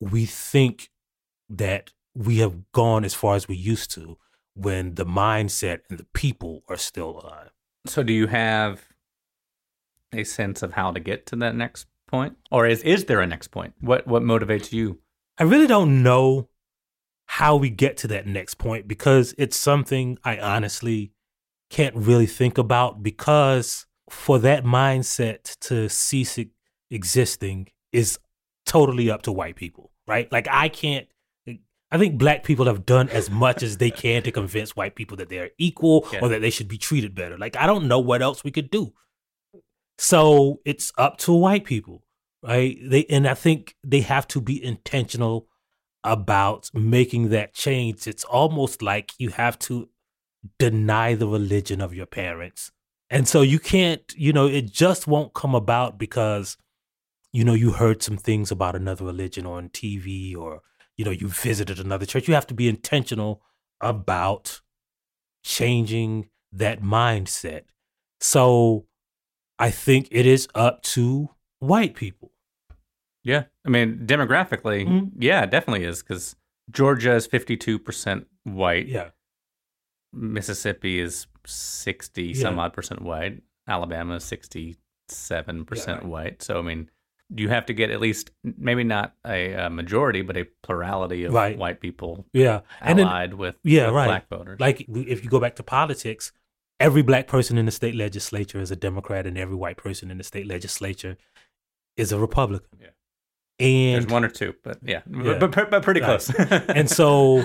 we 0.00 0.26
think 0.26 0.90
that 1.48 1.92
we 2.14 2.38
have 2.38 2.72
gone 2.72 3.04
as 3.04 3.14
far 3.14 3.34
as 3.34 3.48
we 3.48 3.56
used 3.56 3.90
to 3.92 4.18
when 4.54 4.94
the 4.94 5.06
mindset 5.06 5.80
and 5.90 5.98
the 5.98 6.06
people 6.12 6.62
are 6.68 6.76
still 6.76 7.20
alive. 7.20 7.50
So, 7.86 8.02
do 8.02 8.12
you 8.12 8.28
have 8.28 8.86
a 10.12 10.24
sense 10.24 10.62
of 10.62 10.72
how 10.72 10.92
to 10.92 11.00
get 11.00 11.26
to 11.26 11.36
that 11.36 11.54
next 11.54 11.86
point, 12.06 12.36
or 12.50 12.66
is 12.66 12.82
is 12.82 13.04
there 13.04 13.20
a 13.20 13.26
next 13.26 13.48
point? 13.48 13.74
What 13.80 14.06
what 14.06 14.22
motivates 14.22 14.72
you? 14.72 15.00
I 15.38 15.42
really 15.42 15.66
don't 15.66 16.02
know 16.02 16.48
how 17.26 17.56
we 17.56 17.70
get 17.70 17.96
to 17.98 18.08
that 18.08 18.26
next 18.26 18.54
point 18.54 18.86
because 18.86 19.34
it's 19.36 19.56
something 19.56 20.18
I 20.24 20.38
honestly 20.38 21.12
can't 21.70 21.96
really 21.96 22.26
think 22.26 22.58
about 22.58 23.02
because 23.02 23.86
for 24.10 24.38
that 24.40 24.64
mindset 24.64 25.56
to 25.60 25.88
cease 25.88 26.38
existing 26.90 27.68
is 27.92 28.18
totally 28.66 29.10
up 29.10 29.22
to 29.22 29.32
white 29.32 29.56
people, 29.56 29.90
right? 30.06 30.30
Like 30.30 30.48
I 30.50 30.68
can't 30.68 31.06
I 31.94 31.98
think 31.98 32.18
black 32.18 32.42
people 32.42 32.66
have 32.66 32.84
done 32.84 33.08
as 33.10 33.30
much 33.30 33.62
as 33.62 33.76
they 33.76 33.90
can 33.90 34.24
to 34.24 34.32
convince 34.32 34.74
white 34.74 34.96
people 34.96 35.16
that 35.18 35.28
they're 35.28 35.50
equal 35.58 36.08
yeah. 36.12 36.18
or 36.22 36.28
that 36.28 36.40
they 36.40 36.50
should 36.50 36.66
be 36.66 36.76
treated 36.76 37.14
better. 37.14 37.38
Like 37.38 37.56
I 37.56 37.66
don't 37.66 37.86
know 37.86 38.00
what 38.00 38.20
else 38.20 38.42
we 38.42 38.50
could 38.50 38.68
do. 38.68 38.92
So 39.98 40.60
it's 40.64 40.90
up 40.98 41.18
to 41.18 41.32
white 41.32 41.64
people, 41.64 42.02
right? 42.42 42.76
They 42.82 43.04
and 43.04 43.28
I 43.28 43.34
think 43.34 43.76
they 43.84 44.00
have 44.00 44.26
to 44.28 44.40
be 44.40 44.62
intentional 44.62 45.46
about 46.02 46.68
making 46.74 47.28
that 47.28 47.54
change. 47.54 48.08
It's 48.08 48.24
almost 48.24 48.82
like 48.82 49.12
you 49.18 49.30
have 49.30 49.56
to 49.60 49.88
deny 50.58 51.14
the 51.14 51.28
religion 51.28 51.80
of 51.80 51.94
your 51.94 52.06
parents. 52.06 52.72
And 53.14 53.28
so 53.28 53.42
you 53.42 53.60
can't, 53.60 54.02
you 54.16 54.32
know, 54.32 54.46
it 54.46 54.72
just 54.72 55.06
won't 55.06 55.34
come 55.34 55.54
about 55.54 55.98
because 55.98 56.56
you 57.32 57.44
know 57.44 57.54
you 57.54 57.72
heard 57.72 58.02
some 58.02 58.16
things 58.16 58.50
about 58.50 58.74
another 58.74 59.04
religion 59.04 59.46
on 59.46 59.68
TV 59.68 60.36
or 60.36 60.62
you 60.96 61.04
know, 61.04 61.10
you 61.10 61.28
visited 61.28 61.78
another 61.78 62.06
church. 62.06 62.28
You 62.28 62.34
have 62.34 62.46
to 62.48 62.54
be 62.54 62.68
intentional 62.68 63.42
about 63.80 64.60
changing 65.44 66.28
that 66.52 66.82
mindset. 66.82 67.62
So 68.20 68.86
I 69.58 69.70
think 69.70 70.08
it 70.10 70.26
is 70.26 70.48
up 70.54 70.82
to 70.82 71.30
white 71.58 71.94
people. 71.94 72.32
Yeah. 73.22 73.44
I 73.66 73.70
mean, 73.70 74.06
demographically, 74.06 74.86
mm-hmm. 74.86 75.22
yeah, 75.22 75.42
it 75.42 75.50
definitely 75.50 75.84
is 75.84 76.02
because 76.02 76.36
Georgia 76.70 77.14
is 77.14 77.26
52% 77.26 78.26
white. 78.44 78.86
Yeah. 78.86 79.10
Mississippi 80.14 81.00
is 81.00 81.26
60 81.46 82.22
yeah. 82.22 82.40
some 82.40 82.58
odd 82.58 82.72
percent 82.72 83.02
white. 83.02 83.42
Alabama 83.66 84.16
is 84.16 84.24
67% 84.24 84.76
yeah. 85.10 86.06
white. 86.06 86.42
So, 86.42 86.58
I 86.58 86.62
mean, 86.62 86.90
you 87.34 87.48
have 87.48 87.66
to 87.66 87.72
get 87.72 87.90
at 87.90 88.00
least 88.00 88.30
maybe 88.42 88.84
not 88.84 89.14
a, 89.26 89.52
a 89.54 89.70
majority, 89.70 90.22
but 90.22 90.36
a 90.36 90.46
plurality 90.62 91.24
of 91.24 91.32
right. 91.32 91.56
white 91.56 91.80
people. 91.80 92.26
Yeah, 92.32 92.60
allied 92.80 93.32
then, 93.32 93.38
with 93.38 93.56
yeah, 93.64 93.86
with 93.86 93.94
right. 93.94 94.06
black 94.06 94.28
voters. 94.28 94.60
Like 94.60 94.86
if 94.88 95.24
you 95.24 95.30
go 95.30 95.40
back 95.40 95.56
to 95.56 95.62
politics, 95.62 96.32
every 96.78 97.02
black 97.02 97.26
person 97.26 97.56
in 97.56 97.66
the 97.66 97.72
state 97.72 97.94
legislature 97.94 98.60
is 98.60 98.70
a 98.70 98.76
Democrat, 98.76 99.26
and 99.26 99.38
every 99.38 99.56
white 99.56 99.76
person 99.76 100.10
in 100.10 100.18
the 100.18 100.24
state 100.24 100.46
legislature 100.46 101.16
is 101.96 102.12
a 102.12 102.18
Republican. 102.18 102.78
Yeah. 102.80 102.88
And 103.60 104.02
there's 104.02 104.12
one 104.12 104.24
or 104.24 104.28
two, 104.28 104.54
but 104.64 104.78
yeah, 104.82 105.02
yeah. 105.08 105.38
But, 105.38 105.52
but, 105.52 105.70
but, 105.70 105.82
pretty 105.82 106.00
right. 106.00 106.20
close. 106.20 106.34
and 106.68 106.90
so, 106.90 107.44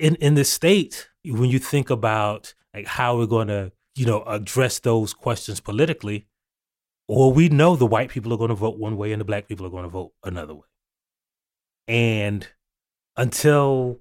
in 0.00 0.16
in 0.16 0.34
the 0.34 0.44
state, 0.44 1.08
when 1.24 1.50
you 1.50 1.58
think 1.58 1.90
about 1.90 2.54
like 2.74 2.86
how 2.86 3.16
we're 3.16 3.26
going 3.26 3.48
to, 3.48 3.72
you 3.94 4.06
know, 4.06 4.22
address 4.22 4.78
those 4.78 5.12
questions 5.12 5.60
politically, 5.60 6.26
or 7.08 7.32
we 7.32 7.48
know 7.48 7.76
the 7.76 7.86
white 7.86 8.10
people 8.10 8.32
are 8.32 8.38
going 8.38 8.48
to 8.48 8.54
vote 8.54 8.78
one 8.78 8.96
way 8.96 9.12
and 9.12 9.20
the 9.20 9.24
black 9.24 9.48
people 9.48 9.66
are 9.66 9.70
going 9.70 9.84
to 9.84 9.90
vote 9.90 10.12
another 10.24 10.54
way. 10.54 10.66
And 11.88 12.46
until 13.16 14.00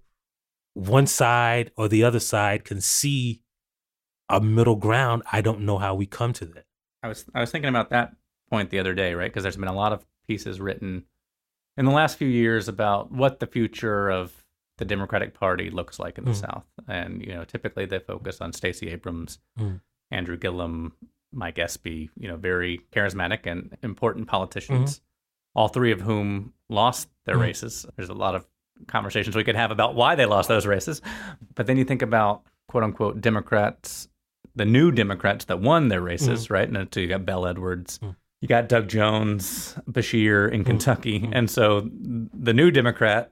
one 0.73 1.07
side 1.07 1.71
or 1.75 1.87
the 1.87 2.03
other 2.03 2.19
side 2.19 2.63
can 2.63 2.81
see 2.81 3.41
a 4.29 4.39
middle 4.39 4.75
ground, 4.75 5.23
I 5.31 5.41
don't 5.41 5.61
know 5.61 5.79
how 5.79 5.95
we 5.95 6.05
come 6.05 6.33
to 6.33 6.45
that. 6.45 6.65
I 7.03 7.07
was 7.07 7.25
I 7.33 7.41
was 7.41 7.51
thinking 7.51 7.69
about 7.69 7.89
that 7.89 8.13
point 8.49 8.69
the 8.69 8.79
other 8.79 8.93
day, 8.93 9.13
right? 9.13 9.31
Because 9.31 9.43
there's 9.43 9.57
been 9.57 9.67
a 9.67 9.73
lot 9.73 9.93
of 9.93 10.05
pieces 10.27 10.59
written 10.59 11.05
in 11.77 11.85
the 11.85 11.91
last 11.91 12.17
few 12.17 12.27
years 12.27 12.67
about 12.67 13.11
what 13.11 13.39
the 13.39 13.47
future 13.47 14.09
of 14.09 14.43
the 14.79 14.85
Democratic 14.85 15.33
Party 15.33 15.69
looks 15.69 15.99
like 15.99 16.17
in 16.17 16.25
the 16.25 16.31
mm. 16.31 16.41
South, 16.41 16.65
and 16.87 17.21
you 17.21 17.33
know, 17.33 17.43
typically 17.43 17.85
they 17.85 17.99
focus 17.99 18.41
on 18.41 18.53
Stacey 18.53 18.89
Abrams, 18.89 19.37
mm. 19.59 19.79
Andrew 20.09 20.37
Gillum, 20.37 20.93
Mike 21.31 21.59
Espy, 21.59 22.09
you 22.17 22.27
know, 22.27 22.37
very 22.37 22.81
charismatic 22.91 23.45
and 23.45 23.77
important 23.83 24.27
politicians, 24.27 24.95
mm-hmm. 24.95 25.59
all 25.59 25.67
three 25.67 25.91
of 25.91 26.01
whom 26.01 26.53
lost 26.69 27.09
their 27.25 27.35
mm-hmm. 27.35 27.43
races. 27.43 27.85
There's 27.95 28.09
a 28.09 28.13
lot 28.13 28.35
of 28.35 28.47
conversations 28.87 29.35
we 29.35 29.43
could 29.43 29.55
have 29.55 29.71
about 29.71 29.95
why 29.95 30.15
they 30.15 30.25
lost 30.25 30.47
those 30.47 30.65
races. 30.65 31.01
But 31.55 31.67
then 31.67 31.77
you 31.77 31.83
think 31.83 32.01
about 32.01 32.43
quote 32.67 32.83
unquote 32.83 33.21
Democrats, 33.21 34.07
the 34.55 34.65
new 34.65 34.91
Democrats 34.91 35.45
that 35.45 35.59
won 35.59 35.89
their 35.89 36.01
races, 36.01 36.45
mm-hmm. 36.45 36.53
right? 36.53 36.69
And 36.69 36.87
so 36.93 36.99
you 36.99 37.07
got 37.07 37.25
Bel 37.25 37.45
Edwards, 37.45 37.99
mm. 37.99 38.15
you 38.41 38.47
got 38.47 38.69
Doug 38.69 38.87
Jones, 38.87 39.75
Beshear 39.89 40.51
in 40.51 40.63
mm. 40.63 40.67
Kentucky. 40.67 41.21
Mm. 41.21 41.31
And 41.33 41.51
so 41.51 41.89
the 41.91 42.53
new 42.53 42.71
Democrat 42.71 43.31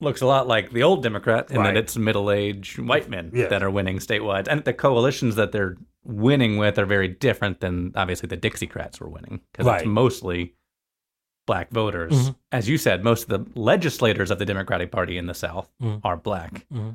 looks 0.00 0.20
a 0.20 0.26
lot 0.26 0.46
like 0.46 0.72
the 0.72 0.82
old 0.82 1.02
Democrat 1.02 1.50
in 1.50 1.58
right. 1.58 1.74
that 1.74 1.76
it's 1.76 1.96
middle 1.96 2.30
aged 2.30 2.78
white 2.78 3.08
men 3.08 3.30
yeah. 3.32 3.48
that 3.48 3.62
are 3.62 3.70
winning 3.70 3.98
statewide. 3.98 4.46
And 4.48 4.64
the 4.64 4.72
coalitions 4.72 5.36
that 5.36 5.52
they're 5.52 5.76
winning 6.04 6.58
with 6.58 6.78
are 6.78 6.86
very 6.86 7.08
different 7.08 7.60
than 7.60 7.92
obviously 7.94 8.26
the 8.28 8.36
Dixiecrats 8.36 9.00
were 9.00 9.08
winning 9.08 9.40
because 9.52 9.66
right. 9.66 9.80
it's 9.80 9.86
mostly 9.86 10.54
black 11.46 11.70
voters. 11.70 12.12
Mm-hmm. 12.12 12.32
As 12.52 12.68
you 12.68 12.76
said, 12.76 13.04
most 13.04 13.24
of 13.24 13.28
the 13.28 13.60
legislators 13.60 14.30
of 14.30 14.38
the 14.38 14.44
Democratic 14.44 14.90
Party 14.90 15.16
in 15.16 15.26
the 15.26 15.34
South 15.34 15.70
mm-hmm. 15.82 16.06
are 16.06 16.16
black. 16.16 16.66
Mm-hmm. 16.72 16.90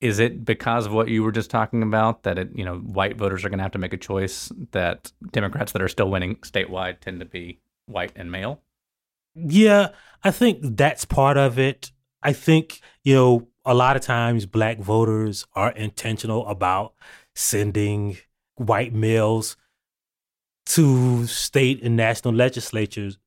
Is 0.00 0.18
it 0.18 0.44
because 0.44 0.84
of 0.84 0.92
what 0.92 1.08
you 1.08 1.22
were 1.22 1.32
just 1.32 1.48
talking 1.48 1.82
about 1.82 2.24
that 2.24 2.38
it, 2.38 2.50
you 2.54 2.64
know, 2.64 2.76
white 2.76 3.16
voters 3.16 3.44
are 3.44 3.48
going 3.48 3.58
to 3.58 3.62
have 3.62 3.72
to 3.72 3.78
make 3.78 3.94
a 3.94 3.98
choice 3.98 4.52
that 4.72 5.12
Democrats 5.32 5.72
that 5.72 5.80
are 5.80 5.88
still 5.88 6.10
winning 6.10 6.36
statewide 6.36 7.00
tend 7.00 7.20
to 7.20 7.26
be 7.26 7.60
white 7.86 8.12
and 8.14 8.30
male? 8.30 8.60
Yeah, 9.34 9.90
I 10.22 10.30
think 10.30 10.58
that's 10.76 11.04
part 11.04 11.38
of 11.38 11.58
it. 11.58 11.90
I 12.24 12.32
think, 12.32 12.80
you 13.04 13.14
know, 13.14 13.48
a 13.64 13.74
lot 13.74 13.96
of 13.96 14.02
times 14.02 14.46
black 14.46 14.78
voters 14.78 15.46
are 15.54 15.70
intentional 15.72 16.46
about 16.48 16.94
sending 17.34 18.16
white 18.56 18.92
males 18.92 19.56
to 20.66 21.26
state 21.26 21.82
and 21.82 21.96
national 21.96 22.34
legislatures 22.34 23.18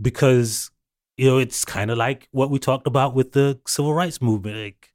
because 0.00 0.70
you 1.16 1.26
know 1.26 1.38
it's 1.38 1.64
kind 1.64 1.90
of 1.90 1.96
like 1.96 2.28
what 2.32 2.50
we 2.50 2.58
talked 2.58 2.86
about 2.86 3.14
with 3.14 3.32
the 3.32 3.58
civil 3.66 3.94
rights 3.94 4.20
movement 4.20 4.56
like 4.56 4.92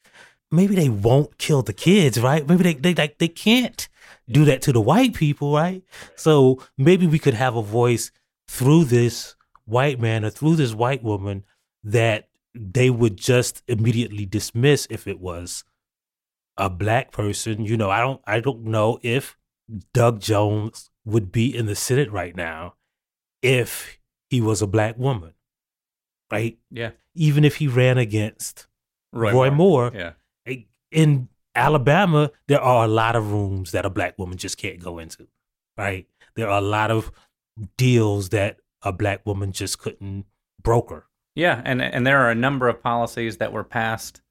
maybe 0.52 0.76
they 0.76 0.90
won't 0.90 1.38
kill 1.38 1.62
the 1.64 1.74
kids 1.74 2.20
right? 2.20 2.48
Maybe 2.48 2.64
they 2.64 2.74
they 2.74 2.94
like 2.94 3.18
they 3.18 3.28
can't 3.28 3.88
do 4.30 4.46
that 4.46 4.62
to 4.64 4.72
the 4.72 4.82
white 4.82 5.14
people 5.14 5.54
right? 5.54 5.84
So 6.16 6.62
maybe 6.78 7.08
we 7.08 7.20
could 7.20 7.34
have 7.34 7.56
a 7.56 7.64
voice 7.64 8.12
through 8.48 8.86
this 8.86 9.36
white 9.66 10.00
man 10.00 10.26
or 10.26 10.30
through 10.30 10.58
this 10.58 10.74
white 10.74 11.04
woman 11.04 11.46
that 11.84 12.28
they 12.54 12.90
would 12.90 13.18
just 13.18 13.64
immediately 13.68 14.26
dismiss 14.26 14.88
if 14.90 15.08
it 15.08 15.20
was 15.20 15.64
a 16.58 16.70
black 16.70 17.12
person 17.12 17.66
you 17.66 17.78
know 17.78 17.90
i 17.90 18.00
don't 18.00 18.22
i 18.28 18.40
don't 18.40 18.64
know 18.64 19.00
if 19.02 19.38
Doug 19.94 20.20
Jones 20.20 20.90
would 21.06 21.32
be 21.32 21.56
in 21.56 21.66
the 21.66 21.76
Senate 21.76 22.12
right 22.12 22.36
now 22.36 22.76
if 23.42 23.98
he 24.30 24.42
was 24.42 24.62
a 24.62 24.68
black 24.68 24.98
woman, 24.98 25.34
right? 26.32 26.58
Yeah. 26.70 26.92
Even 27.16 27.44
if 27.44 27.58
he 27.58 27.68
ran 27.68 27.98
against 27.98 28.68
Roy, 29.12 29.32
Roy 29.32 29.50
Moore. 29.50 29.92
Moore. 29.92 30.00
Yeah. 30.00 30.12
Eh, 30.46 30.64
in 30.92 31.30
Alabama, 31.56 32.32
there 32.48 32.62
are 32.62 32.86
a 32.86 32.88
lot 32.88 33.16
of 33.16 33.32
rooms 33.32 33.72
that 33.72 33.86
a 33.86 33.90
black 33.90 34.18
woman 34.18 34.38
just 34.38 34.58
can't 34.58 34.80
go 34.80 35.00
into, 35.00 35.28
right? 35.78 36.08
There 36.36 36.50
are 36.50 36.60
a 36.60 36.66
lot 36.66 36.92
of 36.92 37.12
deals 37.78 38.30
that 38.30 38.58
a 38.82 38.92
black 38.92 39.26
woman 39.26 39.52
just 39.52 39.80
couldn't 39.80 40.26
broker. 40.62 41.08
Yeah, 41.36 41.62
and 41.64 41.82
and 41.82 42.06
there 42.06 42.20
are 42.20 42.30
a 42.30 42.36
number 42.36 42.68
of 42.68 42.82
policies 42.82 43.38
that 43.38 43.54
were 43.54 43.64
passed 43.64 44.22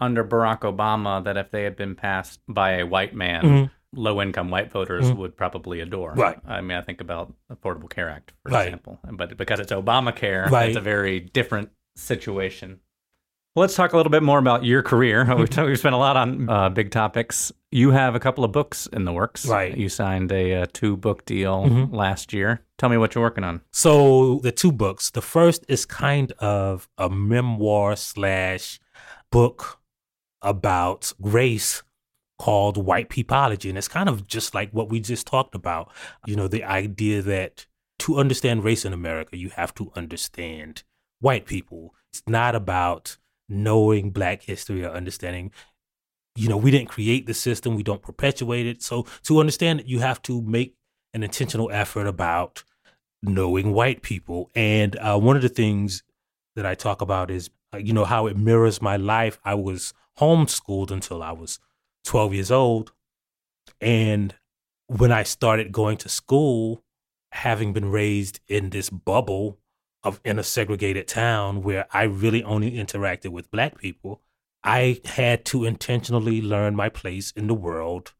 under 0.00 0.22
Barack 0.24 0.60
Obama 0.60 1.24
that 1.24 1.36
if 1.36 1.50
they 1.50 1.64
had 1.64 1.76
been 1.76 1.94
passed 1.94 2.40
by 2.48 2.72
a 2.72 2.86
white 2.86 3.14
man, 3.14 3.42
mm-hmm 3.42 3.64
low 3.96 4.20
income 4.20 4.50
white 4.50 4.70
voters 4.70 5.06
mm. 5.10 5.16
would 5.16 5.36
probably 5.36 5.80
adore. 5.80 6.12
Right. 6.12 6.38
I 6.46 6.60
mean, 6.60 6.76
I 6.76 6.82
think 6.82 7.00
about 7.00 7.32
Affordable 7.52 7.90
Care 7.90 8.08
Act, 8.08 8.32
for 8.42 8.52
right. 8.52 8.66
example. 8.66 9.00
But 9.10 9.36
because 9.36 9.60
it's 9.60 9.72
Obamacare, 9.72 10.50
right. 10.50 10.68
it's 10.68 10.76
a 10.76 10.82
very 10.82 11.20
different 11.20 11.70
situation. 11.96 12.80
Let's 13.58 13.74
talk 13.74 13.94
a 13.94 13.96
little 13.96 14.10
bit 14.10 14.22
more 14.22 14.38
about 14.38 14.66
your 14.66 14.82
career. 14.82 15.24
we've, 15.34 15.56
we've 15.56 15.78
spent 15.78 15.94
a 15.94 15.98
lot 15.98 16.18
on 16.18 16.46
uh, 16.46 16.68
big 16.68 16.90
topics. 16.90 17.50
You 17.70 17.90
have 17.90 18.14
a 18.14 18.20
couple 18.20 18.44
of 18.44 18.52
books 18.52 18.86
in 18.92 19.06
the 19.06 19.12
works. 19.14 19.46
Right. 19.46 19.74
You 19.74 19.88
signed 19.88 20.30
a, 20.30 20.52
a 20.52 20.66
two 20.66 20.94
book 20.98 21.24
deal 21.24 21.64
mm-hmm. 21.64 21.94
last 21.94 22.34
year. 22.34 22.60
Tell 22.76 22.90
me 22.90 22.98
what 22.98 23.14
you're 23.14 23.24
working 23.24 23.44
on. 23.44 23.62
So, 23.72 24.40
the 24.42 24.52
two 24.52 24.72
books. 24.72 25.08
The 25.08 25.22
first 25.22 25.64
is 25.68 25.86
kind 25.86 26.32
of 26.32 26.86
a 26.98 27.08
memoir 27.08 27.96
slash 27.96 28.78
book 29.32 29.80
about 30.42 31.14
race 31.18 31.82
called 32.38 32.76
white 32.76 33.08
peopleology. 33.08 33.70
And 33.70 33.78
it's 33.78 33.88
kind 33.88 34.10
of 34.10 34.26
just 34.26 34.54
like 34.54 34.70
what 34.72 34.90
we 34.90 35.00
just 35.00 35.26
talked 35.26 35.54
about. 35.54 35.90
You 36.26 36.36
know, 36.36 36.46
the 36.46 36.62
idea 36.62 37.22
that 37.22 37.66
to 38.00 38.18
understand 38.18 38.64
race 38.64 38.84
in 38.84 38.92
America, 38.92 39.38
you 39.38 39.48
have 39.48 39.74
to 39.76 39.90
understand 39.96 40.82
white 41.20 41.46
people. 41.46 41.94
It's 42.12 42.22
not 42.26 42.54
about 42.54 43.16
knowing 43.48 44.10
black 44.10 44.42
history 44.42 44.84
or 44.84 44.90
understanding 44.90 45.52
you 46.36 46.48
know, 46.48 46.56
we 46.56 46.70
didn't 46.70 46.88
create 46.88 47.26
the 47.26 47.34
system, 47.34 47.74
we 47.74 47.82
don't 47.82 48.02
perpetuate 48.02 48.66
it. 48.66 48.82
So 48.82 49.06
to 49.24 49.40
understand 49.40 49.80
it, 49.80 49.86
you 49.86 50.00
have 50.00 50.20
to 50.22 50.42
make 50.42 50.76
an 51.14 51.22
intentional 51.22 51.70
effort 51.72 52.06
about 52.06 52.62
knowing 53.22 53.72
white 53.72 54.02
people. 54.02 54.50
And 54.54 54.96
uh, 54.96 55.18
one 55.18 55.36
of 55.36 55.42
the 55.42 55.48
things 55.48 56.02
that 56.54 56.66
I 56.66 56.74
talk 56.74 57.00
about 57.00 57.30
is, 57.30 57.50
uh, 57.72 57.78
you 57.78 57.92
know, 57.92 58.04
how 58.04 58.26
it 58.26 58.36
mirrors 58.36 58.82
my 58.82 58.96
life. 58.96 59.38
I 59.44 59.54
was 59.54 59.94
homeschooled 60.18 60.90
until 60.90 61.22
I 61.22 61.32
was 61.32 61.58
12 62.04 62.34
years 62.34 62.50
old. 62.50 62.92
And 63.80 64.34
when 64.86 65.10
I 65.10 65.22
started 65.22 65.72
going 65.72 65.96
to 65.98 66.08
school, 66.08 66.82
having 67.32 67.72
been 67.72 67.90
raised 67.90 68.40
in 68.46 68.70
this 68.70 68.90
bubble 68.90 69.58
of 70.06 70.20
in 70.24 70.38
a 70.38 70.42
segregated 70.42 71.08
town 71.08 71.62
where 71.62 71.86
I 71.92 72.04
really 72.04 72.42
only 72.44 72.72
interacted 72.72 73.30
with 73.30 73.50
black 73.50 73.78
people, 73.78 74.22
I 74.62 75.00
had 75.04 75.44
to 75.46 75.64
intentionally 75.64 76.40
learn 76.40 76.76
my 76.76 76.88
place 76.88 77.32
in 77.32 77.48
the 77.48 77.54
world 77.54 78.12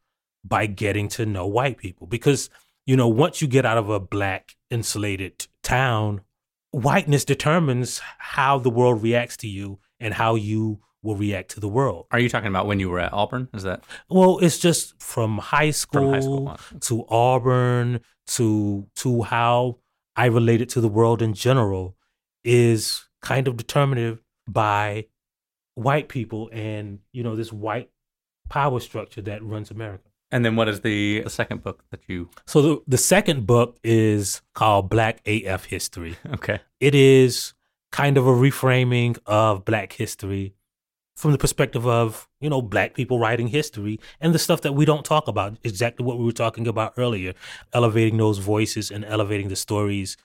by 0.44 0.66
getting 0.66 1.08
to 1.10 1.24
know 1.24 1.46
white 1.46 1.78
people. 1.78 2.06
Because, 2.06 2.50
you 2.86 2.96
know, 2.96 3.08
once 3.08 3.40
you 3.40 3.48
get 3.48 3.64
out 3.64 3.78
of 3.78 3.88
a 3.88 4.00
black 4.00 4.56
insulated 4.70 5.46
town, 5.62 6.22
whiteness 6.72 7.24
determines 7.24 8.00
how 8.18 8.58
the 8.58 8.70
world 8.70 9.02
reacts 9.02 9.36
to 9.38 9.48
you 9.48 9.78
and 10.00 10.14
how 10.14 10.34
you 10.34 10.80
will 11.02 11.16
react 11.16 11.52
to 11.52 11.60
the 11.60 11.68
world. 11.68 12.06
Are 12.10 12.18
you 12.18 12.28
talking 12.28 12.48
about 12.48 12.66
when 12.66 12.80
you 12.80 12.90
were 12.90 12.98
at 12.98 13.12
Auburn? 13.12 13.48
Is 13.54 13.62
that? 13.62 13.84
Well, 14.08 14.38
it's 14.38 14.58
just 14.58 15.00
from 15.00 15.38
high 15.38 15.70
school, 15.70 16.12
From 16.12 16.46
high 16.46 16.56
school, 16.56 16.80
to 16.80 17.06
Auburn 17.08 18.00
to 18.26 18.86
to 18.96 19.22
how 19.22 19.78
I 20.16 20.26
related 20.26 20.68
to 20.70 20.80
the 20.80 20.88
world 20.88 21.22
in 21.22 21.34
general 21.34 21.96
is 22.44 23.04
kind 23.22 23.48
of 23.48 23.56
determinative 23.56 24.22
by 24.48 25.06
white 25.74 26.08
people 26.08 26.48
and 26.52 27.00
you 27.12 27.22
know 27.22 27.36
this 27.36 27.52
white 27.52 27.90
power 28.48 28.80
structure 28.80 29.20
that 29.22 29.42
runs 29.42 29.70
America. 29.70 30.08
And 30.30 30.44
then 30.44 30.56
what 30.56 30.68
is 30.68 30.80
the, 30.80 31.20
the 31.20 31.30
second 31.30 31.62
book 31.62 31.84
that 31.90 32.00
you? 32.08 32.30
So 32.46 32.62
the, 32.62 32.82
the 32.88 32.98
second 32.98 33.46
book 33.46 33.78
is 33.84 34.42
called 34.54 34.90
Black 34.90 35.20
AF 35.26 35.66
History. 35.66 36.16
Okay. 36.34 36.60
It 36.80 36.94
is 36.94 37.54
kind 37.92 38.18
of 38.18 38.26
a 38.26 38.32
reframing 38.32 39.18
of 39.24 39.64
black 39.64 39.92
history 39.92 40.54
from 41.16 41.32
the 41.32 41.38
perspective 41.38 41.86
of, 41.86 42.28
you 42.40 42.50
know, 42.50 42.60
black 42.60 42.94
people 42.94 43.18
writing 43.18 43.48
history 43.48 43.98
and 44.20 44.34
the 44.34 44.38
stuff 44.38 44.60
that 44.60 44.74
we 44.74 44.84
don't 44.84 45.04
talk 45.04 45.26
about, 45.26 45.56
exactly 45.64 46.04
what 46.04 46.18
we 46.18 46.24
were 46.24 46.32
talking 46.32 46.68
about 46.68 46.92
earlier, 46.98 47.32
elevating 47.72 48.18
those 48.18 48.38
voices 48.38 48.90
and 48.90 49.04
elevating 49.04 49.48
the 49.48 49.56
stories 49.56 50.16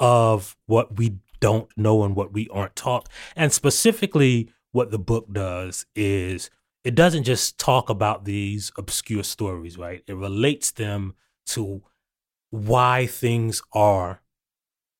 of 0.00 0.56
what 0.66 0.96
we 0.96 1.18
don't 1.40 1.68
know 1.76 2.02
and 2.04 2.16
what 2.16 2.32
we 2.32 2.48
aren't 2.48 2.74
taught. 2.74 3.08
And 3.36 3.52
specifically 3.52 4.50
what 4.72 4.90
the 4.90 4.98
book 4.98 5.30
does 5.30 5.84
is 5.94 6.50
it 6.84 6.94
doesn't 6.94 7.24
just 7.24 7.58
talk 7.58 7.90
about 7.90 8.24
these 8.24 8.72
obscure 8.78 9.22
stories, 9.22 9.76
right? 9.76 10.02
It 10.06 10.16
relates 10.16 10.70
them 10.70 11.14
to 11.48 11.82
why 12.50 13.06
things 13.06 13.62
are 13.72 14.22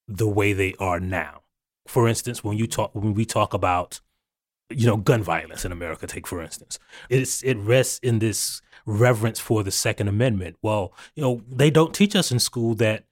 the 0.06 0.28
way 0.28 0.52
they 0.52 0.74
are 0.78 1.00
now. 1.00 1.42
For 1.86 2.08
instance, 2.08 2.44
when 2.44 2.58
you 2.58 2.66
talk 2.66 2.94
when 2.94 3.14
we 3.14 3.24
talk 3.24 3.54
about 3.54 4.00
you 4.76 4.86
know 4.86 4.96
gun 4.96 5.22
violence 5.22 5.64
in 5.64 5.72
America, 5.72 6.06
take 6.06 6.26
for 6.26 6.42
instance, 6.42 6.78
it's 7.08 7.42
it 7.42 7.56
rests 7.56 7.98
in 7.98 8.18
this 8.18 8.60
reverence 8.86 9.40
for 9.40 9.62
the 9.62 9.70
Second 9.70 10.08
Amendment. 10.08 10.56
Well, 10.62 10.92
you 11.14 11.22
know 11.22 11.42
they 11.48 11.70
don't 11.70 11.94
teach 11.94 12.14
us 12.16 12.30
in 12.30 12.38
school 12.38 12.74
that 12.76 13.04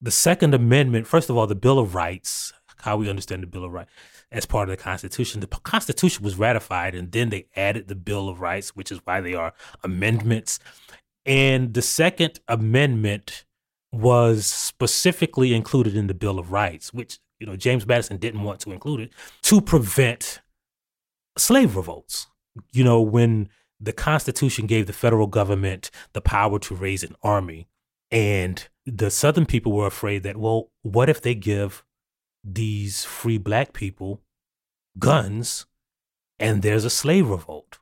the 0.00 0.10
Second 0.10 0.54
Amendment, 0.54 1.06
first 1.06 1.30
of 1.30 1.36
all, 1.36 1.46
the 1.46 1.54
Bill 1.54 1.78
of 1.78 1.94
Rights, 1.94 2.52
how 2.78 2.96
we 2.96 3.08
understand 3.08 3.42
the 3.42 3.46
Bill 3.46 3.64
of 3.64 3.72
Rights, 3.72 3.90
as 4.32 4.46
part 4.46 4.68
of 4.68 4.76
the 4.76 4.82
Constitution. 4.82 5.40
The 5.40 5.46
Constitution 5.46 6.24
was 6.24 6.38
ratified, 6.38 6.94
and 6.94 7.12
then 7.12 7.30
they 7.30 7.46
added 7.54 7.88
the 7.88 7.94
Bill 7.94 8.28
of 8.28 8.40
Rights, 8.40 8.74
which 8.74 8.90
is 8.90 9.00
why 9.04 9.20
they 9.20 9.34
are 9.34 9.52
amendments. 9.84 10.58
And 11.24 11.74
the 11.74 11.82
Second 11.82 12.40
Amendment 12.48 13.44
was 13.92 14.46
specifically 14.46 15.54
included 15.54 15.94
in 15.94 16.06
the 16.06 16.14
Bill 16.14 16.38
of 16.38 16.50
Rights, 16.50 16.92
which 16.92 17.18
you 17.38 17.46
know 17.46 17.56
James 17.56 17.86
Madison 17.86 18.16
didn't 18.16 18.42
want 18.42 18.60
to 18.60 18.72
include 18.72 19.00
it 19.00 19.12
to 19.42 19.60
prevent 19.60 20.40
slave 21.36 21.76
revolts. 21.76 22.26
You 22.72 22.84
know, 22.84 23.00
when 23.00 23.48
the 23.80 23.92
Constitution 23.92 24.66
gave 24.66 24.86
the 24.86 24.92
federal 24.92 25.26
government 25.26 25.90
the 26.12 26.20
power 26.20 26.58
to 26.60 26.74
raise 26.74 27.02
an 27.02 27.16
army, 27.22 27.68
and 28.10 28.68
the 28.84 29.10
Southern 29.10 29.46
people 29.46 29.72
were 29.72 29.86
afraid 29.86 30.22
that, 30.22 30.36
well, 30.36 30.70
what 30.82 31.08
if 31.08 31.22
they 31.22 31.34
give 31.34 31.84
these 32.44 33.04
free 33.04 33.38
black 33.38 33.72
people 33.72 34.20
guns 34.98 35.66
and 36.38 36.62
there's 36.62 36.84
a 36.84 36.90
slave 36.90 37.28
revolt 37.28 37.78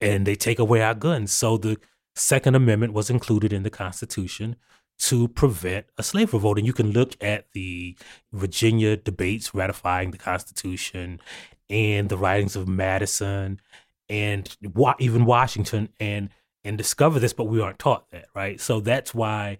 and 0.00 0.26
they 0.26 0.34
take 0.34 0.58
away 0.58 0.82
our 0.82 0.94
guns. 0.94 1.32
So 1.32 1.56
the 1.56 1.78
Second 2.14 2.54
Amendment 2.54 2.92
was 2.92 3.10
included 3.10 3.52
in 3.52 3.62
the 3.62 3.70
Constitution 3.70 4.56
to 5.00 5.28
prevent 5.28 5.86
a 5.96 6.02
slave 6.02 6.32
revolt. 6.32 6.58
And 6.58 6.66
you 6.66 6.72
can 6.72 6.90
look 6.90 7.16
at 7.20 7.46
the 7.52 7.96
Virginia 8.32 8.96
debates 8.96 9.54
ratifying 9.54 10.10
the 10.10 10.18
Constitution 10.18 11.20
and 11.70 12.08
the 12.08 12.16
writings 12.16 12.56
of 12.56 12.68
Madison 12.68 13.60
and 14.08 14.56
even 14.98 15.24
Washington 15.24 15.88
and 16.00 16.30
and 16.64 16.76
discover 16.76 17.18
this, 17.18 17.32
but 17.32 17.44
we 17.44 17.60
aren't 17.60 17.78
taught 17.78 18.10
that, 18.10 18.26
right? 18.34 18.60
So 18.60 18.80
that's 18.80 19.14
why 19.14 19.58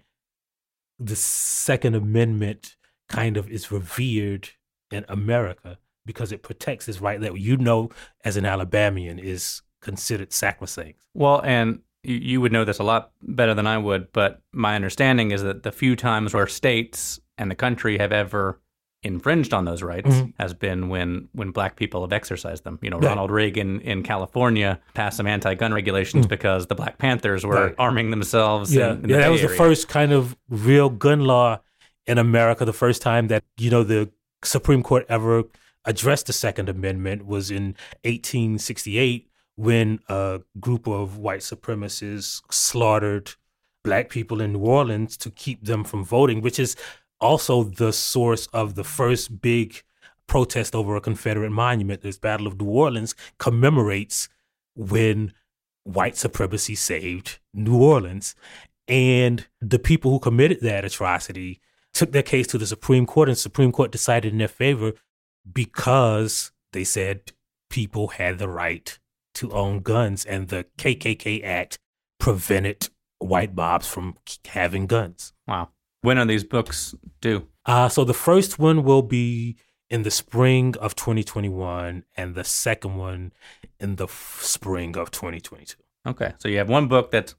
the 0.98 1.16
Second 1.16 1.94
Amendment 1.94 2.76
kind 3.08 3.36
of 3.36 3.48
is 3.48 3.70
revered 3.70 4.50
in 4.90 5.04
America 5.08 5.78
because 6.04 6.32
it 6.32 6.42
protects 6.42 6.86
this 6.86 7.00
right 7.00 7.20
that 7.20 7.38
you 7.38 7.56
know 7.56 7.90
as 8.24 8.36
an 8.36 8.44
Alabamian 8.44 9.18
is 9.18 9.62
considered 9.80 10.32
sacrosanct. 10.32 11.00
Well, 11.14 11.40
and 11.42 11.80
you 12.02 12.40
would 12.40 12.52
know 12.52 12.64
this 12.64 12.78
a 12.78 12.84
lot 12.84 13.12
better 13.22 13.54
than 13.54 13.66
I 13.66 13.78
would, 13.78 14.12
but 14.12 14.40
my 14.52 14.74
understanding 14.74 15.30
is 15.30 15.42
that 15.42 15.62
the 15.62 15.72
few 15.72 15.96
times 15.96 16.34
where 16.34 16.46
states 16.46 17.20
and 17.36 17.50
the 17.50 17.54
country 17.54 17.98
have 17.98 18.12
ever 18.12 18.60
infringed 19.02 19.54
on 19.54 19.64
those 19.64 19.82
rights 19.82 20.08
mm-hmm. 20.08 20.30
has 20.40 20.52
been 20.54 20.88
when 20.88 21.28
when 21.32 21.50
black 21.50 21.76
people 21.76 22.00
have 22.00 22.12
exercised 22.12 22.64
them. 22.64 22.78
You 22.82 22.90
know, 22.90 22.98
right. 22.98 23.08
Ronald 23.08 23.30
Reagan 23.30 23.80
in 23.80 24.02
California 24.02 24.80
passed 24.94 25.16
some 25.16 25.26
anti-gun 25.26 25.72
regulations 25.72 26.24
mm-hmm. 26.24 26.30
because 26.30 26.66
the 26.66 26.74
Black 26.74 26.98
Panthers 26.98 27.46
were 27.46 27.66
right. 27.66 27.74
arming 27.78 28.10
themselves. 28.10 28.74
Yeah, 28.74 28.92
in, 28.92 29.04
in 29.04 29.10
yeah, 29.10 29.18
that 29.18 29.30
was 29.30 29.42
area. 29.42 29.52
the 29.52 29.56
first 29.56 29.88
kind 29.88 30.12
of 30.12 30.36
real 30.48 30.90
gun 30.90 31.20
law 31.20 31.60
in 32.06 32.18
America, 32.18 32.64
the 32.64 32.72
first 32.72 33.02
time 33.02 33.28
that, 33.28 33.44
you 33.58 33.70
know, 33.70 33.84
the 33.84 34.10
Supreme 34.42 34.82
Court 34.82 35.04
ever 35.08 35.44
addressed 35.84 36.26
the 36.26 36.32
Second 36.32 36.68
Amendment 36.68 37.26
was 37.26 37.50
in 37.50 37.76
1868 38.04 39.30
when 39.56 40.00
a 40.08 40.40
group 40.58 40.86
of 40.88 41.18
white 41.18 41.40
supremacists 41.40 42.42
slaughtered 42.50 43.32
black 43.84 44.08
people 44.08 44.40
in 44.40 44.54
New 44.54 44.60
Orleans 44.60 45.16
to 45.18 45.30
keep 45.30 45.64
them 45.64 45.84
from 45.84 46.04
voting, 46.04 46.40
which 46.40 46.58
is 46.58 46.76
also 47.20 47.64
the 47.64 47.92
source 47.92 48.46
of 48.48 48.74
the 48.74 48.84
first 48.84 49.40
big 49.40 49.82
protest 50.26 50.74
over 50.74 50.96
a 50.96 51.00
Confederate 51.00 51.50
monument. 51.50 52.02
This 52.02 52.18
Battle 52.18 52.46
of 52.46 52.60
New 52.60 52.68
Orleans 52.68 53.14
commemorates 53.38 54.28
when 54.74 55.32
white 55.84 56.16
supremacy 56.16 56.74
saved 56.74 57.38
New 57.52 57.82
Orleans. 57.82 58.34
And 58.86 59.46
the 59.60 59.78
people 59.78 60.10
who 60.10 60.18
committed 60.18 60.60
that 60.62 60.84
atrocity 60.84 61.60
took 61.92 62.12
their 62.12 62.22
case 62.22 62.46
to 62.48 62.58
the 62.58 62.66
Supreme 62.66 63.06
Court, 63.06 63.28
and 63.28 63.36
the 63.36 63.40
Supreme 63.40 63.72
Court 63.72 63.90
decided 63.90 64.32
in 64.32 64.38
their 64.38 64.48
favor 64.48 64.92
because 65.50 66.52
they 66.72 66.84
said 66.84 67.32
people 67.70 68.08
had 68.08 68.38
the 68.38 68.48
right 68.48 68.98
to 69.34 69.50
own 69.52 69.80
guns, 69.80 70.24
and 70.24 70.48
the 70.48 70.66
KKK 70.78 71.44
Act 71.44 71.78
prevented 72.18 72.88
white 73.18 73.54
mobs 73.54 73.88
from 73.88 74.16
having 74.46 74.86
guns. 74.86 75.32
Wow. 75.46 75.70
When 76.08 76.16
are 76.16 76.24
these 76.24 76.42
books 76.42 76.94
due? 77.20 77.46
Uh, 77.66 77.90
so 77.90 78.02
the 78.02 78.14
first 78.14 78.58
one 78.58 78.82
will 78.82 79.02
be 79.02 79.58
in 79.90 80.04
the 80.04 80.10
spring 80.10 80.74
of 80.80 80.96
2021, 80.96 82.02
and 82.16 82.34
the 82.34 82.44
second 82.44 82.96
one 82.96 83.32
in 83.78 83.96
the 83.96 84.04
f- 84.04 84.38
spring 84.40 84.96
of 84.96 85.10
2022. 85.10 85.76
Okay. 86.06 86.32
So 86.38 86.48
you 86.48 86.56
have 86.56 86.70
one 86.70 86.88
book 86.88 87.10
that's 87.10 87.34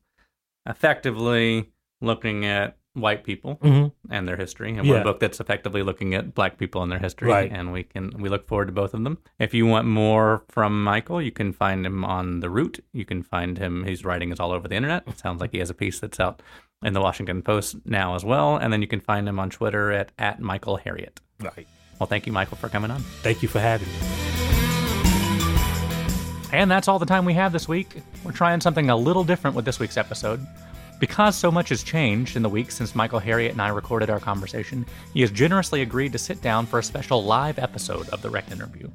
effectively 0.67 1.71
looking 1.99 2.45
at 2.45 2.77
white 3.01 3.23
people 3.23 3.57
mm-hmm. 3.57 3.87
and 4.13 4.27
their 4.27 4.37
history, 4.37 4.75
and 4.75 4.85
Yeah. 4.85 4.95
one 4.95 5.03
book 5.03 5.19
that's 5.19 5.39
effectively 5.39 5.83
looking 5.83 6.13
at 6.13 6.33
black 6.33 6.57
people 6.57 6.81
and 6.83 6.91
their 6.91 6.99
history. 6.99 7.29
Right. 7.29 7.51
And 7.51 7.71
we 7.71 7.83
can 7.83 8.11
we 8.19 8.29
look 8.29 8.47
forward 8.47 8.65
to 8.65 8.71
both 8.71 8.93
of 8.93 9.03
them. 9.03 9.17
If 9.39 9.53
you 9.53 9.65
want 9.65 9.87
more 9.87 10.43
from 10.49 10.83
Michael, 10.83 11.21
you 11.21 11.31
can 11.31 11.53
find 11.53 11.85
him 11.85 12.03
on 12.05 12.39
the 12.39 12.49
Root. 12.49 12.83
You 12.93 13.05
can 13.05 13.23
find 13.23 13.57
him. 13.57 13.83
His 13.83 14.05
writing 14.05 14.31
is 14.31 14.39
all 14.39 14.51
over 14.51 14.67
the 14.67 14.75
internet. 14.75 15.03
It 15.07 15.19
sounds 15.19 15.41
like 15.41 15.51
he 15.51 15.59
has 15.59 15.69
a 15.69 15.73
piece 15.73 15.99
that's 15.99 16.19
out 16.19 16.41
in 16.83 16.93
the 16.93 17.01
Washington 17.01 17.41
Post 17.41 17.77
now 17.85 18.15
as 18.15 18.23
well. 18.23 18.55
And 18.57 18.71
then 18.71 18.81
you 18.81 18.87
can 18.87 19.01
find 19.01 19.27
him 19.27 19.39
on 19.39 19.49
Twitter 19.49 19.91
at 19.91 20.11
at 20.17 20.39
Michael 20.39 20.77
Harriot. 20.77 21.19
Right. 21.41 21.67
Well, 21.99 22.07
thank 22.07 22.25
you, 22.25 22.31
Michael, 22.31 22.57
for 22.57 22.69
coming 22.69 22.91
on. 22.91 23.01
Thank 23.21 23.41
you 23.43 23.49
for 23.49 23.59
having 23.59 23.87
me. 23.87 23.93
And 26.51 26.71
that's 26.71 26.87
all 26.87 26.97
the 26.97 27.05
time 27.05 27.25
we 27.25 27.33
have 27.35 27.51
this 27.51 27.67
week. 27.67 28.01
We're 28.23 28.31
trying 28.31 28.59
something 28.61 28.89
a 28.89 28.95
little 28.95 29.23
different 29.23 29.55
with 29.55 29.65
this 29.65 29.79
week's 29.79 29.97
episode. 29.97 30.45
Because 30.99 31.37
so 31.37 31.49
much 31.49 31.69
has 31.69 31.81
changed 31.81 32.35
in 32.35 32.43
the 32.43 32.49
weeks 32.49 32.75
since 32.75 32.93
Michael 32.93 33.21
Harriot 33.21 33.51
and 33.51 33.61
I 33.61 33.69
recorded 33.69 34.09
our 34.09 34.19
conversation, 34.19 34.85
he 35.13 35.21
has 35.21 35.31
generously 35.31 35.81
agreed 35.81 36.11
to 36.11 36.17
sit 36.17 36.41
down 36.41 36.65
for 36.65 36.79
a 36.79 36.83
special 36.83 37.23
live 37.23 37.57
episode 37.57 38.09
of 38.09 38.21
the 38.21 38.29
Reckon 38.29 38.53
interview. 38.53 38.89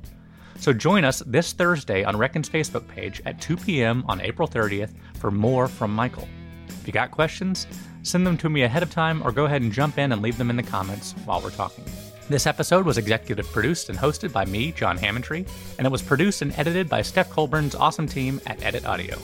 So 0.58 0.72
join 0.72 1.04
us 1.04 1.22
this 1.26 1.52
Thursday 1.52 2.04
on 2.04 2.16
Reckon's 2.16 2.48
Facebook 2.48 2.86
page 2.88 3.22
at 3.24 3.40
2 3.40 3.56
p.m. 3.56 4.04
on 4.06 4.20
April 4.20 4.46
30th 4.46 4.92
for 5.14 5.30
more 5.30 5.66
from 5.66 5.94
Michael. 5.94 6.28
If 6.68 6.86
you 6.86 6.92
got 6.92 7.10
questions, 7.10 7.66
send 8.02 8.26
them 8.26 8.36
to 8.38 8.50
me 8.50 8.62
ahead 8.62 8.82
of 8.82 8.90
time 8.90 9.22
or 9.26 9.32
go 9.32 9.46
ahead 9.46 9.62
and 9.62 9.72
jump 9.72 9.98
in 9.98 10.12
and 10.12 10.20
leave 10.20 10.36
them 10.36 10.50
in 10.50 10.56
the 10.56 10.62
comments 10.62 11.12
while 11.24 11.40
we're 11.40 11.50
talking. 11.50 11.84
This 12.28 12.46
episode 12.46 12.86
was 12.86 12.98
executive 12.98 13.50
produced 13.50 13.88
and 13.88 13.98
hosted 13.98 14.32
by 14.32 14.44
me, 14.44 14.72
John 14.72 14.98
Hammontree, 14.98 15.48
and 15.78 15.86
it 15.86 15.90
was 15.90 16.02
produced 16.02 16.42
and 16.42 16.58
edited 16.58 16.88
by 16.88 17.02
Steph 17.02 17.30
Colburn's 17.30 17.74
awesome 17.74 18.06
team 18.06 18.40
at 18.46 18.62
Edit 18.62 18.86
Audio. 18.86 19.18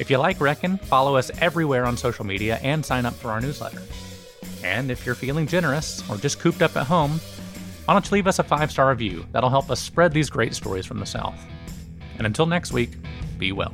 If 0.00 0.08
you 0.08 0.16
like 0.16 0.40
Reckon, 0.40 0.78
follow 0.78 1.16
us 1.16 1.30
everywhere 1.42 1.84
on 1.84 1.94
social 1.94 2.24
media 2.24 2.58
and 2.62 2.84
sign 2.84 3.04
up 3.04 3.12
for 3.12 3.30
our 3.30 3.38
newsletter. 3.38 3.82
And 4.64 4.90
if 4.90 5.04
you're 5.04 5.14
feeling 5.14 5.46
generous 5.46 6.02
or 6.08 6.16
just 6.16 6.40
cooped 6.40 6.62
up 6.62 6.74
at 6.74 6.86
home, 6.86 7.20
why 7.84 7.92
don't 7.92 8.06
you 8.06 8.14
leave 8.14 8.26
us 8.26 8.38
a 8.38 8.42
five 8.42 8.70
star 8.72 8.88
review? 8.88 9.26
That'll 9.32 9.50
help 9.50 9.70
us 9.70 9.78
spread 9.78 10.14
these 10.14 10.30
great 10.30 10.54
stories 10.54 10.86
from 10.86 11.00
the 11.00 11.06
South. 11.06 11.38
And 12.16 12.26
until 12.26 12.46
next 12.46 12.72
week, 12.72 12.92
be 13.36 13.52
well. 13.52 13.72